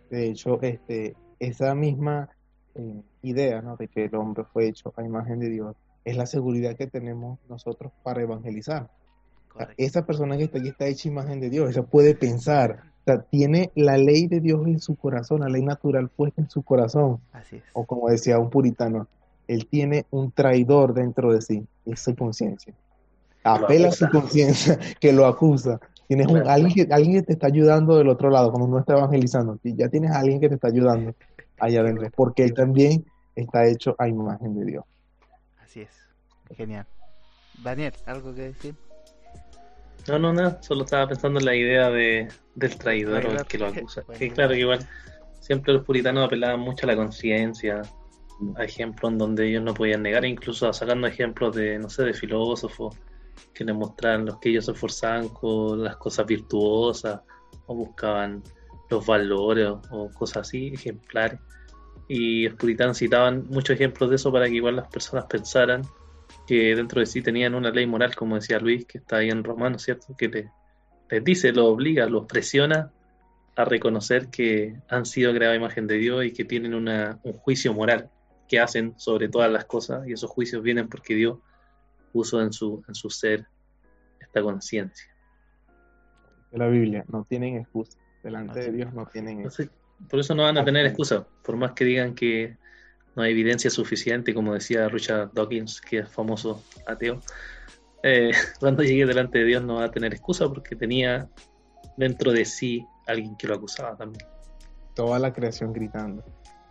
De 0.09 0.27
hecho, 0.27 0.61
este, 0.61 1.15
esa 1.39 1.75
misma 1.75 2.29
eh, 2.75 3.01
idea 3.21 3.61
¿no? 3.61 3.77
de 3.77 3.87
que 3.87 4.05
el 4.05 4.15
hombre 4.15 4.43
fue 4.43 4.67
hecho 4.67 4.93
a 4.95 5.03
imagen 5.03 5.39
de 5.39 5.49
Dios 5.49 5.75
es 6.05 6.17
la 6.17 6.25
seguridad 6.25 6.75
que 6.75 6.87
tenemos 6.87 7.39
nosotros 7.49 7.91
para 8.03 8.21
evangelizar. 8.21 8.89
O 9.53 9.57
sea, 9.57 9.69
esa 9.77 10.05
persona 10.05 10.37
que 10.37 10.43
está 10.43 10.59
aquí 10.59 10.69
está 10.69 10.87
hecha 10.87 11.09
imagen 11.09 11.39
de 11.39 11.49
Dios, 11.49 11.71
ella 11.71 11.83
puede 11.83 12.15
pensar, 12.15 12.83
o 13.01 13.03
sea, 13.05 13.21
tiene 13.21 13.71
la 13.75 13.97
ley 13.97 14.27
de 14.27 14.39
Dios 14.39 14.65
en 14.65 14.79
su 14.79 14.95
corazón, 14.95 15.41
la 15.41 15.49
ley 15.49 15.63
natural 15.63 16.09
puesta 16.09 16.41
en 16.41 16.49
su 16.49 16.63
corazón. 16.63 17.19
Así 17.31 17.57
es. 17.57 17.63
O 17.73 17.85
como 17.85 18.09
decía 18.09 18.39
un 18.39 18.49
puritano, 18.49 19.07
él 19.47 19.67
tiene 19.67 20.05
un 20.11 20.31
traidor 20.31 20.93
dentro 20.93 21.33
de 21.33 21.41
sí, 21.41 21.65
es 21.85 21.99
su 21.99 22.15
conciencia. 22.15 22.73
Apela 23.43 23.89
a 23.89 23.91
su 23.91 24.07
conciencia 24.09 24.77
que 24.99 25.13
lo 25.13 25.25
acusa. 25.25 25.79
Tienes 26.09 26.25
un, 26.25 26.39
alguien, 26.47 26.73
que, 26.73 26.91
alguien 26.91 27.17
que 27.17 27.21
te 27.21 27.33
está 27.33 27.45
ayudando 27.45 27.95
del 27.95 28.09
otro 28.09 28.31
lado, 28.31 28.49
cuando 28.49 28.67
uno 28.67 28.79
está 28.79 28.93
evangelizando, 28.93 29.59
ya 29.63 29.89
tienes 29.89 30.09
a 30.09 30.21
alguien 30.21 30.41
que 30.41 30.49
te 30.49 30.55
está 30.55 30.67
ayudando 30.67 31.13
allá 31.59 31.81
adentro, 31.81 32.09
porque 32.15 32.43
él 32.43 32.55
también 32.55 33.05
está 33.35 33.67
hecho 33.67 33.95
a 33.99 34.07
imagen 34.07 34.57
de 34.57 34.65
Dios. 34.65 34.85
Así 35.63 35.81
es. 35.81 35.91
Genial. 36.57 36.87
Daniel, 37.63 37.93
¿algo 38.07 38.33
que 38.33 38.41
decir? 38.41 38.73
No, 40.07 40.17
no, 40.17 40.33
nada. 40.33 40.59
Solo 40.63 40.83
estaba 40.85 41.07
pensando 41.07 41.39
en 41.39 41.45
la 41.45 41.55
idea 41.55 41.91
de, 41.91 42.27
del 42.55 42.75
traidor 42.75 43.27
o 43.27 43.31
el 43.31 43.45
que 43.45 43.59
lo 43.59 43.67
acusa. 43.67 44.01
Bueno, 44.07 44.17
que 44.17 44.31
claro, 44.31 44.53
que 44.53 44.61
igual 44.61 44.79
siempre 45.39 45.73
los 45.73 45.85
puritanos 45.85 46.25
apelaban 46.25 46.59
mucho 46.59 46.87
a 46.87 46.87
la 46.87 46.95
conciencia, 46.95 47.83
a 48.55 48.63
ejemplos 48.63 49.11
en 49.11 49.19
donde 49.19 49.47
ellos 49.47 49.61
no 49.61 49.75
podían 49.75 50.01
negar, 50.01 50.25
incluso 50.25 50.73
sacando 50.73 51.05
ejemplos 51.05 51.55
de, 51.55 51.77
no 51.77 51.87
sé, 51.87 52.01
de 52.01 52.15
filósofos 52.15 52.97
que 53.53 53.63
les 53.63 53.75
mostraban 53.75 54.25
los 54.25 54.37
que 54.37 54.49
ellos 54.49 54.65
se 54.65 54.71
esforzaban 54.71 55.29
con 55.29 55.83
las 55.83 55.97
cosas 55.97 56.25
virtuosas 56.25 57.21
o 57.65 57.75
buscaban 57.75 58.43
los 58.89 59.05
valores 59.05 59.69
o, 59.91 60.09
cosas 60.11 60.47
así, 60.47 60.71
ejemplares. 60.73 61.39
Y 62.07 62.47
los 62.47 62.57
puritanos 62.57 62.97
citaban 62.97 63.45
muchos 63.49 63.75
ejemplos 63.75 64.09
de 64.09 64.15
eso 64.15 64.31
para 64.31 64.47
que 64.47 64.55
igual 64.55 64.77
las 64.77 64.87
personas 64.87 65.25
pensaran 65.25 65.83
que 66.47 66.75
dentro 66.75 66.99
de 66.99 67.05
sí 67.05 67.21
tenían 67.21 67.53
una 67.53 67.69
ley 67.69 67.85
moral, 67.85 68.15
como 68.15 68.35
decía 68.35 68.59
Luis, 68.59 68.85
que 68.85 68.97
está 68.97 69.17
ahí 69.17 69.29
en 69.29 69.43
Romanos, 69.43 69.83
¿cierto? 69.83 70.15
Que 70.17 70.27
les, 71.09 71.23
dice, 71.23 71.51
los 71.51 71.67
obliga, 71.67 72.07
los 72.07 72.25
presiona 72.25 72.91
a 73.55 73.65
reconocer 73.65 74.29
que 74.29 74.75
han 74.87 75.05
sido 75.05 75.33
creados 75.33 75.53
a 75.53 75.57
imagen 75.57 75.85
de 75.85 75.97
Dios 75.97 76.25
y 76.25 76.31
que 76.31 76.45
tienen 76.45 76.73
una, 76.73 77.19
un 77.23 77.33
juicio 77.33 77.73
moral 77.73 78.09
que 78.47 78.59
hacen 78.59 78.93
sobre 78.97 79.29
todas 79.29 79.51
las 79.51 79.65
cosas 79.65 80.07
y 80.07 80.13
esos 80.13 80.29
juicios 80.29 80.63
vienen 80.63 80.89
porque 80.89 81.13
Dios 81.13 81.37
puso 82.11 82.41
en 82.41 82.51
su, 82.53 82.83
en 82.87 82.95
su 82.95 83.09
ser 83.09 83.47
esta 84.19 84.41
conciencia. 84.41 85.07
La 86.51 86.67
Biblia, 86.67 87.05
no 87.07 87.25
tienen 87.25 87.57
excusa. 87.57 87.97
Delante 88.23 88.59
no, 88.59 88.65
de 88.65 88.71
Dios 88.71 88.93
no 88.93 89.05
tienen 89.05 89.41
excusa. 89.41 89.71
Por 90.09 90.19
eso 90.19 90.35
no 90.35 90.43
van 90.43 90.57
a 90.57 90.65
tener 90.65 90.85
excusa, 90.85 91.27
por 91.43 91.57
más 91.57 91.73
que 91.73 91.85
digan 91.85 92.15
que 92.15 92.57
no 93.15 93.23
hay 93.23 93.31
evidencia 93.31 93.69
suficiente, 93.69 94.33
como 94.33 94.53
decía 94.53 94.87
Richard 94.87 95.31
Dawkins, 95.33 95.81
que 95.81 95.99
es 95.99 96.09
famoso 96.09 96.63
ateo. 96.87 97.19
Eh, 98.03 98.31
cuando 98.59 98.83
llegue 98.83 99.05
delante 99.05 99.39
de 99.39 99.45
Dios 99.45 99.63
no 99.63 99.75
va 99.75 99.85
a 99.85 99.91
tener 99.91 100.13
excusa 100.13 100.47
porque 100.47 100.75
tenía 100.75 101.29
dentro 101.97 102.31
de 102.31 102.45
sí 102.45 102.85
alguien 103.07 103.35
que 103.35 103.47
lo 103.47 103.55
acusaba 103.55 103.95
también. 103.95 104.25
Toda 104.95 105.19
la 105.19 105.33
creación 105.33 105.73
gritando. 105.73 106.23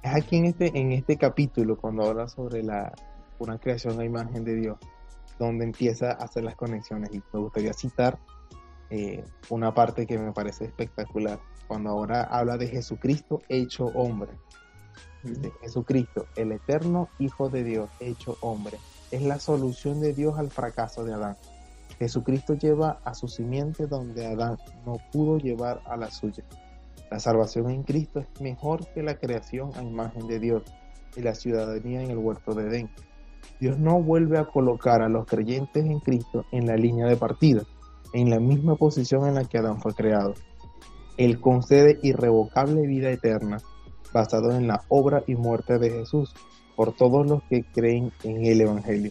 Es 0.02 0.14
aquí 0.14 0.36
en 0.36 0.46
este, 0.46 0.66
en 0.78 0.92
este 0.92 1.16
capítulo, 1.16 1.76
cuando 1.76 2.04
habla 2.04 2.28
sobre 2.28 2.62
la, 2.62 2.92
una 3.38 3.58
creación 3.58 4.00
a 4.00 4.04
imagen 4.04 4.44
de 4.44 4.54
Dios, 4.54 4.78
donde 5.38 5.64
empieza 5.64 6.10
a 6.10 6.24
hacer 6.24 6.44
las 6.44 6.56
conexiones. 6.56 7.10
Y 7.12 7.22
me 7.32 7.40
gustaría 7.40 7.72
citar 7.72 8.18
eh, 8.90 9.24
una 9.50 9.74
parte 9.74 10.06
que 10.06 10.18
me 10.18 10.32
parece 10.32 10.64
espectacular, 10.64 11.38
cuando 11.66 11.90
ahora 11.90 12.22
habla 12.22 12.56
de 12.56 12.68
Jesucristo 12.68 13.42
hecho 13.48 13.86
hombre. 13.94 14.32
De 15.22 15.50
Jesucristo, 15.60 16.26
el 16.36 16.52
eterno 16.52 17.08
Hijo 17.18 17.50
de 17.50 17.64
Dios 17.64 17.90
hecho 18.00 18.38
hombre, 18.40 18.78
es 19.10 19.22
la 19.22 19.38
solución 19.38 20.00
de 20.00 20.12
Dios 20.12 20.38
al 20.38 20.50
fracaso 20.50 21.04
de 21.04 21.14
Adán. 21.14 21.36
Jesucristo 21.98 22.54
lleva 22.54 23.00
a 23.04 23.14
su 23.14 23.26
simiente 23.26 23.86
donde 23.86 24.26
Adán 24.26 24.56
no 24.86 24.98
pudo 25.12 25.38
llevar 25.38 25.82
a 25.86 25.96
la 25.96 26.10
suya. 26.10 26.44
La 27.10 27.18
salvación 27.18 27.70
en 27.70 27.82
Cristo 27.82 28.20
es 28.20 28.40
mejor 28.40 28.86
que 28.92 29.02
la 29.02 29.18
creación 29.18 29.72
a 29.76 29.82
imagen 29.82 30.26
de 30.28 30.38
Dios 30.38 30.62
y 31.16 31.22
la 31.22 31.34
ciudadanía 31.34 32.02
en 32.02 32.10
el 32.10 32.18
huerto 32.18 32.54
de 32.54 32.68
Edén. 32.68 32.90
Dios 33.60 33.78
no 33.78 34.00
vuelve 34.02 34.38
a 34.38 34.44
colocar 34.44 35.02
a 35.02 35.08
los 35.08 35.26
creyentes 35.26 35.84
en 35.84 36.00
Cristo 36.00 36.44
en 36.52 36.66
la 36.66 36.76
línea 36.76 37.06
de 37.06 37.16
partida, 37.16 37.62
en 38.12 38.30
la 38.30 38.38
misma 38.38 38.76
posición 38.76 39.26
en 39.26 39.34
la 39.34 39.44
que 39.44 39.58
Adán 39.58 39.80
fue 39.80 39.94
creado. 39.94 40.34
Él 41.16 41.40
concede 41.40 41.98
irrevocable 42.02 42.86
vida 42.86 43.10
eterna, 43.10 43.58
basado 44.12 44.52
en 44.52 44.68
la 44.68 44.82
obra 44.88 45.22
y 45.26 45.34
muerte 45.34 45.78
de 45.78 45.90
Jesús, 45.90 46.34
por 46.76 46.94
todos 46.94 47.28
los 47.28 47.42
que 47.44 47.64
creen 47.64 48.12
en 48.22 48.44
el 48.46 48.60
Evangelio. 48.60 49.10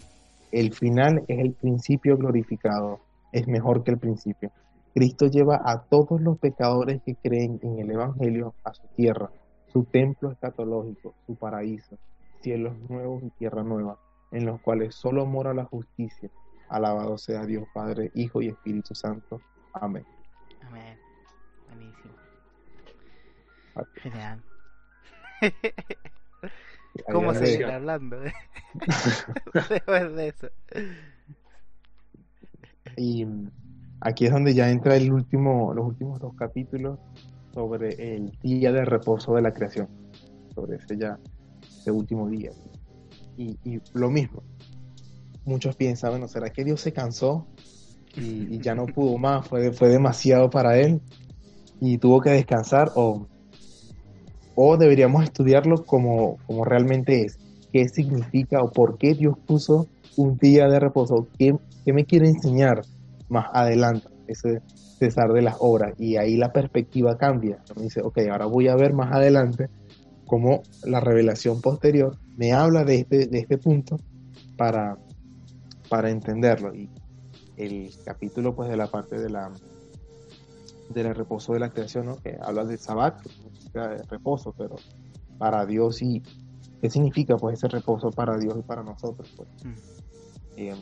El 0.52 0.74
final 0.74 1.26
es 1.28 1.40
el 1.40 1.52
principio 1.54 2.18
glorificado, 2.18 3.02
es 3.34 3.48
mejor 3.48 3.84
que 3.84 3.92
el 3.92 3.98
principio. 3.98 4.52
Cristo 4.94 5.28
lleva 5.28 5.62
a 5.64 5.84
todos 5.84 6.22
los 6.22 6.40
pecadores 6.40 7.02
que 7.04 7.16
creen 7.16 7.60
en 7.62 7.78
el 7.78 7.92
Evangelio 7.92 8.54
a 8.64 8.74
su 8.74 8.88
tierra, 8.96 9.30
su 9.68 9.84
templo 9.84 10.32
escatológico, 10.32 11.14
su 11.26 11.36
paraíso, 11.36 11.98
cielos 12.42 12.74
nuevos 12.90 13.22
y 13.24 13.30
tierra 13.32 13.64
nueva, 13.64 14.00
en 14.32 14.46
los 14.46 14.62
cuales 14.62 14.96
solo 14.96 15.26
mora 15.26 15.54
la 15.54 15.66
justicia. 15.66 16.30
Alabado 16.70 17.18
sea 17.18 17.46
Dios 17.46 17.66
Padre, 17.74 18.12
Hijo 18.14 18.42
y 18.42 18.50
Espíritu 18.50 18.94
Santo. 18.94 19.42
Amén. 19.74 20.06
Amén. 20.68 20.98
Buenísimo. 21.68 22.14
Genial. 23.96 24.42
¿Cómo 27.12 27.34
seguir 27.34 27.66
hablando? 27.66 28.18
Después 29.70 30.16
de 30.16 30.28
eso. 30.30 30.50
Y 32.96 33.28
aquí 34.02 34.26
es 34.26 34.32
donde 34.32 34.54
ya 34.54 34.70
entra 34.70 34.96
el 34.96 35.12
último, 35.12 35.74
los 35.74 35.86
últimos 35.86 36.20
dos 36.20 36.34
capítulos 36.36 37.00
sobre 37.54 38.16
el 38.16 38.32
día 38.40 38.72
de 38.72 38.86
reposo 38.86 39.36
de 39.36 39.42
la 39.42 39.54
creación, 39.54 39.88
sobre 40.54 40.78
ese 40.78 40.98
ya, 40.98 41.20
ese 41.62 41.92
último 41.92 42.28
día. 42.28 42.52
Y, 43.38 43.58
y 43.64 43.80
lo 43.94 44.10
mismo, 44.10 44.44
muchos 45.46 45.76
piensan, 45.76 46.12
bueno, 46.12 46.28
¿será 46.28 46.50
que 46.50 46.64
Dios 46.64 46.82
se 46.82 46.92
cansó 46.92 47.46
y, 48.16 48.56
y 48.56 48.60
ya 48.60 48.76
no 48.76 48.86
pudo 48.86 49.18
más? 49.20 49.48
Fue, 49.48 49.72
fue 49.72 49.90
demasiado 49.90 50.50
para 50.50 50.78
él 50.80 51.02
y 51.80 51.98
tuvo 51.98 52.22
que 52.22 52.32
descansar 52.32 52.92
o, 52.96 53.28
o 54.56 54.78
deberíamos 54.78 55.24
estudiarlo 55.24 55.86
como, 55.86 56.38
como 56.48 56.66
realmente 56.66 57.26
es, 57.26 57.38
qué 57.72 57.88
significa 57.88 58.64
o 58.64 58.72
por 58.72 58.98
qué 58.98 59.14
Dios 59.14 59.38
puso 59.46 59.88
un 60.16 60.38
día 60.38 60.68
de 60.68 60.80
reposo, 60.80 61.28
qué, 61.38 61.56
qué 61.86 61.94
me 61.94 62.06
quiere 62.06 62.28
enseñar 62.28 62.82
más 63.30 63.48
adelante, 63.54 64.08
ese 64.28 64.62
cesar 64.98 65.32
de 65.32 65.44
las 65.44 65.58
obras. 65.60 65.94
Y 66.00 66.18
ahí 66.18 66.38
la 66.38 66.52
perspectiva 66.52 67.18
cambia. 67.18 67.60
Me 67.76 67.84
dice, 67.84 68.02
ok, 68.02 68.18
ahora 68.32 68.46
voy 68.48 68.68
a 68.68 68.76
ver 68.76 68.94
más 68.94 69.14
adelante 69.14 69.70
cómo 70.28 70.62
la 70.84 71.00
revelación 71.00 71.62
posterior 71.62 72.18
me 72.36 72.54
habla 72.54 72.84
de 72.84 73.00
este, 73.00 73.28
de 73.28 73.40
este 73.40 73.58
punto 73.58 73.98
para, 74.58 74.98
para 75.90 76.10
entenderlo. 76.10 76.76
Y 76.76 76.90
el 77.56 77.92
capítulo 78.06 78.56
pues 78.56 78.70
de 78.70 78.78
la 78.78 78.88
parte 78.88 79.18
de 79.18 79.30
la 79.30 79.52
del 80.90 81.14
reposo 81.14 81.54
de 81.54 81.60
la 81.60 81.70
creación, 81.70 82.06
¿no? 82.06 82.18
que 82.18 82.38
habla 82.42 82.64
del 82.64 82.80
sabbat, 82.80 83.22
que 83.22 83.30
significa 83.30 83.98
reposo, 84.10 84.54
pero 84.58 84.76
para 85.38 85.66
Dios 85.66 86.02
y 86.02 86.24
qué 86.82 86.90
significa 86.90 87.36
pues 87.36 87.58
ese 87.58 87.68
reposo 87.68 88.12
para 88.12 88.38
Dios 88.38 88.56
y 88.58 88.62
para 88.62 88.84
nosotros. 88.84 89.34
Pues? 89.36 89.50
Mm. 89.66 89.74
Eh, 90.58 90.76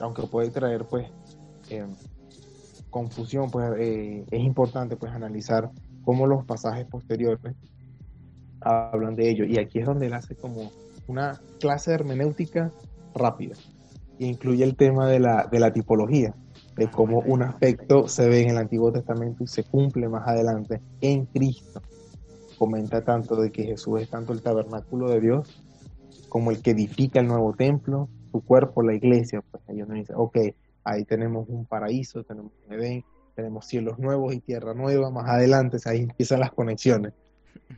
aunque 0.00 0.26
puede 0.26 0.50
traer 0.50 0.84
pues 0.84 1.08
eh, 1.70 1.86
confusión, 2.90 3.50
pues 3.50 3.72
eh, 3.78 4.24
es 4.30 4.40
importante 4.40 4.96
pues 4.96 5.12
analizar 5.12 5.70
cómo 6.04 6.26
los 6.26 6.44
pasajes 6.44 6.86
posteriores 6.86 7.54
hablan 8.64 9.14
de 9.16 9.30
ello. 9.30 9.44
Y 9.44 9.58
aquí 9.58 9.78
es 9.78 9.86
donde 9.86 10.06
él 10.06 10.14
hace 10.14 10.34
como 10.34 10.70
una 11.06 11.40
clase 11.60 11.92
hermenéutica 11.92 12.72
rápida. 13.14 13.54
E 14.18 14.26
incluye 14.26 14.64
el 14.64 14.76
tema 14.76 15.08
de 15.08 15.20
la, 15.20 15.48
de 15.50 15.60
la 15.60 15.72
tipología, 15.72 16.34
de 16.76 16.88
cómo 16.88 17.20
un 17.20 17.42
aspecto 17.42 18.08
se 18.08 18.28
ve 18.28 18.42
en 18.42 18.50
el 18.50 18.58
Antiguo 18.58 18.92
Testamento 18.92 19.44
y 19.44 19.46
se 19.46 19.64
cumple 19.64 20.08
más 20.08 20.26
adelante 20.26 20.80
en 21.00 21.26
Cristo. 21.26 21.82
Comenta 22.58 23.02
tanto 23.04 23.36
de 23.36 23.50
que 23.50 23.64
Jesús 23.64 24.00
es 24.00 24.08
tanto 24.08 24.32
el 24.32 24.42
tabernáculo 24.42 25.10
de 25.10 25.20
Dios 25.20 25.62
como 26.28 26.50
el 26.50 26.62
que 26.62 26.72
edifica 26.72 27.20
el 27.20 27.28
nuevo 27.28 27.52
templo, 27.54 28.08
su 28.32 28.40
cuerpo, 28.40 28.82
la 28.82 28.94
iglesia. 28.94 29.42
Pues 29.50 29.62
ahí 29.68 29.82
uno 29.82 29.94
dice, 29.94 30.14
ok, 30.16 30.38
ahí 30.84 31.04
tenemos 31.04 31.48
un 31.48 31.64
paraíso, 31.64 32.24
tenemos 32.24 32.52
un 32.66 32.74
Edén, 32.74 33.04
tenemos 33.34 33.66
cielos 33.66 33.98
nuevos 33.98 34.34
y 34.34 34.40
tierra 34.40 34.74
nueva. 34.74 35.10
Más 35.10 35.28
adelante 35.28 35.78
ahí 35.84 36.00
empiezan 36.00 36.40
las 36.40 36.52
conexiones. 36.52 37.12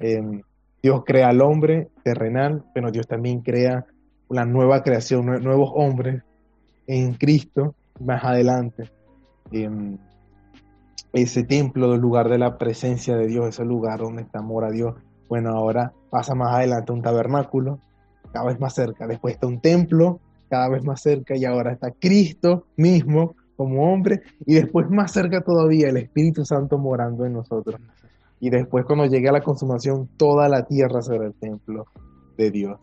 Eh, 0.01 0.43
Dios 0.83 1.03
crea 1.05 1.29
al 1.29 1.41
hombre 1.41 1.89
terrenal, 2.05 2.65
pero 2.75 2.91
Dios 2.91 3.07
también 3.07 3.41
crea 3.41 3.87
una 4.29 4.45
nueva 4.45 4.83
creación, 4.83 5.27
nue- 5.27 5.41
nuevos 5.41 5.71
hombres 5.75 6.23
en 6.87 7.15
Cristo 7.15 7.75
más 8.01 8.23
adelante. 8.25 8.91
Eh, 9.53 9.69
ese 11.13 11.45
templo 11.45 11.91
del 11.93 12.01
lugar 12.01 12.29
de 12.29 12.39
la 12.39 12.59
presencia 12.59 13.17
de 13.17 13.27
Dios, 13.27 13.49
ese 13.49 13.65
lugar 13.65 14.01
donde 14.01 14.23
está 14.23 14.43
mora 14.43 14.71
Dios. 14.71 14.95
Bueno, 15.29 15.51
ahora 15.51 15.93
pasa 16.11 16.35
más 16.35 16.55
adelante 16.55 16.93
un 16.93 17.03
tabernáculo, 17.03 17.81
cada 18.33 18.47
vez 18.47 18.61
más 18.61 18.75
cerca. 18.75 19.07
Después 19.07 19.35
está 19.35 19.47
un 19.47 19.61
templo, 19.61 20.21
cada 20.51 20.69
vez 20.69 20.85
más 20.85 21.01
cerca, 21.01 21.37
y 21.37 21.45
ahora 21.45 21.73
está 21.73 21.91
Cristo 21.91 22.67
mismo 22.77 23.35
como 23.57 23.91
hombre, 23.93 24.21
y 24.45 24.55
después 24.55 24.91
más 24.91 25.13
cerca 25.13 25.41
todavía 25.41 25.89
el 25.89 25.97
Espíritu 25.97 26.45
Santo 26.45 26.77
morando 26.77 27.25
en 27.25 27.33
nosotros. 27.33 27.81
Y 28.41 28.51
después 28.51 28.85
cuando 28.85 29.07
llegue 29.07 29.29
a 29.29 29.33
la 29.33 29.43
consumación, 29.43 30.09
toda 30.17 30.49
la 30.49 30.67
tierra 30.67 31.03
será 31.03 31.27
el 31.27 31.35
templo 31.35 31.87
de 32.37 32.51
Dios. 32.51 32.79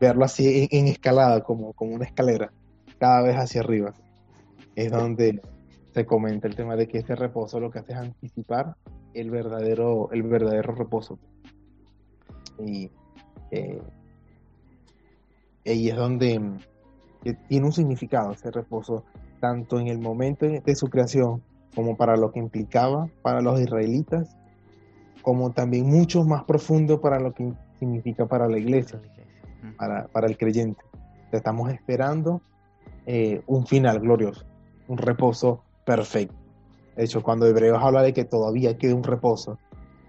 Verlo 0.00 0.24
así 0.24 0.68
en, 0.70 0.78
en 0.78 0.88
escalada, 0.88 1.42
como, 1.42 1.72
como 1.72 1.94
una 1.94 2.04
escalera, 2.04 2.52
cada 2.98 3.22
vez 3.22 3.36
hacia 3.36 3.60
arriba. 3.60 3.94
Es 4.74 4.90
donde 4.90 5.40
se 5.92 6.04
comenta 6.04 6.48
el 6.48 6.56
tema 6.56 6.76
de 6.76 6.88
que 6.88 6.98
este 6.98 7.14
reposo 7.14 7.60
lo 7.60 7.70
que 7.70 7.78
hace 7.80 7.92
es 7.92 7.98
anticipar 7.98 8.76
el 9.14 9.30
verdadero, 9.30 10.10
el 10.12 10.22
verdadero 10.22 10.72
reposo. 10.74 11.18
Y 12.64 12.90
eh, 13.50 13.80
ahí 15.66 15.88
es 15.88 15.96
donde 15.96 16.40
tiene 17.48 17.66
un 17.66 17.72
significado 17.72 18.32
ese 18.32 18.50
reposo, 18.50 19.04
tanto 19.40 19.78
en 19.78 19.88
el 19.88 19.98
momento 19.98 20.46
de 20.46 20.74
su 20.74 20.88
creación 20.88 21.42
como 21.74 21.96
para 21.96 22.16
lo 22.16 22.32
que 22.32 22.40
implicaba 22.40 23.08
para 23.22 23.40
los 23.40 23.60
israelitas, 23.60 24.36
como 25.22 25.52
también 25.52 25.86
mucho 25.86 26.24
más 26.24 26.44
profundo 26.44 27.00
para 27.00 27.18
lo 27.18 27.32
que 27.32 27.52
significa 27.78 28.26
para 28.26 28.48
la 28.48 28.58
iglesia, 28.58 29.00
para, 29.76 30.06
para 30.08 30.26
el 30.26 30.36
creyente. 30.36 30.82
Estamos 31.32 31.70
esperando 31.70 32.40
eh, 33.06 33.42
un 33.46 33.66
final 33.66 34.00
glorioso, 34.00 34.44
un 34.88 34.98
reposo 34.98 35.62
perfecto. 35.84 36.34
De 36.96 37.04
hecho, 37.04 37.22
cuando 37.22 37.46
Hebreos 37.46 37.78
habla 37.80 38.02
de 38.02 38.12
que 38.12 38.24
todavía 38.24 38.76
queda 38.76 38.94
un 38.94 39.04
reposo, 39.04 39.58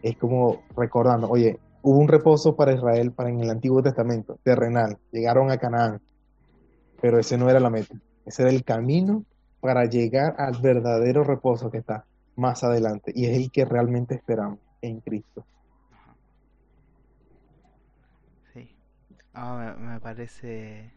es 0.02 0.18
como 0.18 0.64
recordando, 0.76 1.30
oye, 1.30 1.60
hubo 1.82 2.00
un 2.00 2.08
reposo 2.08 2.56
para 2.56 2.74
Israel 2.74 3.12
para 3.12 3.30
en 3.30 3.42
el 3.42 3.50
Antiguo 3.50 3.84
Testamento, 3.84 4.40
terrenal, 4.44 4.98
llegaron 5.12 5.52
a 5.52 5.58
Canaán, 5.58 6.02
pero 7.02 7.20
ese 7.20 7.38
no 7.38 7.50
era 7.50 7.60
la 7.60 7.70
meta, 7.70 7.96
ese 8.26 8.44
era 8.44 8.52
el 8.52 8.64
camino 8.64 9.24
para 9.60 9.86
llegar 9.86 10.36
al 10.38 10.60
verdadero 10.62 11.24
reposo 11.24 11.70
que 11.70 11.80
está 11.80 12.06
más 12.36 12.64
adelante 12.64 13.12
y 13.14 13.26
es 13.26 13.38
el 13.38 13.52
que 13.52 13.66
realmente 13.66 14.16
esperamos 14.16 14.60
en 14.82 15.02
Cristo. 15.02 15.48
Sí. 18.54 18.76
Ah, 19.34 19.76
me, 19.78 19.88
me 19.94 20.00
parece 20.02 20.94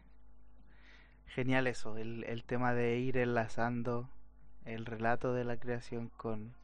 genial 1.27 1.67
eso, 1.67 1.97
el, 1.97 2.23
el 2.25 2.45
tema 2.45 2.75
de 2.75 2.99
ir 3.01 3.17
enlazando 3.17 4.09
el 4.65 4.87
relato 4.87 5.35
de 5.35 5.45
la 5.45 5.57
creación 5.57 6.11
con, 6.17 6.55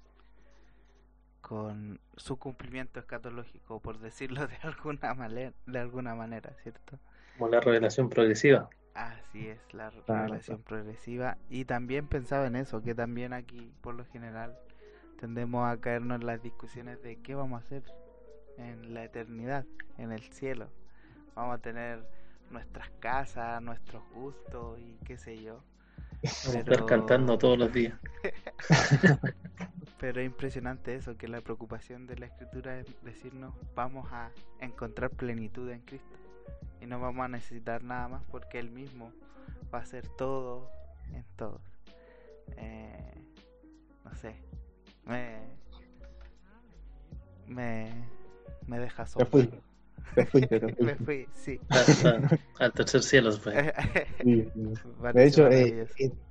con 1.40 2.00
su 2.16 2.36
cumplimiento 2.38 3.00
escatológico, 3.00 3.80
por 3.80 3.98
decirlo 3.98 4.46
de 4.46 4.56
alguna, 4.62 5.14
male- 5.14 5.52
de 5.66 5.78
alguna 5.80 6.14
manera, 6.14 6.54
¿cierto? 6.62 6.98
Como 7.32 7.48
la 7.48 7.60
revelación 7.62 8.10
progresiva. 8.10 8.68
Así 8.94 9.48
es, 9.48 9.60
la 9.72 9.90
Claro, 10.04 10.40
revelación 10.46 10.62
progresiva. 10.62 11.38
Y 11.48 11.64
también 11.64 12.06
pensaba 12.06 12.46
en 12.46 12.56
eso, 12.56 12.82
que 12.82 12.94
también 12.94 13.32
aquí, 13.32 13.72
por 13.80 13.94
lo 13.94 14.04
general, 14.04 14.58
tendemos 15.18 15.68
a 15.68 15.76
caernos 15.80 16.20
en 16.20 16.26
las 16.26 16.42
discusiones 16.42 17.02
de 17.02 17.16
qué 17.16 17.34
vamos 17.34 17.60
a 17.60 17.64
hacer 17.66 17.82
en 18.56 18.94
la 18.94 19.04
eternidad, 19.04 19.64
en 19.98 20.12
el 20.12 20.22
cielo. 20.22 20.68
Vamos 21.34 21.56
a 21.56 21.58
tener 21.58 22.04
nuestras 22.50 22.88
casas, 23.00 23.60
nuestros 23.62 24.02
gustos 24.14 24.78
y 24.78 24.98
qué 25.04 25.18
sé 25.18 25.42
yo. 25.42 25.62
Vamos 26.22 26.54
a 26.54 26.58
estar 26.60 26.86
cantando 26.86 27.36
todos 27.38 27.58
los 27.58 27.72
días. 27.72 27.98
Pero 30.00 30.20
es 30.20 30.26
impresionante 30.26 30.94
eso, 30.94 31.16
que 31.16 31.26
la 31.26 31.40
preocupación 31.40 32.06
de 32.06 32.16
la 32.16 32.26
escritura 32.26 32.78
es 32.78 32.86
decirnos 33.02 33.54
vamos 33.74 34.08
a 34.12 34.30
encontrar 34.60 35.10
plenitud 35.10 35.68
en 35.70 35.80
Cristo 35.80 36.16
y 36.80 36.86
no 36.86 37.00
vamos 37.00 37.24
a 37.24 37.28
necesitar 37.28 37.82
nada 37.82 38.06
más 38.08 38.22
porque 38.30 38.60
Él 38.60 38.70
mismo 38.70 39.12
va 39.74 39.80
a 39.80 39.84
ser 39.84 40.06
todo 40.08 40.70
en 41.12 41.24
todos. 41.36 41.60
Eh, 42.56 43.24
no 44.04 44.14
sé, 44.14 44.36
me, 45.08 45.38
me, 47.46 48.08
me 48.66 48.78
deja 48.78 49.06
solo. 49.06 49.26
fuiste. 49.26 49.60
Te 50.14 50.26
fuiste, 50.26 50.60
te 50.60 50.82
me 50.84 50.94
fui, 50.96 51.26
sí. 51.32 51.60
Al 52.58 52.72
tercer 52.72 53.02
cielo 53.02 53.32
fue. 53.32 53.72
Sí. 54.22 54.48
De 55.14 55.24
hecho, 55.24 55.48
eh, 55.48 55.86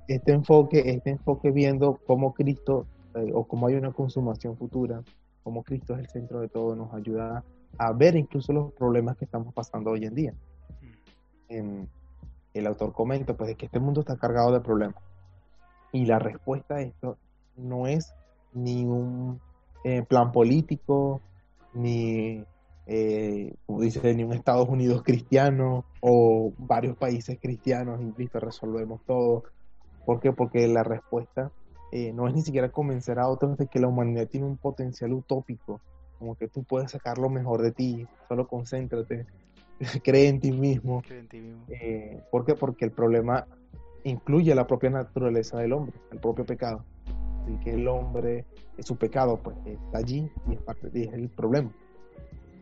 este 0.08 0.32
enfoque, 0.32 0.90
este 0.90 1.10
enfoque 1.10 1.50
viendo 1.50 2.00
cómo 2.06 2.32
Cristo 2.34 2.86
eh, 3.14 3.30
o 3.34 3.44
cómo 3.44 3.66
hay 3.66 3.74
una 3.74 3.92
consumación 3.92 4.56
futura, 4.56 5.02
cómo 5.42 5.62
Cristo 5.62 5.94
es 5.94 6.00
el 6.00 6.08
centro 6.08 6.40
de 6.40 6.48
todo, 6.48 6.76
nos 6.76 6.92
ayuda 6.94 7.44
a 7.78 7.92
ver 7.92 8.16
incluso 8.16 8.52
los 8.52 8.72
problemas 8.72 9.16
que 9.16 9.24
estamos 9.24 9.52
pasando 9.54 9.90
hoy 9.90 10.04
en 10.04 10.14
día. 10.14 10.34
Em, 11.48 11.86
el 12.54 12.66
autor 12.66 12.92
comenta 12.92 13.34
pues 13.34 13.48
de 13.48 13.54
que 13.56 13.66
este 13.66 13.80
mundo 13.80 14.00
está 14.00 14.16
cargado 14.16 14.52
de 14.52 14.60
problemas 14.60 15.02
y 15.92 16.04
la 16.06 16.18
respuesta 16.18 16.76
a 16.76 16.80
esto 16.82 17.16
no 17.56 17.86
es 17.86 18.14
ni 18.62 18.84
un 18.84 19.40
eh, 19.84 20.02
plan 20.02 20.32
político 20.32 21.20
ni 21.74 22.44
eh, 22.86 23.54
como 23.66 23.80
dice 23.80 24.14
ni 24.14 24.24
un 24.24 24.32
Estados 24.32 24.68
Unidos 24.68 25.02
cristiano 25.02 25.84
o 26.00 26.52
varios 26.58 26.96
países 26.96 27.38
cristianos 27.40 28.00
y 28.00 28.12
listo 28.20 28.40
resolvemos 28.40 29.00
todo 29.06 29.44
¿por 30.04 30.20
qué? 30.20 30.32
porque 30.32 30.66
la 30.68 30.82
respuesta 30.82 31.52
eh, 31.92 32.12
no 32.12 32.28
es 32.28 32.34
ni 32.34 32.42
siquiera 32.42 32.70
convencer 32.70 33.18
a 33.18 33.28
otros 33.28 33.56
de 33.58 33.66
que 33.66 33.80
la 33.80 33.88
humanidad 33.88 34.28
tiene 34.28 34.46
un 34.46 34.56
potencial 34.56 35.12
utópico 35.12 35.80
como 36.18 36.34
que 36.34 36.48
tú 36.48 36.64
puedes 36.64 36.90
sacar 36.90 37.18
lo 37.18 37.28
mejor 37.28 37.62
de 37.62 37.72
ti 37.72 38.06
solo 38.28 38.48
concéntrate 38.48 39.26
cree 40.02 40.28
en 40.28 40.40
ti 40.40 40.52
mismo 40.52 41.02
en 41.10 41.28
ti 41.28 41.40
mismo. 41.40 41.64
eh, 41.68 42.20
¿Por 42.30 42.44
qué? 42.44 42.54
Porque 42.54 42.84
el 42.84 42.92
problema 42.92 43.46
incluye 44.04 44.54
la 44.54 44.66
propia 44.66 44.90
naturaleza 44.90 45.58
del 45.58 45.72
hombre, 45.72 45.96
el 46.10 46.18
propio 46.18 46.44
pecado. 46.44 46.84
Que 47.62 47.74
el 47.74 47.88
hombre, 47.88 48.44
eh, 48.76 48.82
su 48.82 48.96
pecado, 48.96 49.38
pues 49.42 49.56
está 49.64 49.98
allí 49.98 50.30
y 50.48 50.54
es, 50.54 50.60
parte, 50.60 50.90
y 50.92 51.02
es 51.02 51.12
el 51.12 51.28
problema 51.28 51.70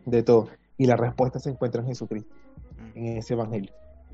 de 0.05 0.23
todo. 0.23 0.47
Y 0.77 0.85
la 0.85 0.95
respuesta 0.95 1.39
se 1.39 1.49
encuentra 1.49 1.81
en 1.81 1.87
Jesucristo, 1.87 2.33
Mm. 2.77 2.97
en 2.97 3.17
ese 3.17 3.33
evangelio. 3.33 3.71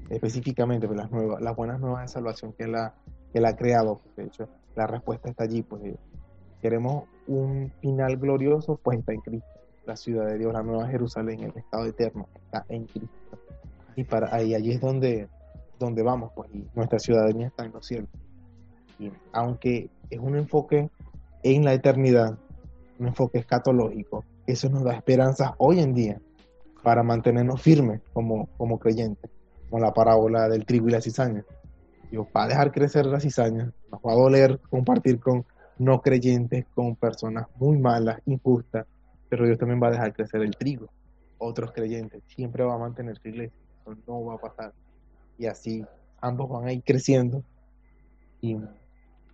Específicamente, 0.09 0.87
pues, 0.87 0.97
las, 0.97 1.11
nuevas, 1.11 1.41
las 1.41 1.55
buenas 1.55 1.79
nuevas 1.79 2.01
de 2.01 2.07
salvación 2.07 2.53
que 2.53 2.63
él, 2.63 2.75
ha, 2.75 2.93
que 3.31 3.39
él 3.39 3.45
ha 3.45 3.55
creado. 3.55 4.01
De 4.17 4.25
hecho, 4.25 4.47
la 4.75 4.87
respuesta 4.87 5.29
está 5.29 5.43
allí. 5.45 5.61
Pues 5.61 5.81
queremos 6.61 7.05
un 7.27 7.71
final 7.81 8.17
glorioso, 8.17 8.79
pues 8.81 8.99
está 8.99 9.13
en 9.13 9.21
Cristo. 9.21 9.47
La 9.85 9.95
ciudad 9.95 10.27
de 10.27 10.37
Dios, 10.37 10.53
la 10.53 10.63
nueva 10.63 10.87
Jerusalén, 10.87 11.41
el 11.43 11.57
estado 11.57 11.85
eterno, 11.85 12.27
está 12.35 12.65
en 12.69 12.85
Cristo 12.85 13.09
y 13.95 14.03
para 14.03 14.33
ahí 14.33 14.55
allí 14.55 14.71
es 14.71 14.81
donde 14.81 15.27
donde 15.79 16.03
vamos 16.03 16.31
pues 16.35 16.49
y 16.53 16.65
nuestra 16.75 16.99
ciudadanía 16.99 17.47
está 17.47 17.65
en 17.65 17.73
los 17.73 17.85
cielos 17.85 18.09
y 18.99 19.11
aunque 19.31 19.89
es 20.13 20.19
un 20.19 20.35
enfoque 20.35 20.89
en 21.43 21.65
la 21.65 21.73
eternidad 21.73 22.37
un 22.99 23.07
enfoque 23.07 23.39
escatológico. 23.39 24.23
Eso 24.45 24.69
nos 24.69 24.83
da 24.83 24.93
esperanzas 24.93 25.51
hoy 25.57 25.79
en 25.79 25.93
día 25.93 26.21
para 26.83 27.01
mantenernos 27.01 27.61
firmes 27.61 28.01
como 28.13 28.47
como 28.57 28.79
creyentes 28.79 29.31
como 29.69 29.83
la 29.83 29.93
parábola 29.93 30.47
del 30.47 30.65
trigo 30.65 30.87
y 30.87 30.91
la 30.91 31.01
cizaña. 31.01 31.43
Dios 32.11 32.27
va 32.35 32.43
a 32.43 32.47
dejar 32.47 32.71
crecer 32.71 33.05
la 33.05 33.19
cizaña 33.19 33.71
nos 33.91 34.01
va 34.01 34.11
a 34.11 34.15
doler 34.15 34.59
compartir 34.69 35.19
con 35.19 35.45
no 35.79 36.01
creyentes 36.01 36.65
con 36.75 36.95
personas 36.95 37.47
muy 37.57 37.77
malas 37.77 38.19
injustas 38.25 38.85
pero 39.29 39.45
Dios 39.45 39.57
también 39.57 39.81
va 39.81 39.87
a 39.87 39.91
dejar 39.91 40.13
crecer 40.13 40.41
el 40.41 40.55
trigo. 40.55 40.87
Otros 41.39 41.71
creyentes 41.71 42.21
siempre 42.27 42.63
va 42.63 42.75
a 42.75 42.77
mantener 42.77 43.17
su 43.17 43.29
iglesia 43.29 43.63
eso 43.83 43.97
no 44.07 44.25
va 44.25 44.35
a 44.35 44.37
pasar. 44.37 44.73
Y 45.37 45.45
así 45.47 45.85
ambos 46.21 46.49
van 46.49 46.67
a 46.67 46.73
ir 46.73 46.83
creciendo 46.83 47.43
y 48.41 48.57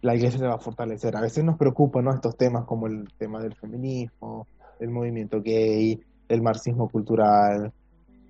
la 0.01 0.15
iglesia 0.15 0.39
se 0.39 0.47
va 0.47 0.55
a 0.55 0.59
fortalecer. 0.59 1.15
A 1.15 1.21
veces 1.21 1.43
nos 1.43 1.57
preocupan 1.57 2.05
¿no? 2.05 2.13
estos 2.13 2.37
temas 2.37 2.65
como 2.65 2.87
el 2.87 3.07
tema 3.17 3.41
del 3.41 3.55
feminismo, 3.55 4.47
el 4.79 4.89
movimiento 4.89 5.41
gay, 5.41 6.01
el 6.27 6.41
marxismo 6.41 6.89
cultural, 6.89 7.73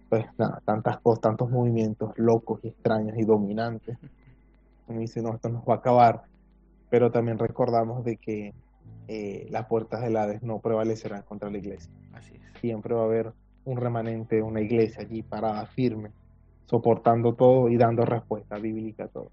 pues 0.10 0.26
nada, 0.38 0.62
tantas 0.66 1.00
cosas, 1.00 1.22
tantos 1.22 1.50
movimientos 1.50 2.18
locos 2.18 2.60
y 2.64 2.70
extraños 2.70 3.18
y 3.18 3.24
dominantes. 3.24 3.98
Uno 4.88 5.00
dice, 5.00 5.22
no, 5.22 5.36
esto 5.36 5.50
nos 5.50 5.64
va 5.64 5.76
a 5.76 5.78
acabar, 5.78 6.24
pero 6.90 7.12
también 7.12 7.38
recordamos 7.38 8.04
de 8.04 8.18
que 8.18 8.54
eh, 9.08 9.48
las 9.52 9.68
puertas 9.68 10.02
del 10.02 10.18
Hades 10.18 10.42
no 10.42 10.60
prevalecerán 10.60 11.24
contra 11.24 11.50
la 11.50 11.58
iglesia 11.58 11.92
Así 12.14 12.36
es. 12.36 12.62
siempre 12.62 12.94
va 12.94 13.02
a 13.02 13.06
haber 13.06 13.34
un 13.66 13.78
remanente, 13.78 14.42
una 14.42 14.62
iglesia 14.62 15.04
allí 15.04 15.22
parada 15.22 15.66
firme, 15.68 16.12
soportando 16.66 17.34
todo 17.34 17.70
y 17.70 17.78
dando 17.78 18.06
respuesta 18.06 18.58
bíblica 18.58 19.06
a 19.06 19.08
todo. 19.08 19.32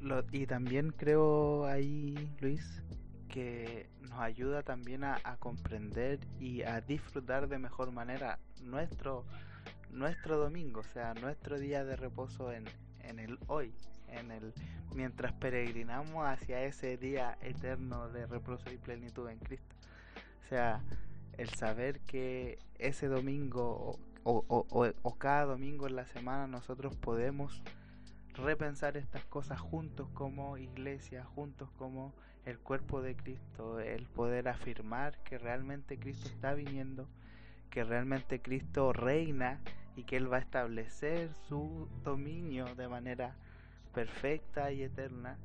Lo- 0.00 0.24
y 0.32 0.46
también 0.46 0.90
creo 0.92 1.66
ahí, 1.66 2.30
Luis, 2.40 2.82
que 3.28 3.88
nos 4.08 4.18
ayuda 4.20 4.62
también 4.62 5.04
a, 5.04 5.20
comprender 5.38 6.20
y 6.38 6.62
a 6.62 6.80
disfrutar 6.80 7.48
de 7.48 7.58
mejor 7.58 7.92
manera 7.92 8.38
nuestro 8.62 9.24
nuestro 9.90 10.38
domingo, 10.38 10.80
o 10.80 10.84
sea, 10.84 11.14
nuestro 11.14 11.58
día 11.58 11.84
de 11.84 11.96
reposo 11.96 12.52
en, 12.52 12.64
en 13.00 13.18
el 13.18 13.38
hoy, 13.48 13.72
en 14.08 14.30
el 14.30 14.52
mientras 14.94 15.32
peregrinamos 15.32 16.26
hacia 16.26 16.62
ese 16.64 16.96
día 16.96 17.36
eterno 17.42 18.08
de 18.08 18.26
reposo 18.26 18.70
y 18.72 18.76
plenitud 18.76 19.28
en 19.28 19.38
Cristo. 19.40 19.74
O 20.44 20.48
sea, 20.48 20.80
el 21.38 21.48
saber 21.50 22.00
que 22.00 22.58
ese 22.78 23.08
domingo 23.08 23.98
o- 24.24 24.44
o- 24.48 24.92
o 25.02 25.14
cada 25.16 25.44
domingo 25.46 25.86
en 25.88 25.96
la 25.96 26.06
semana 26.06 26.46
nosotros 26.46 26.94
podemos 26.96 27.62
repensar 28.34 28.96
estas 28.96 29.24
cosas 29.24 29.60
juntos 29.60 30.08
como 30.14 30.56
iglesia, 30.56 31.24
juntos 31.24 31.70
como 31.76 32.14
el 32.44 32.58
cuerpo 32.58 33.02
de 33.02 33.16
Cristo, 33.16 33.80
el 33.80 34.06
poder 34.06 34.48
afirmar 34.48 35.18
que 35.24 35.38
realmente 35.38 35.98
Cristo 35.98 36.28
está 36.28 36.54
viniendo, 36.54 37.08
que 37.70 37.84
realmente 37.84 38.40
Cristo 38.40 38.92
reina 38.92 39.60
y 39.96 40.04
que 40.04 40.16
Él 40.16 40.32
va 40.32 40.38
a 40.38 40.40
establecer 40.40 41.32
su 41.48 41.88
dominio 42.02 42.74
de 42.74 42.88
manera 42.88 43.36
perfecta 43.92 44.72
y 44.72 44.82
eterna, 44.82 45.36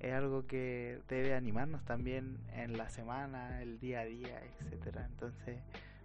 es 0.00 0.12
algo 0.12 0.46
que 0.46 1.00
debe 1.08 1.34
animarnos 1.34 1.84
también 1.84 2.38
en 2.52 2.76
la 2.78 2.88
semana, 2.88 3.60
el 3.62 3.80
día 3.80 4.00
a 4.00 4.04
día, 4.04 4.40
etcétera. 4.60 5.06
Entonces, 5.06 5.58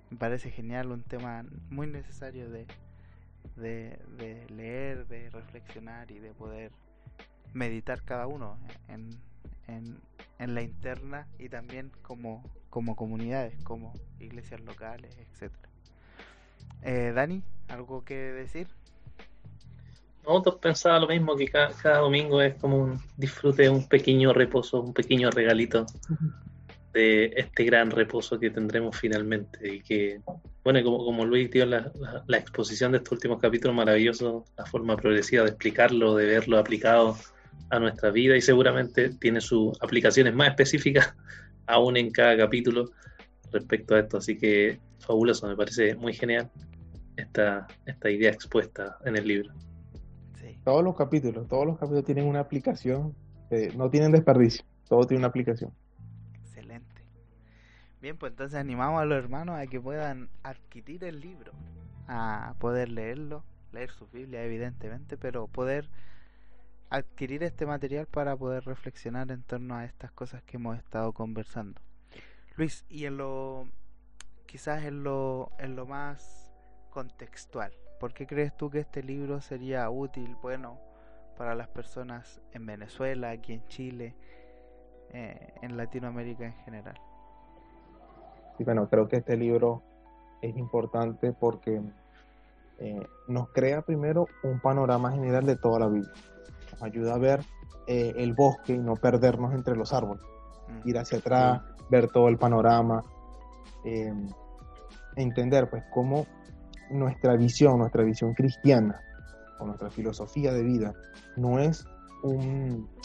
me 0.10 0.18
parece 0.18 0.50
genial, 0.50 0.92
un 0.92 1.04
tema 1.04 1.46
muy 1.70 1.88
necesario 1.88 2.50
de, 2.50 2.66
de, 3.56 4.00
de 4.18 4.46
leer, 4.50 5.08
de 5.08 5.30
reflexionar 5.30 6.12
y 6.12 6.20
de 6.20 6.34
poder 6.34 6.72
meditar 7.54 8.02
cada 8.04 8.28
uno 8.28 8.58
en, 8.88 9.10
en, 9.68 9.98
en 10.40 10.56
la 10.56 10.62
interna 10.62 11.28
y 11.38 11.50
también 11.50 11.92
como, 12.02 12.44
como 12.70 12.96
comunidades, 12.96 13.56
como 13.64 13.94
iglesias 14.20 14.62
locales, 14.62 15.18
etcétera. 15.18 15.70
Eh, 16.82 17.12
Dani, 17.16 17.44
¿algo 17.70 18.04
que 18.04 18.16
decir? 18.16 18.68
Nosotros 20.26 20.56
pensaba 20.56 21.00
lo 21.00 21.08
mismo 21.08 21.36
que 21.36 21.48
cada, 21.48 21.70
cada 21.74 22.00
domingo 22.00 22.42
es 22.42 22.56
como 22.56 22.78
un 22.78 23.00
disfrute, 23.18 23.70
un 23.70 23.88
pequeño 23.88 24.34
reposo, 24.34 24.82
un 24.82 24.94
pequeño 24.94 25.30
regalito 25.32 25.86
de 26.94 27.34
este 27.36 27.66
gran 27.66 27.92
reposo 27.92 28.40
que 28.40 28.50
tendremos 28.50 28.98
finalmente. 28.98 29.76
Y 29.76 29.82
que, 29.82 30.22
bueno, 30.64 30.80
y 30.80 30.84
como, 30.84 31.04
como 31.04 31.26
Luis 31.26 31.50
dio 31.52 31.66
la, 31.66 31.92
la- 32.00 32.24
la 32.26 32.38
exposición 32.38 32.92
de 32.92 33.00
estos 33.00 33.14
últimos 33.14 33.40
capítulos, 33.40 33.76
maravilloso, 33.76 34.46
la 34.58 34.66
forma 34.66 34.96
progresiva 34.96 35.44
de 35.44 35.50
explicarlo, 35.50 36.16
de 36.16 36.26
verlo 36.26 36.58
aplicado 36.58 37.18
a 37.70 37.80
nuestra 37.80 38.12
vida 38.12 38.36
y 38.38 38.42
seguramente 38.42 39.10
tiene 39.20 39.42
sus 39.42 39.78
aplicaciones 39.82 40.34
más 40.34 40.50
específicas 40.50 41.14
aún 41.68 41.98
en 41.98 42.12
cada 42.12 42.38
capítulo 42.38 42.92
respecto 43.52 43.96
a 43.96 44.00
esto. 44.00 44.18
Así 44.18 44.38
que 44.38 44.80
fabuloso, 45.00 45.48
me 45.48 45.56
parece 45.56 45.96
muy 45.96 46.14
genial 46.14 46.50
esta, 47.18 47.68
esta 47.86 48.10
idea 48.10 48.32
expuesta 48.32 48.98
en 49.06 49.16
el 49.18 49.28
libro. 49.28 49.54
Sí. 50.40 50.58
Todos 50.64 50.84
los 50.84 50.96
capítulos, 50.96 51.48
todos 51.48 51.66
los 51.66 51.78
capítulos 51.78 52.06
tienen 52.06 52.26
una 52.26 52.40
aplicación, 52.40 53.14
eh, 53.52 53.72
no 53.76 53.90
tienen 53.90 54.12
desperdicio, 54.12 54.64
todo 54.88 55.06
tiene 55.06 55.20
una 55.20 55.28
aplicación. 55.28 55.72
Bien, 58.04 58.18
pues 58.18 58.34
entonces 58.34 58.60
animamos 58.60 59.02
a 59.02 59.06
los 59.06 59.18
hermanos 59.18 59.58
a 59.58 59.66
que 59.66 59.80
puedan 59.80 60.28
adquirir 60.44 61.06
el 61.06 61.22
libro, 61.22 61.54
a 62.10 62.54
poder 62.60 62.90
leerlo, 62.90 63.46
leer 63.72 63.92
su 63.92 64.08
Biblia 64.08 64.44
evidentemente, 64.44 65.16
pero 65.16 65.48
poder 65.48 65.88
adquirir 66.90 67.44
este 67.44 67.66
material 67.66 68.06
para 68.08 68.36
poder 68.36 68.66
reflexionar 68.66 69.32
en 69.32 69.42
torno 69.42 69.78
a 69.78 69.86
estas 69.86 70.12
cosas 70.12 70.44
que 70.44 70.58
hemos 70.58 70.78
estado 70.78 71.14
conversando. 71.14 71.80
Luis, 72.58 72.84
y 72.90 73.06
en 73.06 73.16
lo 73.16 73.70
quizás 74.48 74.84
en 74.84 75.06
lo, 75.06 75.54
en 75.58 75.78
lo 75.78 75.86
más 75.86 76.52
contextual. 76.90 77.72
¿Por 78.02 78.14
qué 78.14 78.28
crees 78.28 78.54
tú 78.58 78.70
que 78.70 78.80
este 78.80 79.02
libro 79.02 79.40
sería 79.40 79.90
útil, 79.90 80.36
bueno, 80.42 80.78
para 81.38 81.56
las 81.56 81.70
personas 81.70 82.42
en 82.52 82.66
Venezuela, 82.66 83.30
aquí 83.30 83.54
en 83.54 83.66
Chile, 83.68 84.14
eh, 85.12 85.54
en 85.62 85.78
Latinoamérica 85.78 86.44
en 86.44 86.56
general? 86.66 87.00
Y 88.60 88.64
bueno, 88.64 88.88
creo 88.90 89.08
que 89.08 89.18
este 89.18 89.38
libro 89.38 89.82
es 90.42 90.56
importante 90.58 91.34
porque 91.34 91.82
eh, 92.80 93.08
nos 93.28 93.50
crea 93.50 93.82
primero 93.82 94.28
un 94.44 94.60
panorama 94.60 95.12
general 95.12 95.46
de 95.46 95.56
toda 95.56 95.80
la 95.80 95.88
Biblia. 95.88 96.12
Nos 96.72 96.84
ayuda 96.84 97.16
a 97.16 97.18
ver 97.18 97.42
eh, 97.88 98.14
el 98.18 98.34
bosque 98.34 98.74
y 98.74 98.80
no 98.80 98.96
perdernos 98.96 99.54
entre 99.54 99.76
los 99.76 99.94
árboles. 99.94 100.24
Mm. 100.68 100.90
Ir 100.90 100.98
hacia 100.98 101.20
atrás, 101.20 101.62
ver 101.90 102.10
todo 102.10 102.28
el 102.28 102.38
panorama, 102.38 103.04
eh, 103.86 104.14
entender 105.16 105.70
pues 105.70 105.84
cómo 105.94 106.26
nuestra 106.92 107.36
visión, 107.36 107.80
nuestra 107.80 108.04
visión 108.04 108.34
cristiana 108.34 109.00
o 109.60 109.66
nuestra 109.66 109.90
filosofía 109.90 110.52
de 110.54 110.64
vida 110.64 110.94
no 111.38 111.60
es 111.60 111.86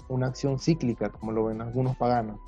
una 0.09 0.29
acción 0.29 0.61
cíclica 0.61 1.09
como 1.09 1.33
lo 1.33 1.47
ven 1.47 1.61
algunos 1.61 1.97
paganos, 1.97 2.39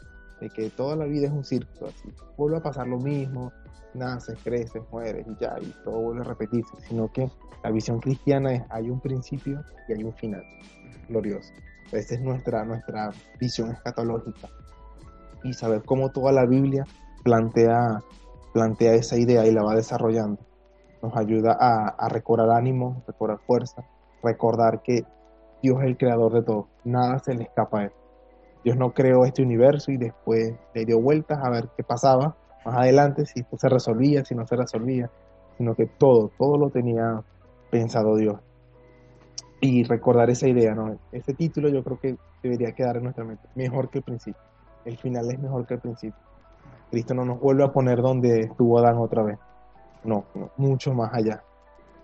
de 0.40 0.48
que 0.50 0.70
toda 0.70 0.96
la 0.96 1.04
vida 1.04 1.26
es 1.26 1.32
un 1.32 1.44
círculo, 1.44 1.88
así 1.88 2.08
vuelve 2.36 2.58
a 2.58 2.62
pasar 2.62 2.86
lo 2.86 2.98
mismo, 2.98 3.52
naces, 3.94 4.38
creces, 4.42 4.82
mueres 4.90 5.26
y 5.26 5.36
ya, 5.40 5.56
y 5.60 5.74
todo 5.84 6.00
vuelve 6.00 6.22
a 6.22 6.24
repetirse, 6.24 6.72
sino 6.88 7.10
que 7.12 7.30
la 7.62 7.70
visión 7.70 8.00
cristiana 8.00 8.54
es 8.54 8.62
hay 8.70 8.88
un 8.90 9.00
principio 9.00 9.62
y 9.88 9.92
hay 9.92 10.04
un 10.04 10.14
final 10.14 10.42
glorioso. 11.08 11.52
Esa 11.92 12.14
es 12.14 12.20
nuestra, 12.20 12.64
nuestra 12.64 13.10
visión 13.38 13.70
escatológica. 13.72 14.48
Y 15.42 15.52
saber 15.52 15.82
cómo 15.84 16.10
toda 16.10 16.32
la 16.32 16.46
Biblia 16.46 16.86
plantea, 17.24 18.00
plantea 18.52 18.94
esa 18.94 19.16
idea 19.16 19.46
y 19.46 19.52
la 19.52 19.62
va 19.62 19.74
desarrollando. 19.74 20.40
Nos 21.02 21.16
ayuda 21.16 21.56
a, 21.58 21.88
a 21.88 22.08
recobrar 22.08 22.50
ánimo, 22.50 23.02
recobrar 23.06 23.38
fuerza, 23.40 23.84
recordar 24.22 24.82
que 24.82 25.04
Dios 25.62 25.78
es 25.80 25.86
el 25.86 25.96
creador 25.96 26.32
de 26.32 26.42
todo, 26.42 26.68
nada 26.84 27.18
se 27.18 27.34
le 27.34 27.44
escapa 27.44 27.80
a 27.80 27.84
él. 27.84 27.92
Dios 28.64 28.76
no 28.76 28.92
creó 28.92 29.24
este 29.24 29.42
universo 29.42 29.90
y 29.90 29.96
después 29.96 30.54
le 30.74 30.84
dio 30.84 31.00
vueltas 31.00 31.38
a 31.42 31.50
ver 31.50 31.68
qué 31.76 31.82
pasaba 31.82 32.36
más 32.64 32.76
adelante, 32.76 33.24
si 33.26 33.44
se 33.56 33.68
resolvía, 33.68 34.24
si 34.24 34.34
no 34.34 34.46
se 34.46 34.56
resolvía, 34.56 35.10
sino 35.56 35.74
que 35.74 35.86
todo, 35.86 36.30
todo 36.38 36.58
lo 36.58 36.70
tenía 36.70 37.22
pensado 37.70 38.16
Dios. 38.16 38.38
Y 39.60 39.84
recordar 39.84 40.30
esa 40.30 40.48
idea, 40.48 40.74
¿no? 40.74 40.98
Ese 41.12 41.34
título 41.34 41.68
yo 41.68 41.82
creo 41.84 41.98
que 42.00 42.16
debería 42.42 42.72
quedar 42.72 42.96
en 42.96 43.04
nuestra 43.04 43.24
mente, 43.24 43.48
mejor 43.54 43.90
que 43.90 43.98
el 43.98 44.04
principio. 44.04 44.40
El 44.84 44.96
final 44.96 45.30
es 45.30 45.38
mejor 45.38 45.66
que 45.66 45.74
el 45.74 45.80
principio. 45.80 46.20
Cristo 46.90 47.14
no 47.14 47.24
nos 47.24 47.40
vuelve 47.40 47.64
a 47.64 47.72
poner 47.72 48.00
donde 48.02 48.40
estuvo 48.40 48.78
Adán 48.78 48.96
otra 48.98 49.22
vez. 49.22 49.38
No, 50.02 50.24
mucho 50.56 50.94
más 50.94 51.12
allá. 51.12 51.42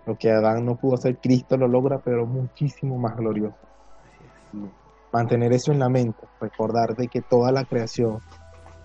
Lo 0.05 0.17
que 0.17 0.31
Adán 0.31 0.65
no 0.65 0.75
pudo 0.75 0.95
hacer, 0.95 1.17
Cristo 1.17 1.57
lo 1.57 1.67
logra, 1.67 1.97
pero 1.97 2.25
muchísimo 2.25 2.97
más 2.97 3.17
glorioso. 3.17 3.57
Mantener 5.17 5.51
eso 5.51 5.71
en 5.71 5.79
la 5.79 5.89
mente, 5.89 6.27
recordar 6.39 6.95
de 6.95 7.07
que 7.07 7.23
toda 7.23 7.51
la 7.51 7.65
creación 7.65 8.19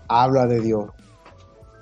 habla 0.07 0.47
de 0.47 0.61
Dios, 0.61 0.89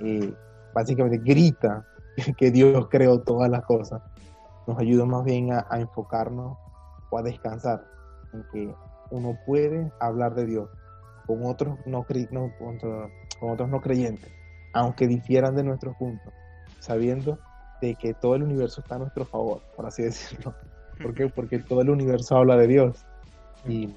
y 0.02 0.36
básicamente 0.74 1.20
grita 1.20 1.86
que 2.38 2.52
Dios 2.52 2.89
creó 2.89 3.22
todas 3.22 3.49
las 3.49 3.64
cosas, 3.64 4.02
nos 4.68 4.78
ayuda 4.78 5.06
más 5.06 5.24
bien 5.24 5.54
a, 5.54 5.66
enfocarnos 5.80 6.58
o 7.10 7.18
a 7.18 7.22
descansar 7.22 7.86
en 8.34 8.43
que 8.52 8.76
uno 9.12 9.38
puede 9.45 9.89
hablar 10.02 10.36
de 10.36 10.45
Dios 10.45 10.70
con 11.28 11.45
otros 11.45 11.78
no, 11.86 12.06
con 12.06 13.52
otros 13.52 13.70
no 13.70 13.80
creyentes, 13.80 14.34
aunque 14.74 15.08
difieran 15.08 15.56
de 15.56 15.64
nuestros 15.64 15.95
puntos, 15.95 16.34
sabiendo 16.80 17.39
de 17.82 17.95
que 17.95 18.14
todo 18.14 18.36
el 18.36 18.43
universo 18.43 18.82
está 18.82 18.95
a 18.95 18.99
nuestro 18.99 19.24
favor, 19.24 19.62
por 19.78 19.86
así 19.86 20.04
decirlo. 20.04 20.54
¿Por 21.02 21.14
qué? 21.14 21.30
Porque 21.30 21.60
todo 21.60 21.80
el 21.80 21.89
universo 21.89 22.36
habla 22.36 22.58
de 22.58 22.68
Dios. 22.68 23.06
Y, 23.66 23.93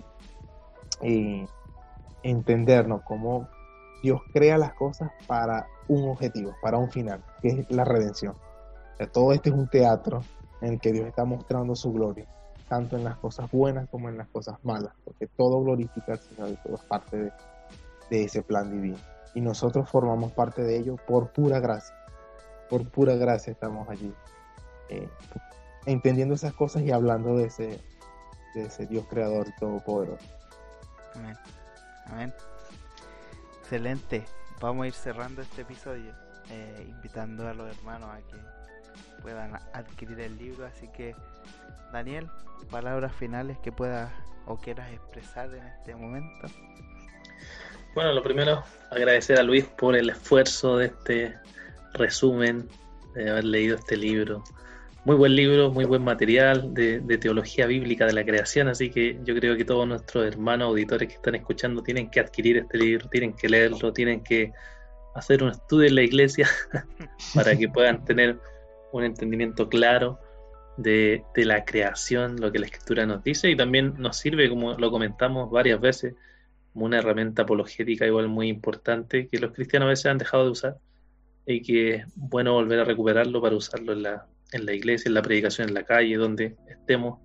y 1.03 1.47
entendernos 2.23 3.03
cómo 3.03 3.49
Dios 4.03 4.21
crea 4.33 4.59
las 4.59 4.75
cosas 4.75 5.11
para 5.27 5.67
un 5.89 6.09
objetivo, 6.09 6.55
para 6.61 6.79
un 6.79 6.91
final, 6.91 7.23
que 7.41 7.49
es 7.49 7.71
la 7.71 7.85
redención. 7.85 8.35
todo 9.13 9.33
este 9.33 9.51
es 9.51 9.55
un 9.55 9.69
teatro 9.69 10.21
en 10.61 10.75
el 10.75 10.81
que 10.81 10.93
Dios 10.93 11.07
está 11.07 11.25
mostrando 11.25 11.75
su 11.75 11.93
gloria, 11.93 12.27
tanto 12.69 12.97
en 12.97 13.05
las 13.05 13.17
cosas 13.17 13.51
buenas 13.51 13.89
como 13.89 14.09
en 14.09 14.19
las 14.19 14.29
cosas 14.29 14.59
malas, 14.63 14.93
porque 15.05 15.27
todo 15.27 15.63
glorifica 15.63 16.13
al 16.13 16.21
Señor 16.21 16.51
y 16.51 16.57
todo 16.57 16.77
es 16.77 16.85
parte 16.85 17.17
de, 17.17 17.33
ese 18.11 18.43
plan 18.43 18.71
divino. 18.71 18.99
Y 19.35 19.41
nosotros 19.41 19.89
formamos 19.91 20.33
parte 20.33 20.63
de 20.63 20.77
ello 20.77 20.97
por 21.09 21.33
pura 21.33 21.59
gracia. 21.59 21.97
Por 22.71 22.89
pura 22.91 23.17
gracia 23.17 23.53
estamos 23.53 23.89
allí, 23.89 24.13
eh, 24.89 25.09
entendiendo 25.87 26.35
esas 26.35 26.53
cosas 26.53 26.83
y 26.83 26.93
hablando 26.93 27.37
de 27.37 27.47
ese, 27.47 27.81
de 28.55 28.67
ese 28.67 28.87
Dios 28.87 29.07
creador 29.09 29.47
todopoderoso. 29.59 30.25
Amén. 31.15 31.37
Amén. 32.07 32.35
Excelente. 33.61 34.25
Vamos 34.61 34.85
a 34.85 34.87
ir 34.89 34.93
cerrando 34.93 35.43
este 35.43 35.63
episodio, 35.63 36.13
eh, 36.51 36.87
invitando 36.89 37.49
a 37.49 37.55
los 37.55 37.77
hermanos 37.77 38.11
a 38.11 38.19
que 38.19 39.23
puedan 39.23 39.55
adquirir 39.73 40.21
el 40.21 40.37
libro. 40.37 40.67
Así 40.67 40.89
que, 40.89 41.15
Daniel, 41.93 42.29
palabras 42.71 43.13
finales 43.15 43.59
que 43.59 43.73
puedas 43.73 44.13
o 44.47 44.57
quieras 44.57 44.93
expresar 44.93 45.55
en 45.55 45.67
este 45.67 45.95
momento. 45.95 46.49
Bueno, 47.95 48.13
lo 48.13 48.23
primero, 48.23 48.63
agradecer 48.91 49.39
a 49.39 49.43
Luis 49.43 49.65
por 49.65 49.97
el 49.97 50.11
esfuerzo 50.11 50.79
de 50.79 50.87
este 50.87 51.39
resumen, 51.95 52.69
de 53.15 53.31
haber 53.31 53.45
leído 53.45 53.77
este 53.77 53.97
libro 53.97 54.43
muy 55.05 55.17
buen 55.17 55.37
libro, 55.37 55.71
muy 55.71 55.85
buen 55.85 56.03
material 56.03 56.73
de, 56.73 57.01
teología 57.19 57.67
bíblica 57.67 58.07
de 58.07 58.15
la 58.15 58.25
creación, 58.25 58.69
así 58.69 58.91
que 58.91 59.19
yo 59.25 59.35
creo 59.35 59.57
que 59.57 59.65
todos 59.65 59.87
nuestros 59.87 60.27
hermanos 60.27 60.69
auditores 60.69 61.09
que 61.09 61.15
están 61.17 61.35
escuchando 61.35 61.83
tienen 61.83 62.11
que 62.11 62.21
adquirir 62.21 62.57
este 62.57 62.79
libro, 62.79 63.09
tienen 63.11 63.35
que 63.35 63.49
leerlo, 63.49 63.93
tienen 63.93 64.23
que 64.23 64.53
hacer 65.15 65.43
un 65.43 65.51
estudio 65.51 65.89
en 65.89 65.95
la 65.97 66.03
iglesia 66.03 66.49
para 67.35 67.55
que 67.55 67.69
puedan 67.69 68.05
tener 68.05 68.39
un 68.93 69.05
entendimiento 69.05 69.69
claro 69.69 70.19
de, 70.79 71.23
de, 71.35 71.45
la 71.45 71.65
creación, 71.67 72.41
lo 72.41 72.51
que 72.51 72.59
la 72.59 72.67
escritura 72.67 73.05
nos 73.05 73.23
dice 73.23 73.51
y 73.51 73.57
también 73.57 73.95
nos 73.99 74.17
sirve, 74.17 74.49
como 74.49 74.73
lo 74.73 74.91
comentamos 74.91 75.51
varias 75.51 75.81
veces, 75.81 76.15
como 76.73 76.87
una 76.87 76.99
herramienta 76.99 77.43
apologética 77.43 78.07
igual 78.07 78.29
muy 78.29 78.49
importante 78.49 79.29
que 79.29 79.39
los 79.39 79.53
cristianos 79.53 79.87
a 79.87 79.91
veces 79.91 80.07
han 80.07 80.19
dejado 80.19 80.45
de 80.45 80.51
usar 80.51 80.79
y 81.47 81.61
que 81.61 81.95
es 81.97 82.07
bueno 82.17 82.55
volver 82.55 82.81
a 82.81 82.85
recuperarlo 82.85 83.43
para 83.43 83.55
usarlo 83.55 83.93
en 83.93 84.03
la, 84.03 84.27
en 84.53 84.67
la 84.67 84.73
iglesia, 84.73 85.09
en 85.09 85.15
la 85.15 85.23
predicación 85.23 85.69
en 85.69 85.75
la 85.75 85.85
calle, 85.85 86.17
donde 86.17 86.57
estemos 86.69 87.21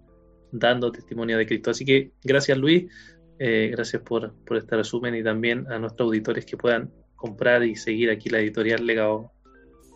dando 0.52 0.92
testimonio 0.92 1.38
de 1.38 1.46
Cristo. 1.46 1.72
Así 1.72 1.86
que 1.86 2.12
gracias 2.24 2.58
Luis, 2.58 2.92
eh, 3.40 3.70
gracias 3.72 4.02
por, 4.02 4.34
por 4.46 4.58
este 4.58 4.76
resumen 4.76 5.16
y 5.16 5.24
también 5.24 5.72
a 5.72 5.80
nuestros 5.80 6.08
auditores 6.08 6.46
que 6.46 6.58
puedan 6.58 6.92
comprar 7.16 7.64
y 7.64 7.76
seguir 7.76 8.10
aquí 8.10 8.30
la 8.30 8.40
editorial 8.40 8.86
Legado 8.86 9.32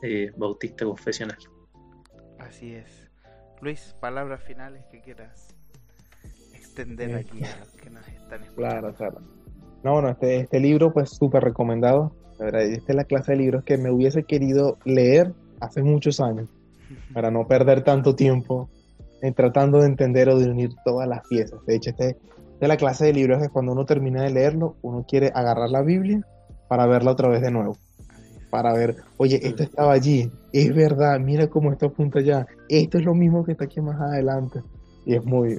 eh, 0.01 0.31
Bautista 0.37 0.85
Confesional. 0.85 1.37
Así 2.39 2.73
es. 2.73 3.09
Luis, 3.61 3.95
palabras 3.99 4.43
finales 4.43 4.85
que 4.91 5.01
quieras 5.01 5.55
extender 6.53 7.15
aquí 7.15 7.43
a 7.43 7.59
los 7.59 7.69
que 7.69 7.89
nos 7.89 8.07
están 8.07 8.43
escuchando. 8.43 8.55
Claro, 8.55 8.93
claro. 8.93 9.21
No, 9.83 9.93
bueno, 9.93 10.09
este, 10.09 10.37
este 10.41 10.59
libro 10.59 10.93
pues 10.93 11.09
súper 11.11 11.43
recomendado. 11.43 12.15
La 12.39 12.45
verdad, 12.45 12.63
esta 12.63 12.91
es 12.91 12.95
la 12.95 13.05
clase 13.05 13.33
de 13.33 13.37
libros 13.37 13.63
que 13.63 13.77
me 13.77 13.91
hubiese 13.91 14.23
querido 14.23 14.77
leer 14.85 15.33
hace 15.61 15.81
muchos 15.81 16.19
años 16.19 16.49
para 17.13 17.31
no 17.31 17.47
perder 17.47 17.83
tanto 17.83 18.15
tiempo 18.15 18.69
en 19.23 19.33
tratando 19.33 19.79
de 19.79 19.87
entender 19.87 20.27
o 20.27 20.37
de 20.37 20.49
unir 20.49 20.71
todas 20.83 21.07
las 21.07 21.25
piezas. 21.27 21.65
De 21.65 21.75
hecho, 21.75 21.91
este, 21.91 22.17
de 22.59 22.67
la 22.67 22.75
clase 22.75 23.05
de 23.05 23.13
libros 23.13 23.41
que 23.41 23.47
cuando 23.47 23.71
uno 23.71 23.85
termina 23.85 24.21
de 24.21 24.31
leerlo, 24.31 24.75
uno 24.81 25.05
quiere 25.07 25.31
agarrar 25.33 25.69
la 25.69 25.81
Biblia 25.81 26.25
para 26.67 26.85
verla 26.87 27.11
otra 27.11 27.29
vez 27.29 27.41
de 27.41 27.49
nuevo. 27.49 27.77
Para 28.49 28.73
ver, 28.73 28.97
oye, 29.17 29.39
esto 29.41 29.63
estaba 29.63 29.93
allí, 29.93 30.29
es 30.51 30.75
verdad, 30.75 31.19
mira 31.21 31.47
cómo 31.47 31.71
esto 31.71 31.87
apunta 31.87 32.19
allá, 32.19 32.45
esto 32.67 32.97
es 32.97 33.05
lo 33.05 33.15
mismo 33.15 33.45
que 33.45 33.53
está 33.53 33.63
aquí 33.63 33.79
más 33.79 33.99
adelante. 33.99 34.61
Y 35.05 35.15
es 35.15 35.25
muy, 35.25 35.53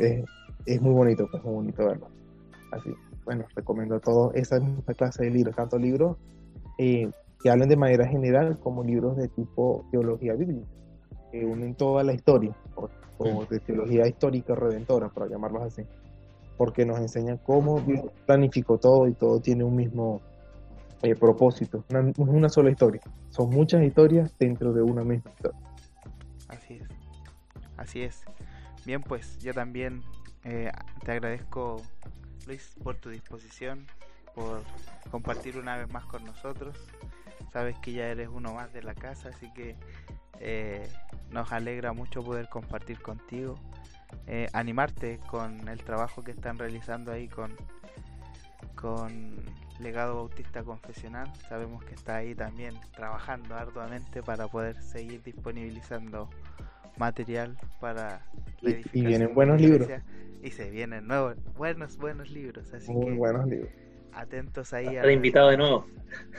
es, 0.67 0.81
muy 0.83 0.93
bonito, 0.93 1.27
pues 1.31 1.43
muy 1.43 1.55
bonito 1.55 1.87
verlo. 1.87 2.09
Así, 2.71 2.91
bueno, 3.25 3.47
recomiendo 3.57 3.97
a 3.97 4.01
todos 4.01 4.35
esa 4.35 4.61
clase 4.95 5.25
de 5.25 5.31
libros, 5.31 5.57
tanto 5.57 5.79
libros 5.79 6.19
eh, 6.79 7.11
que 7.43 7.51
hablen 7.51 7.71
de 7.71 7.77
manera 7.77 8.07
general 8.07 8.59
como 8.61 8.85
libros 8.85 9.17
de 9.17 9.29
tipo 9.29 9.87
teología 9.91 10.35
bíblica 10.35 10.67
que 11.35 11.45
unen 11.45 11.75
toda 11.75 12.05
la 12.05 12.13
historia, 12.13 12.55
o, 13.19 13.45
de 13.47 13.59
teología 13.59 14.07
histórica 14.07 14.55
redentora, 14.55 15.09
para 15.09 15.27
llamarlos 15.27 15.65
así, 15.65 15.83
porque 16.57 16.87
nos 16.87 17.01
enseñan 17.01 17.39
cómo 17.39 17.81
Dios 17.81 18.05
planificó 18.25 18.79
todo 18.79 19.09
y 19.09 19.15
todo 19.15 19.41
tiene 19.41 19.65
un 19.65 19.75
mismo 19.75 20.21
eh, 21.03 21.17
propósito, 21.17 21.85
una, 21.91 22.13
una 22.19 22.49
sola 22.49 22.71
historia. 22.71 23.01
Son 23.31 23.51
muchas 23.51 23.83
historias 23.83 24.33
dentro 24.39 24.73
de 24.73 24.83
una 24.83 25.03
misma 25.03 25.33
historia. 25.33 25.59
Así 26.47 26.75
es, 26.75 26.89
así 27.79 28.03
es. 28.03 28.23
Bien, 28.87 29.03
pues 29.03 29.37
yo 29.41 29.53
también 29.53 30.03
eh, 30.45 30.71
te 31.05 31.11
agradezco, 31.11 31.83
Luis, 32.47 32.77
por 32.81 32.95
tu 32.95 33.11
disposición, 33.11 33.87
por 34.37 34.63
compartir 35.11 35.59
una 35.59 35.77
vez 35.77 35.91
más 35.91 36.05
con 36.05 36.25
nosotros 36.25 36.79
sabes 37.55 37.79
que 37.79 37.93
ya 37.93 38.09
eres 38.09 38.29
uno 38.29 38.53
más 38.53 38.73
de 38.73 38.83
la 38.83 38.95
casa, 38.95 39.29
así 39.29 39.49
que 39.53 39.77
eh, 40.41 40.89
nos 41.31 41.53
alegra 41.53 41.93
mucho 41.93 42.23
poder 42.23 42.49
compartir 42.49 43.01
contigo, 43.01 43.57
eh, 44.27 44.49
animarte 44.53 45.19
con 45.31 45.69
el 45.69 45.83
trabajo 45.83 46.23
que 46.23 46.31
están 46.31 46.59
realizando 46.59 47.13
ahí 47.13 47.29
con, 47.29 47.53
con 48.75 49.37
Legado 49.81 50.17
Bautista 50.17 50.63
Confesional. 50.63 51.33
Sabemos 51.49 51.85
que 51.85 51.95
está 51.95 52.17
ahí 52.17 52.35
también 52.35 52.75
trabajando 52.95 53.55
arduamente 53.55 54.23
para 54.23 54.49
poder 54.49 54.81
seguir 54.83 55.23
disponibilizando 55.23 56.29
material 56.97 57.57
para 57.81 58.21
la 58.61 58.71
y, 58.71 58.83
y 58.93 59.07
vienen 59.07 59.35
buenos 59.35 59.61
libros. 59.61 59.89
Y 60.43 60.51
se 60.51 60.71
vienen 60.71 61.07
nuevos 61.07 61.37
buenos 61.55 61.97
buenos 61.97 62.31
libros 62.31 62.73
así 62.75 62.93
muy 62.93 63.15
buenos 63.15 63.47
libros 63.47 63.73
atentos 64.15 64.73
ahí 64.73 64.97
a 64.97 65.11
invitado 65.11 65.51
de 65.51 65.57
nuevo. 65.57 65.87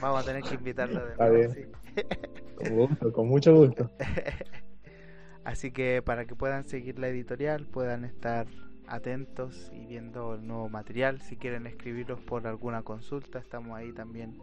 Vamos 0.01 0.21
a 0.21 0.25
tener 0.25 0.43
que 0.43 0.55
invitarlo 0.55 1.05
de 1.05 1.15
nuevo 1.15 1.53
sí. 1.53 1.65
con 2.55 2.75
gusto 2.75 3.13
con 3.13 3.27
mucho 3.27 3.53
gusto. 3.53 3.91
Así 5.43 5.71
que 5.71 6.01
para 6.01 6.25
que 6.25 6.35
puedan 6.35 6.63
seguir 6.63 6.97
la 6.97 7.07
editorial 7.07 7.65
puedan 7.65 8.03
estar 8.05 8.47
atentos 8.87 9.71
y 9.73 9.85
viendo 9.85 10.35
el 10.35 10.47
nuevo 10.47 10.69
material. 10.69 11.21
Si 11.21 11.37
quieren 11.37 11.67
escribirlos 11.67 12.19
por 12.21 12.47
alguna 12.47 12.81
consulta 12.83 13.39
estamos 13.39 13.77
ahí 13.77 13.91
también 13.91 14.39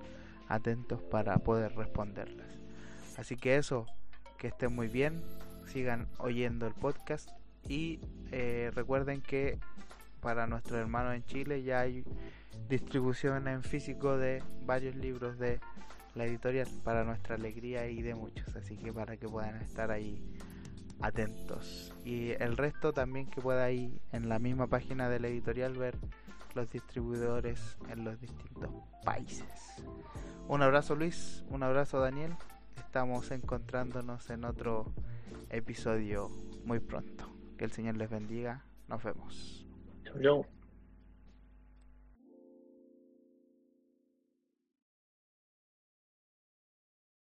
atentos 0.49 1.01
para 1.03 1.39
poder 1.39 1.75
responderles 1.77 2.63
así 3.17 3.37
que 3.37 3.57
eso 3.57 3.87
que 4.39 4.49
estén 4.49 4.75
muy 4.75 4.89
bien 4.89 5.23
sigan 5.67 6.09
oyendo 6.19 6.67
el 6.67 6.75
podcast 6.75 7.31
y 7.69 8.01
eh, 8.33 8.71
recuerden 8.75 9.23
que 9.23 9.59
para 10.21 10.47
nuestros 10.47 10.79
hermanos 10.79 11.15
en 11.15 11.25
Chile 11.25 11.63
ya 11.63 11.81
hay 11.81 12.05
distribución 12.69 13.49
en 13.49 13.63
físico 13.63 14.17
de 14.17 14.43
varios 14.65 14.95
libros 14.97 15.39
de 15.39 15.61
la 16.15 16.25
editorial 16.25 16.69
para 16.85 17.05
nuestra 17.05 17.37
alegría 17.37 17.87
y 17.89 18.03
de 18.03 18.15
muchos 18.15 18.55
así 18.57 18.77
que 18.77 18.93
para 18.93 19.17
que 19.17 19.29
puedan 19.29 19.57
estar 19.63 19.91
ahí 19.91 20.23
atentos 21.01 21.95
y 22.05 22.31
el 22.33 22.57
resto 22.57 22.93
también 22.93 23.27
que 23.27 23.41
pueda 23.41 23.65
ahí 23.65 24.01
en 24.13 24.29
la 24.29 24.39
misma 24.39 24.67
página 24.67 25.09
de 25.09 25.21
la 25.21 25.29
editorial 25.29 25.73
ver 25.73 25.97
los 26.55 26.71
distribuidores 26.71 27.79
en 27.89 28.05
los 28.05 28.21
distintos 28.21 28.71
países 29.05 29.47
un 30.49 30.63
abrazo 30.63 30.95
Luis 30.95 31.45
un 31.49 31.63
abrazo 31.63 31.99
Daniel 31.99 32.35
estamos 32.77 33.31
encontrándonos 33.31 34.29
en 34.29 34.45
otro 34.45 34.93
episodio 35.53 36.29
muy 36.65 36.81
pronto. 36.81 37.29
Que 37.57 37.65
el 37.65 37.73
Señor 37.73 37.97
les 37.97 38.11
bendiga. 38.11 38.65
Nos 38.89 39.03
vemos. 39.03 39.67